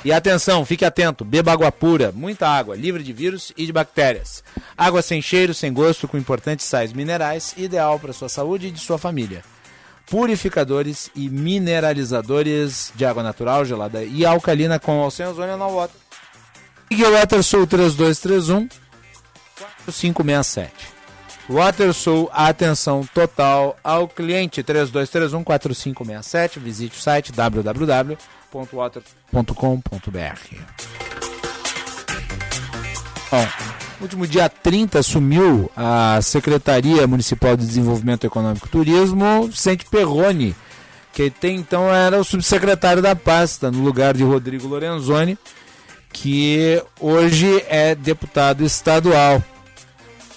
[0.07, 4.41] E atenção, fique atento, beba água pura, muita água, livre de vírus e de bactérias.
[4.77, 8.79] Água sem cheiro, sem gosto, com importantes sais minerais, ideal para sua saúde e de
[8.79, 9.43] sua família.
[10.09, 15.99] Purificadores e mineralizadores de água natural, gelada e alcalina com ou sem ozônio na Water.
[16.89, 18.69] Ligue o WaterSul 3231
[19.83, 20.71] 4567.
[21.49, 26.59] WaterSul, atenção total ao cliente 3231 4567.
[26.59, 27.33] Visite o site
[28.51, 30.55] www.water.com.br.
[33.29, 33.47] Bom,
[34.01, 40.55] último dia 30 assumiu a Secretaria Municipal de Desenvolvimento Econômico e Turismo Vicente Perrone,
[41.11, 45.37] que até então era o subsecretário da pasta, no lugar de Rodrigo Lorenzoni,
[46.13, 49.43] que hoje é deputado estadual.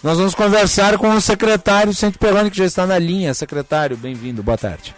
[0.02, 3.34] Nós vamos conversar com o secretário Vicente Perrone, que já está na linha.
[3.34, 4.94] Secretário, bem-vindo, boa tarde.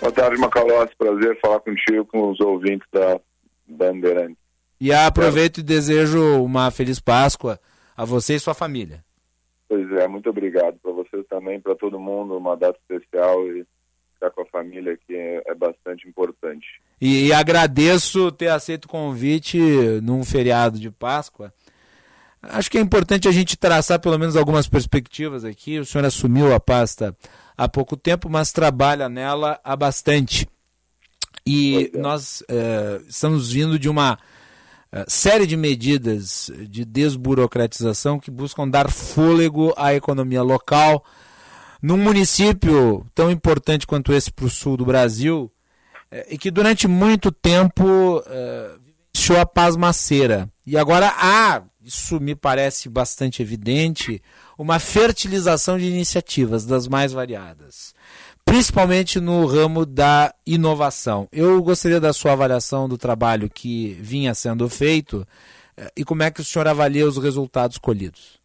[0.00, 0.94] Boa tarde, Macalossi.
[0.96, 3.18] Prazer falar contigo, com os ouvintes da
[3.66, 4.36] Bandeirantes.
[4.80, 7.58] E aproveito e desejo uma feliz Páscoa
[7.96, 9.02] a você e sua família.
[9.68, 13.66] Pois é, muito obrigado para vocês também, para todo mundo, uma data especial e
[14.14, 16.66] ficar com a família aqui é, é bastante importante.
[17.00, 19.58] E, e, agradeço ter aceito o convite
[20.02, 21.52] num feriado de Páscoa.
[22.42, 25.78] Acho que é importante a gente traçar pelo menos algumas perspectivas aqui.
[25.78, 27.16] O senhor assumiu a pasta
[27.56, 30.48] há pouco tempo, mas trabalha nela há bastante.
[31.46, 31.98] E é.
[31.98, 38.90] nós uh, estamos vindo de uma uh, série de medidas de desburocratização que buscam dar
[38.90, 41.04] fôlego à economia local.
[41.80, 45.50] Num município tão importante quanto esse para o sul do Brasil,
[46.12, 48.22] uh, e que durante muito tempo
[49.26, 50.48] vivenciou a pasmaceira.
[50.66, 54.22] E agora há, isso me parece bastante evidente,
[54.58, 57.94] uma fertilização de iniciativas das mais variadas
[58.46, 61.28] principalmente no ramo da inovação.
[61.32, 65.26] Eu gostaria da sua avaliação do trabalho que vinha sendo feito
[65.76, 68.40] eh, e como é que o senhor avalia os resultados colhidos.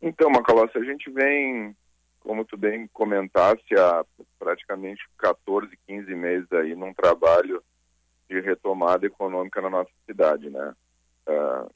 [0.00, 1.76] Então, Macalossi, a gente vem,
[2.20, 4.04] como tu bem comentaste, há
[4.38, 7.62] praticamente 14, 15 meses aí num trabalho
[8.28, 10.74] de retomada econômica na nossa cidade, né?
[11.28, 11.70] Uh,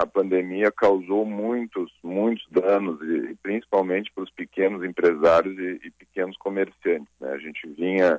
[0.00, 6.38] a pandemia causou muitos, muitos danos, e, principalmente para os pequenos empresários e, e pequenos
[6.38, 7.12] comerciantes.
[7.20, 7.30] Né?
[7.30, 8.18] A gente vinha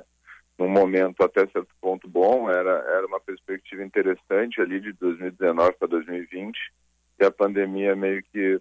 [0.56, 5.88] num momento até certo ponto bom, era, era uma perspectiva interessante ali de 2019 para
[5.88, 6.56] 2020,
[7.18, 8.60] e a pandemia meio que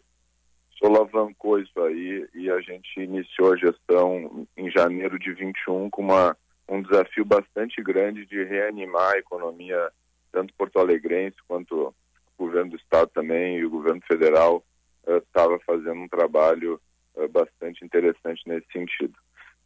[0.79, 6.35] solavancou isso aí e a gente iniciou a gestão em janeiro de 21 com uma,
[6.67, 9.91] um desafio bastante grande de reanimar a economia
[10.31, 11.93] tanto porto-alegrense quanto
[12.41, 14.63] o governo do estado também e o governo federal
[15.07, 16.81] estava uh, fazendo um trabalho
[17.15, 19.13] uh, bastante interessante nesse sentido.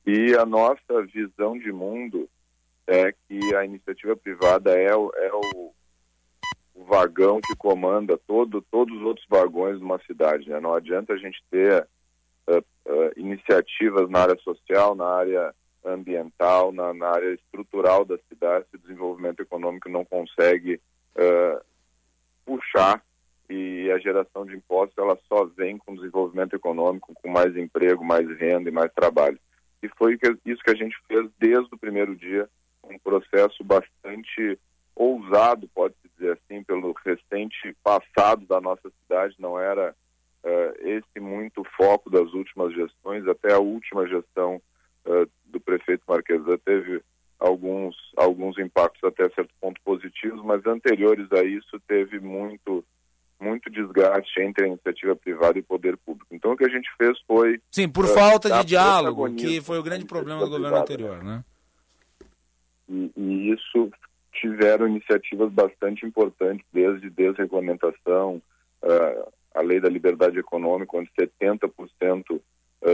[0.06, 2.30] E a nossa visão de mundo
[2.86, 5.74] é que a iniciativa privada é o, é o,
[6.76, 10.48] o vagão que comanda todo, todos os outros vagões de uma cidade.
[10.50, 10.60] Né?
[10.60, 11.88] Não adianta a gente ter
[12.48, 12.64] uh,
[13.18, 18.80] iniciativas na área social, na área ambiental, na, na, área estrutural da cidade, se o
[18.80, 20.80] desenvolvimento econômico não consegue
[21.16, 21.64] uh,
[22.46, 23.04] puxar
[23.50, 28.28] e a geração de impostos ela só vem com desenvolvimento econômico, com mais emprego, mais
[28.38, 29.40] renda e mais trabalho.
[29.84, 32.50] E foi isso que a gente fez desde o primeiro dia,
[32.84, 34.60] um processo bastante
[34.96, 39.94] ousado, pode-se dizer assim, pelo recente passado da nossa cidade, não era
[40.44, 44.62] uh, esse muito foco das últimas gestões, até a última gestão
[45.06, 47.04] uh, do prefeito Marquesan teve
[47.40, 52.84] alguns, alguns impactos até certo ponto positivos, mas anteriores a isso teve muito
[53.38, 56.34] muito desgaste entre a iniciativa privada e o poder público.
[56.34, 59.78] Então o que a gente fez foi sim por uh, falta de diálogo, que foi
[59.78, 61.44] o grande problema do governo anterior, né?
[62.88, 63.92] E, e, isso
[64.32, 68.42] tiveram iniciativas bastante importantes, desde desregulamentação,
[68.82, 72.40] uh, a lei da liberdade econômica, onde 70%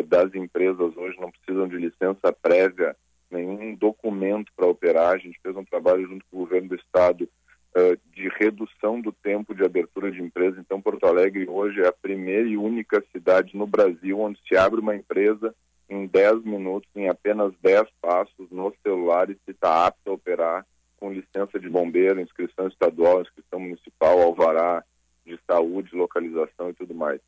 [0.08, 2.96] das empresas hoje não precisam de licença prévia
[3.32, 5.14] nenhum documento para operar.
[5.14, 7.30] A gente fez um trabalho junto com o governo do estado
[7.76, 10.60] uh, de redução do tempo de abertura de empresa.
[10.60, 14.80] Então, Porto Alegre hoje é a primeira e única cidade no Brasil onde se abre
[14.80, 15.56] uma empresa
[15.90, 20.66] em 10 minutos, em apenas 10 passos no celular e se está apto a operar
[20.98, 24.84] com licença de bombeiro, inscrição estadual, inscrição municipal, alvará
[25.26, 27.20] de saúde, localização e tudo mais.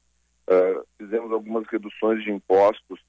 [0.48, 3.00] Uh, fizemos algumas reduções de impostos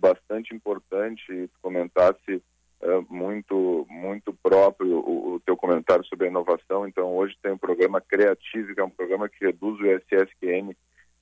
[0.00, 2.42] bastante importante comentasse
[2.80, 6.86] uh, muito muito próprio o, o, teu comentário sobre a inovação.
[6.86, 10.74] Então hoje tem um programa Creative, que é um programa que reduz o ISSQN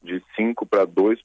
[0.02, 1.18] de 5 para 2%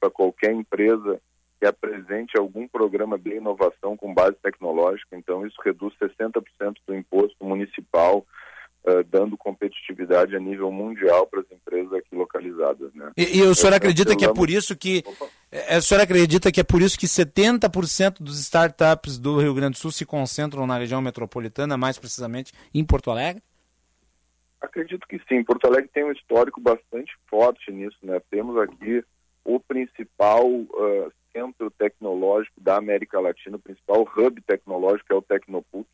[0.00, 1.20] para qualquer empresa
[1.60, 5.16] que apresente algum programa de inovação com base tecnológica.
[5.16, 6.42] Então isso reduz 60%
[6.86, 8.26] do imposto municipal
[8.86, 12.92] Uh, dando competitividade a nível mundial para as empresas aqui localizadas.
[12.92, 13.12] Né?
[13.16, 15.26] E, e o senhor acredita que é por isso que Opa.
[15.54, 19.74] É, a senhora acredita que é por isso que 70% dos startups do Rio Grande
[19.74, 23.40] do Sul se concentram na região metropolitana, mais precisamente em Porto Alegre?
[24.60, 25.44] Acredito que sim.
[25.44, 27.96] Porto Alegre tem um histórico bastante forte nisso.
[28.02, 28.20] Né?
[28.32, 29.04] Temos aqui
[29.44, 35.86] o principal uh, centro tecnológico da América Latina, o principal hub tecnológico é o Tecnopuc.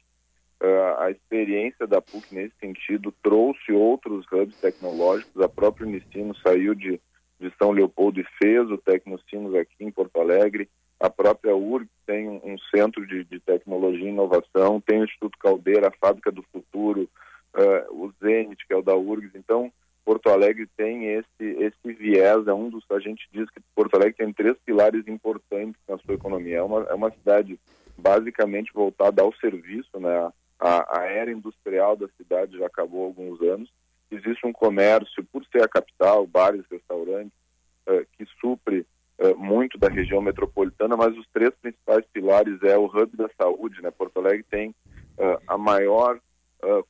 [0.63, 5.41] Uh, a experiência da PUC nesse sentido trouxe outros hubs tecnológicos.
[5.43, 7.01] A própria Unicino saiu de
[7.41, 10.69] de São Leopoldo e fez o Tecnocinos aqui em Porto Alegre.
[11.01, 15.39] A própria URG tem um, um centro de, de, tecnologia e inovação, tem o Instituto
[15.39, 17.09] Caldeira, a Fábrica do Futuro,
[17.57, 19.35] uh, o Zenit, que é o da URGS.
[19.35, 19.73] Então,
[20.05, 24.19] Porto Alegre tem esse, esse viés, é um dos, a gente diz que Porto Alegre
[24.19, 26.59] tem três pilares importantes na sua economia.
[26.59, 27.59] É uma, é uma cidade
[27.97, 30.31] basicamente voltada ao serviço, né?
[30.61, 33.71] A, a era industrial da cidade já acabou há alguns anos,
[34.11, 37.33] existe um comércio, por ser a capital, bares, restaurantes,
[37.89, 38.87] uh, que supre
[39.19, 43.81] uh, muito da região metropolitana, mas os três principais pilares é o hub da saúde,
[43.81, 43.91] né?
[43.91, 46.21] Porto Alegre tem uh, a maior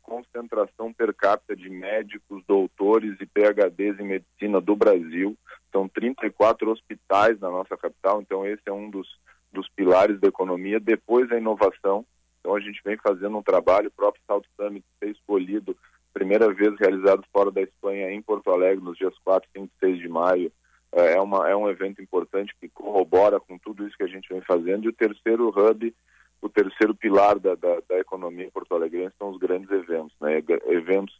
[0.02, 5.38] concentração per capita de médicos, doutores e PhDs em medicina do Brasil.
[5.70, 9.06] São 34 hospitais na nossa capital, então esse é um dos,
[9.52, 10.80] dos pilares da economia.
[10.80, 12.05] Depois a inovação.
[12.40, 15.76] Então a gente vem fazendo um trabalho, o próprio South Summit foi escolhido,
[16.12, 19.98] primeira vez realizado fora da Espanha, em Porto Alegre, nos dias 4, 5 e 6
[19.98, 20.52] de maio.
[20.92, 24.40] É, uma, é um evento importante que corrobora com tudo isso que a gente vem
[24.40, 24.84] fazendo.
[24.84, 25.94] E o terceiro hub
[26.42, 30.42] o terceiro pilar da, da, da economia porto-alegrense são os grandes eventos, né?
[30.66, 31.14] eventos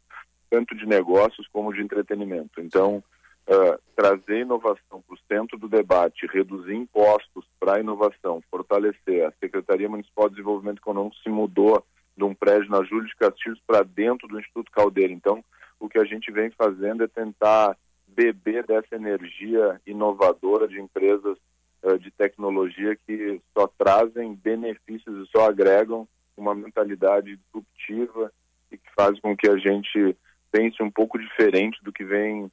[0.49, 2.61] tanto de negócios como de entretenimento.
[2.61, 3.05] Então,
[3.51, 9.27] uh, trazer inovação para o centro do debate, reduzir impostos para a inovação, fortalecer.
[9.27, 11.85] A Secretaria Municipal de Desenvolvimento Econômico se mudou
[12.17, 15.13] de um prédio na Júlio de Castilhos para dentro do Instituto Caldeira.
[15.13, 15.45] Então,
[15.79, 21.37] o que a gente vem fazendo é tentar beber dessa energia inovadora de empresas
[21.83, 26.07] uh, de tecnologia que só trazem benefícios e só agregam
[26.37, 28.33] uma mentalidade disruptiva
[28.71, 30.17] e que faz com que a gente
[30.51, 32.51] pense um pouco diferente do que vem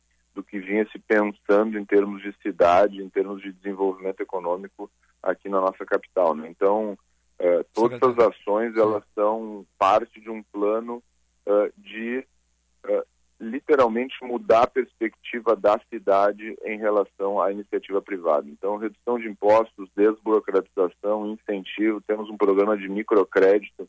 [0.47, 4.89] que vinha se pensando em termos de cidade, em termos de desenvolvimento econômico
[5.21, 6.33] aqui na nossa capital.
[6.35, 6.47] Né?
[6.49, 6.97] Então,
[7.39, 11.03] uh, todas as ações elas são parte de um plano
[11.45, 12.25] uh, de
[12.85, 13.03] uh,
[13.39, 18.47] literalmente mudar a perspectiva da cidade em relação à iniciativa privada.
[18.49, 23.87] Então, redução de impostos, desburocratização, incentivo, temos um programa de microcrédito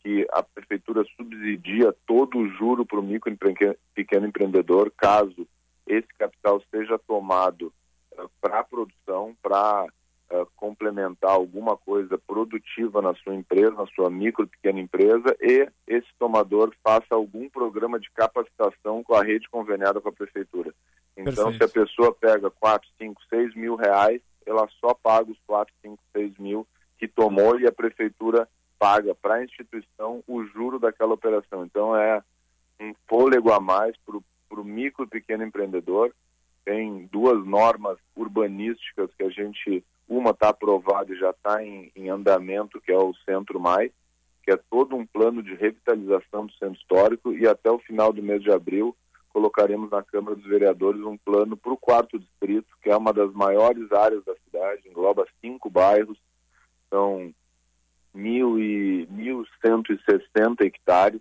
[0.00, 5.46] que a prefeitura subsidia todo o juro para o micro e pequeno empreendedor, caso
[5.86, 7.72] esse capital seja tomado
[8.12, 14.10] uh, para a produção, para uh, complementar alguma coisa produtiva na sua empresa, na sua
[14.10, 20.00] micro pequena empresa, e esse tomador faça algum programa de capacitação com a rede conveniada
[20.00, 20.74] com a prefeitura.
[21.16, 21.56] Então, Perfeito.
[21.56, 26.02] se a pessoa pega 4, 5, 6 mil reais, ela só paga os 4, 5,
[26.12, 26.66] 6 mil
[26.98, 28.48] que tomou e a prefeitura
[28.78, 31.64] paga para a instituição o juro daquela operação.
[31.64, 32.22] Então, é
[32.80, 34.24] um fôlego a mais para o
[34.62, 36.14] micro e pequeno empreendedor.
[36.64, 42.10] Tem duas normas urbanísticas que a gente uma está aprovada e já está em, em,
[42.10, 43.90] andamento, que é o Centro Mais,
[44.42, 48.22] que é todo um plano de revitalização do centro histórico e até o final do
[48.22, 48.94] mês de abril
[49.34, 53.32] colocaremos na Câmara dos Vereadores um plano para o quarto distrito, que é uma das
[53.32, 56.16] maiores áreas da cidade, engloba cinco bairros,
[56.88, 57.34] são
[58.14, 61.20] mil e, 1.160 hectares,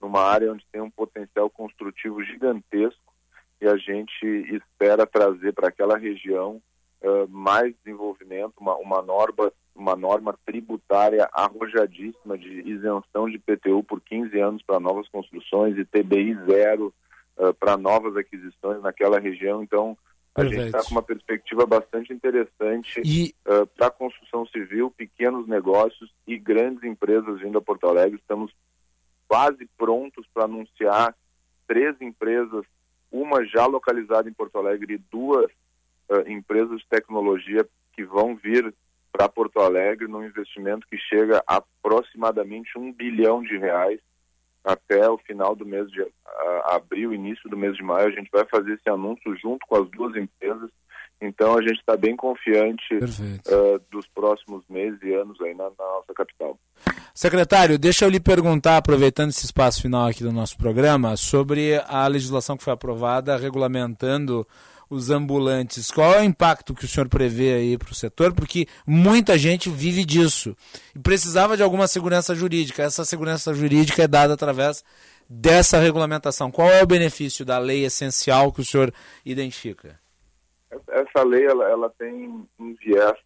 [0.00, 3.14] numa área onde tem um potencial construtivo gigantesco
[3.60, 6.60] e a gente espera trazer para aquela região
[7.02, 14.00] uh, mais desenvolvimento, uma, uma, norma, uma norma tributária arrojadíssima de isenção de PTU por
[14.00, 16.92] 15 anos para novas construções e TBI zero
[17.38, 19.62] uh, para novas aquisições naquela região.
[19.62, 19.96] Então,
[20.34, 20.64] a Perfeito.
[20.64, 23.34] gente está com uma perspectiva bastante interessante e...
[23.48, 28.18] uh, para a construção civil, pequenos negócios e grandes empresas vindo a Porto Alegre.
[28.18, 28.52] Estamos
[29.28, 31.14] quase prontos para anunciar
[31.66, 32.64] três empresas,
[33.10, 35.50] uma já localizada em Porto Alegre e duas
[36.08, 38.74] uh, empresas de tecnologia que vão vir
[39.12, 44.00] para Porto Alegre num investimento que chega a aproximadamente um bilhão de reais
[44.62, 46.04] até o final do mês de
[46.66, 48.08] abril, início do mês de maio.
[48.08, 50.70] A gente vai fazer esse anúncio junto com as duas empresas.
[51.20, 55.70] Então a gente está bem confiante uh, dos próximos meses e anos aí na, na,
[55.78, 56.58] nossa capital.
[57.14, 62.06] Secretário, deixa eu lhe perguntar, aproveitando esse espaço final aqui do nosso programa, sobre a
[62.06, 64.46] legislação que foi aprovada regulamentando
[64.90, 65.90] os ambulantes.
[65.90, 68.34] Qual é o impacto que o senhor prevê aí para o setor?
[68.34, 70.54] Porque muita gente vive disso
[70.94, 72.82] e precisava de alguma segurança jurídica.
[72.82, 74.84] Essa segurança jurídica é dada através
[75.28, 76.50] dessa regulamentação.
[76.50, 78.92] Qual é o benefício da lei essencial que o senhor
[79.24, 79.98] identifica?
[80.88, 83.18] Essa lei ela, ela tem um viés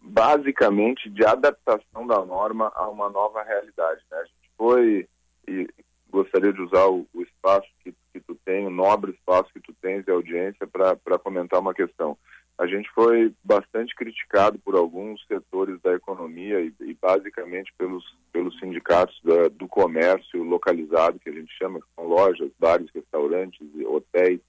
[0.00, 4.02] basicamente de adaptação da norma a uma nova realidade.
[4.10, 4.18] Né?
[4.18, 5.08] A gente foi
[5.48, 5.68] e
[6.10, 9.72] gostaria de usar o, o espaço que que tu tem, o nobre espaço que tu
[9.80, 12.16] tens de audiência para comentar uma questão.
[12.58, 18.58] A gente foi bastante criticado por alguns setores da economia e, e basicamente pelos, pelos
[18.58, 24.40] sindicatos da, do comércio localizado, que a gente chama, que são lojas, bares, restaurantes, hotéis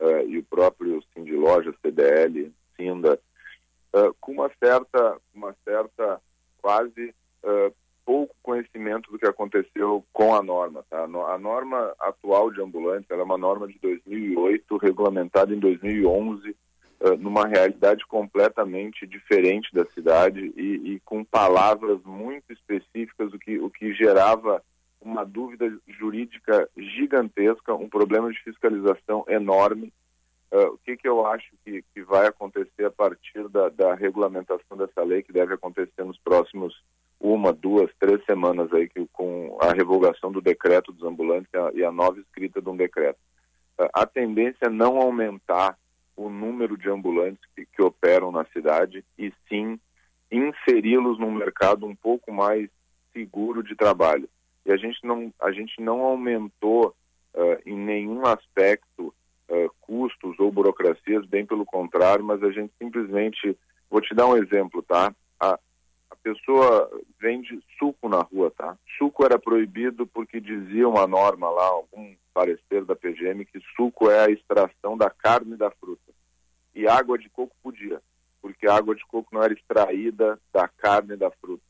[0.00, 3.18] uh, e o próprio Sindilojas, CDL, Sinda,
[3.94, 6.20] uh, com uma certa, uma certa
[6.60, 10.84] quase uh, pouco conhecimento do que aconteceu com a norma.
[10.90, 11.04] Tá?
[11.04, 17.46] A norma atual de ambulantes é uma norma de 2008, regulamentada em 2011, uh, numa
[17.46, 23.94] realidade completamente diferente da cidade e, e, com palavras muito específicas, o que, o que
[23.94, 24.62] gerava
[25.04, 29.92] uma dúvida jurídica gigantesca, um problema de fiscalização enorme.
[30.50, 34.76] Uh, o que, que eu acho que, que vai acontecer a partir da, da regulamentação
[34.76, 36.74] dessa lei, que deve acontecer nos próximos
[37.20, 41.70] uma, duas, três semanas aí que, com a revogação do decreto dos ambulantes e a,
[41.74, 43.18] e a nova escrita de um decreto.
[43.78, 45.76] Uh, a tendência é não aumentar
[46.16, 49.78] o número de ambulantes que, que operam na cidade e sim
[50.30, 52.70] inseri-los num mercado um pouco mais
[53.12, 54.28] seguro de trabalho.
[54.64, 56.94] E a gente não, a gente não aumentou
[57.34, 59.14] uh, em nenhum aspecto
[59.48, 63.56] uh, custos ou burocracias, bem pelo contrário, mas a gente simplesmente,
[63.90, 65.14] vou te dar um exemplo, tá?
[65.38, 65.58] A,
[66.10, 68.76] a pessoa vende suco na rua, tá?
[68.98, 74.24] Suco era proibido porque dizia uma norma lá, algum parecer da PGM, que suco é
[74.24, 76.12] a extração da carne e da fruta.
[76.74, 78.00] E água de coco podia,
[78.42, 81.62] porque a água de coco não era extraída da carne e da fruta.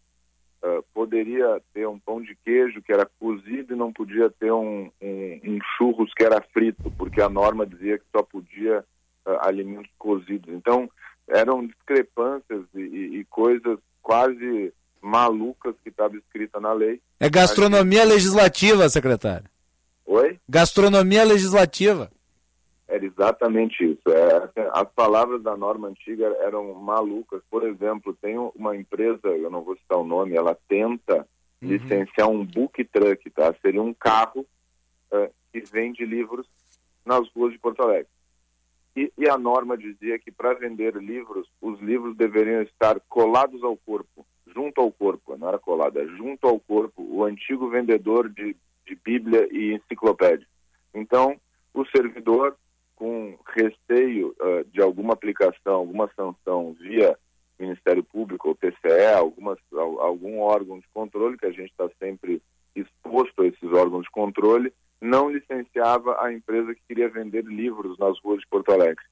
[0.66, 4.90] Uh, poderia ter um pão de queijo que era cozido e não podia ter um,
[5.02, 8.78] um, um churros que era frito, porque a norma dizia que só podia
[9.26, 10.48] uh, alimentos cozidos.
[10.54, 10.88] Então,
[11.28, 14.72] eram discrepâncias e, e, e coisas quase
[15.02, 16.98] malucas que estava escrita na lei.
[17.20, 18.12] É gastronomia gente...
[18.12, 19.46] legislativa, secretário.
[20.06, 20.38] Oi?
[20.48, 22.10] Gastronomia legislativa.
[22.94, 24.08] Era exatamente isso.
[24.08, 27.42] É, as palavras da norma antiga eram malucas.
[27.50, 31.26] Por exemplo, tem uma empresa, eu não vou citar o nome, ela tenta
[31.60, 31.68] uhum.
[31.70, 33.52] licenciar um book truck, tá?
[33.60, 34.46] Seria um carro
[35.12, 36.46] uh, que vende livros
[37.04, 38.06] nas ruas de Porto Alegre.
[38.96, 43.76] E, e a norma dizia que para vender livros, os livros deveriam estar colados ao
[43.76, 48.54] corpo, junto ao corpo, não era colada, é junto ao corpo, o antigo vendedor de,
[48.86, 50.46] de Bíblia e enciclopédia.
[50.94, 51.36] Então,
[51.74, 52.56] o servidor
[52.96, 57.18] com receio uh, de alguma aplicação, alguma sanção via
[57.58, 62.42] Ministério Público ou TCE, algumas, algum órgão de controle, que a gente está sempre
[62.74, 68.18] exposto a esses órgãos de controle, não licenciava a empresa que queria vender livros nas
[68.20, 69.04] ruas de Porto Alegre.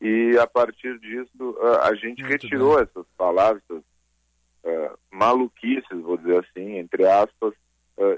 [0.00, 2.84] E a partir disso, uh, a gente Muito retirou bem.
[2.84, 7.54] essas palavras, uh, maluquices, vou dizer assim, entre aspas,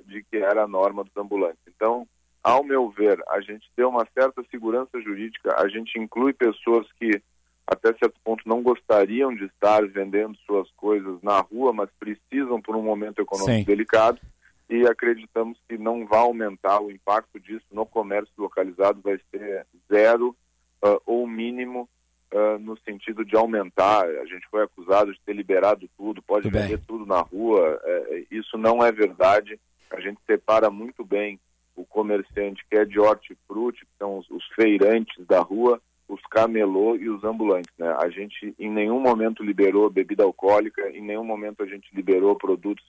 [0.07, 1.59] de que era a norma dos ambulantes.
[1.67, 2.07] Então,
[2.43, 7.23] ao meu ver, a gente deu uma certa segurança jurídica, a gente inclui pessoas que
[7.67, 12.75] até certo ponto não gostariam de estar vendendo suas coisas na rua, mas precisam por
[12.75, 13.65] um momento econômico Sim.
[13.65, 14.21] delicado
[14.69, 20.37] e acreditamos que não vai aumentar o impacto disso no comércio localizado, vai ser zero
[20.85, 21.89] uh, ou mínimo
[22.33, 24.05] uh, no sentido de aumentar.
[24.05, 26.87] A gente foi acusado de ter liberado tudo, pode vender bem.
[26.87, 27.81] tudo na rua.
[27.85, 29.61] Uh, isso não é verdade.
[29.91, 31.39] A gente separa muito bem
[31.75, 36.97] o comerciante que é de hortifruti, que são os, os, feirantes da rua, os camelô
[36.97, 37.73] e os ambulantes.
[37.79, 37.89] Né?
[37.99, 42.85] A gente em nenhum momento liberou bebida alcoólica, em nenhum momento a gente liberou produtos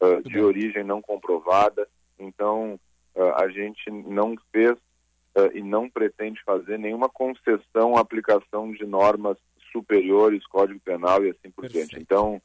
[0.00, 1.88] uh, de origem não comprovada.
[2.18, 2.78] Então,
[3.14, 8.84] uh, a gente não fez uh, e não pretende fazer nenhuma concessão à aplicação de
[8.86, 9.36] normas
[9.72, 11.88] superiores, Código Penal e assim por Perfeito.
[11.88, 12.02] diante.
[12.02, 12.40] Então,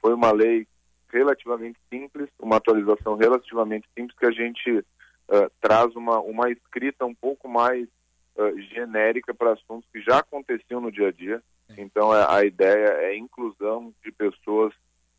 [0.00, 0.66] foi uma lei
[1.12, 4.84] relativamente simples, uma atualização relativamente simples que a gente
[5.32, 7.88] uh, traz uma, uma escrita um pouco mais
[8.36, 11.42] uh, genérica para assuntos que já aconteciam no dia a dia.
[11.76, 14.74] Então, a, a ideia é a inclusão de pessoas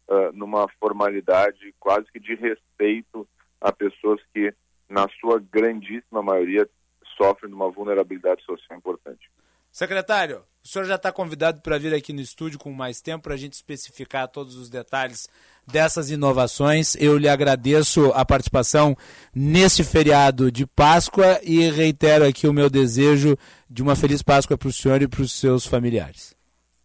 [0.08, 3.28] uh, numa formalidade quase que de respeito
[3.60, 4.54] a pessoas que,
[4.88, 6.70] na sua grandíssima maioria,
[7.18, 9.30] sofrem de uma vulnerabilidade social importante.
[9.74, 13.34] Secretário, o senhor já está convidado para vir aqui no estúdio com mais tempo para
[13.34, 15.28] a gente especificar todos os detalhes
[15.66, 16.94] dessas inovações.
[17.02, 18.96] Eu lhe agradeço a participação
[19.36, 23.36] nesse feriado de Páscoa e reitero aqui o meu desejo
[23.68, 26.38] de uma feliz Páscoa para o senhor e para os seus familiares.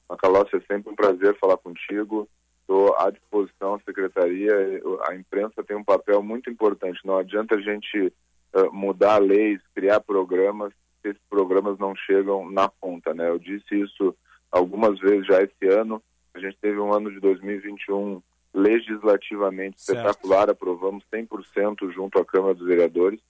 [0.09, 2.27] Macalossi, é sempre um prazer falar contigo.
[2.63, 4.81] Estou à disposição secretaria.
[5.11, 7.01] A imprensa tem um papel muito importante.
[7.05, 8.11] Não adianta a gente
[8.55, 10.73] uh, mudar leis, criar programas,
[11.05, 13.15] esses programas não chegam na ponta.
[13.15, 13.29] Né?
[13.29, 14.15] Eu disse isso
[14.51, 16.03] algumas vezes já esse ano.
[16.35, 18.23] A gente teve um ano de 2021
[18.55, 19.99] legislativamente certo.
[19.99, 23.21] espetacular, aprovamos 100% junto à Câmara dos Vereadores.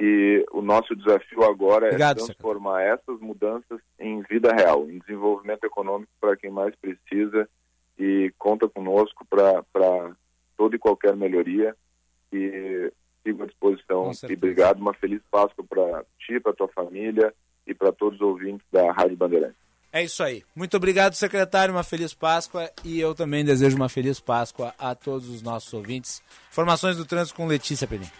[0.00, 3.02] E o nosso desafio agora é Obrigado, é transformar secretário.
[3.02, 7.48] essas mudanças em vida real, em desenvolvimento econômico para quem mais precisa
[7.98, 10.12] e conta conosco para
[10.56, 11.76] toda e qualquer melhoria.
[12.32, 12.92] E
[13.22, 14.10] sigo à disposição.
[14.28, 17.32] E obrigado, uma feliz Páscoa para ti, para tua família
[17.66, 19.62] e para todos os ouvintes da Rádio Bandeirantes.
[19.92, 20.42] É isso aí.
[20.56, 21.74] Muito obrigado, secretário.
[21.74, 26.22] Uma feliz Páscoa e eu também desejo uma feliz Páscoa a todos os nossos ouvintes.
[26.50, 28.10] Informações do trânsito com Letícia Perim.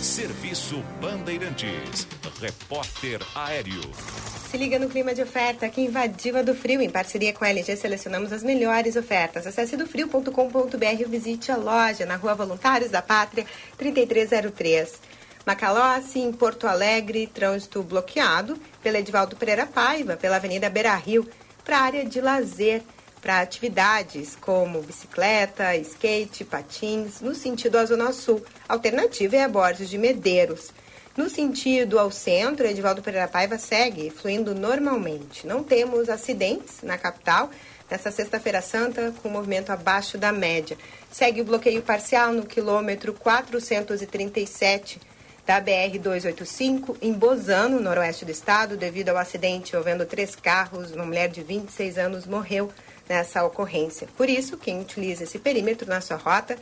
[0.00, 2.08] Serviço Bandeirantes.
[2.40, 4.31] Repórter Aéreo.
[4.52, 6.82] Se liga no clima de oferta aqui Invadiva do Frio.
[6.82, 9.46] Em parceria com a LG, selecionamos as melhores ofertas.
[9.46, 13.46] Acesse dofrio.com.br e visite a loja na Rua Voluntários da Pátria,
[13.78, 15.00] 3303.
[15.46, 21.26] Macalossi, em Porto Alegre, trânsito bloqueado pela Edivaldo Pereira Paiva, pela Avenida Beira Rio,
[21.64, 22.82] para a área de lazer.
[23.22, 28.44] para atividades como bicicleta, skate, patins, no sentido à Zona Sul.
[28.68, 30.72] A alternativa é a Borges de Medeiros.
[31.14, 35.46] No sentido ao centro, Edivaldo Pereira Paiva segue fluindo normalmente.
[35.46, 37.50] Não temos acidentes na capital
[37.90, 40.74] nessa sexta-feira santa com movimento abaixo da média.
[41.10, 44.98] Segue o bloqueio parcial no quilômetro 437
[45.44, 50.92] da BR-285 em Bozano, noroeste do estado, devido ao acidente envolvendo três carros.
[50.92, 52.72] Uma mulher de 26 anos morreu
[53.06, 54.08] nessa ocorrência.
[54.16, 56.56] Por isso, quem utiliza esse perímetro na sua rota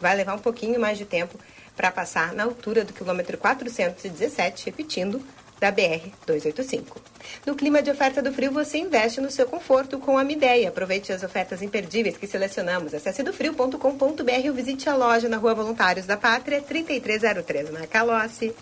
[0.00, 1.38] vai levar um pouquinho mais de tempo
[1.80, 5.24] para passar na altura do quilômetro 417, repetindo,
[5.58, 6.84] da BR-285.
[7.46, 10.68] No clima de oferta do frio, você investe no seu conforto com a Mideia.
[10.68, 12.92] Aproveite as ofertas imperdíveis que selecionamos.
[12.92, 18.54] Acesse dofrio.com.br ou visite a loja na Rua Voluntários da Pátria, 3303, na Calossi.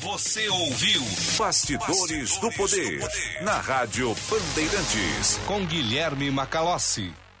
[0.00, 1.02] Você ouviu
[1.36, 7.12] Bastidores, Bastidores do, poder, do Poder na Rádio Bandeirantes com Guilherme Macalossi.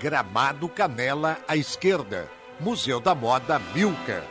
[0.00, 2.28] Gramado Canela à esquerda.
[2.60, 4.24] Museu da Moda Milka.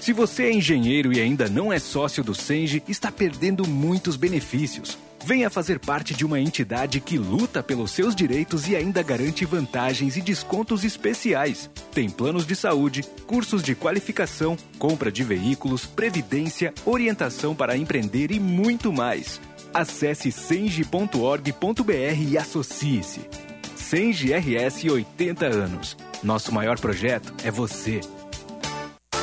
[0.00, 4.98] Se você é engenheiro e ainda não é sócio do Senge, está perdendo muitos benefícios.
[5.24, 10.16] Venha fazer parte de uma entidade que luta pelos seus direitos e ainda garante vantagens
[10.16, 11.70] e descontos especiais.
[11.92, 18.40] Tem planos de saúde, cursos de qualificação, compra de veículos, previdência, orientação para empreender e
[18.40, 19.40] muito mais.
[19.72, 21.92] Acesse senge.org.br
[22.28, 23.51] e associe-se.
[23.92, 25.98] Senge RS 80 anos.
[26.22, 28.00] Nosso maior projeto é você.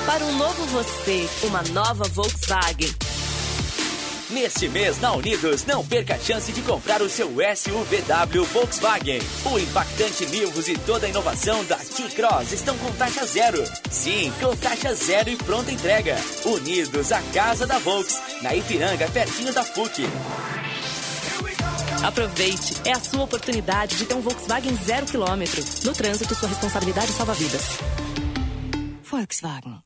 [0.06, 2.94] Para um novo você, uma nova Volkswagen.
[4.30, 9.22] Neste mês na Unidos, não perca a chance de comprar o seu SUVW Volkswagen.
[9.52, 13.64] O impactante Nivus e toda a inovação da T-Cross estão com taxa zero.
[13.90, 16.16] Sim, com taxa zero e pronta entrega.
[16.46, 20.04] Unidos, a casa da Volks, na Ipiranga, pertinho da PUC.
[22.03, 25.61] Aproveite, é a sua oportunidade de ter um Volkswagen zero quilômetro.
[25.84, 27.77] No trânsito, sua responsabilidade salva vidas.
[29.03, 29.80] Volkswagen.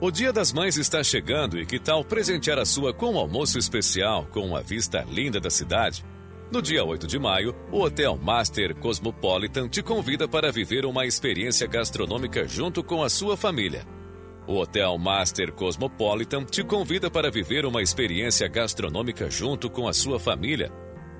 [0.00, 3.58] O Dia das Mães está chegando e que tal presentear a sua com um almoço
[3.58, 6.04] especial com uma vista linda da cidade?
[6.50, 11.66] No dia 8 de maio, o Hotel Master Cosmopolitan te convida para viver uma experiência
[11.66, 13.84] gastronômica junto com a sua família.
[14.48, 20.18] O Hotel Master Cosmopolitan te convida para viver uma experiência gastronômica junto com a sua
[20.18, 20.72] família.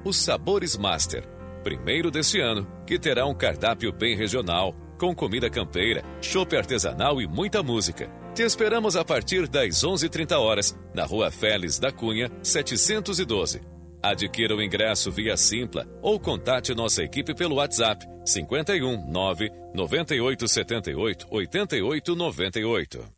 [0.03, 1.29] Os Sabores Master,
[1.63, 7.27] primeiro deste ano, que terá um cardápio bem regional, com comida campeira, chopp artesanal e
[7.27, 8.11] muita música.
[8.35, 13.61] Te esperamos a partir das 11h30 horas, na Rua Félix da Cunha, 712.
[14.03, 21.27] Adquira o ingresso via Simpla ou contate nossa equipe pelo WhatsApp 51 9 98 78
[21.31, 23.18] 88 98.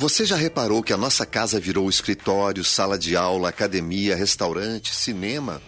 [0.00, 5.60] Você já reparou que a nossa casa virou escritório, sala de aula, academia, restaurante, cinema?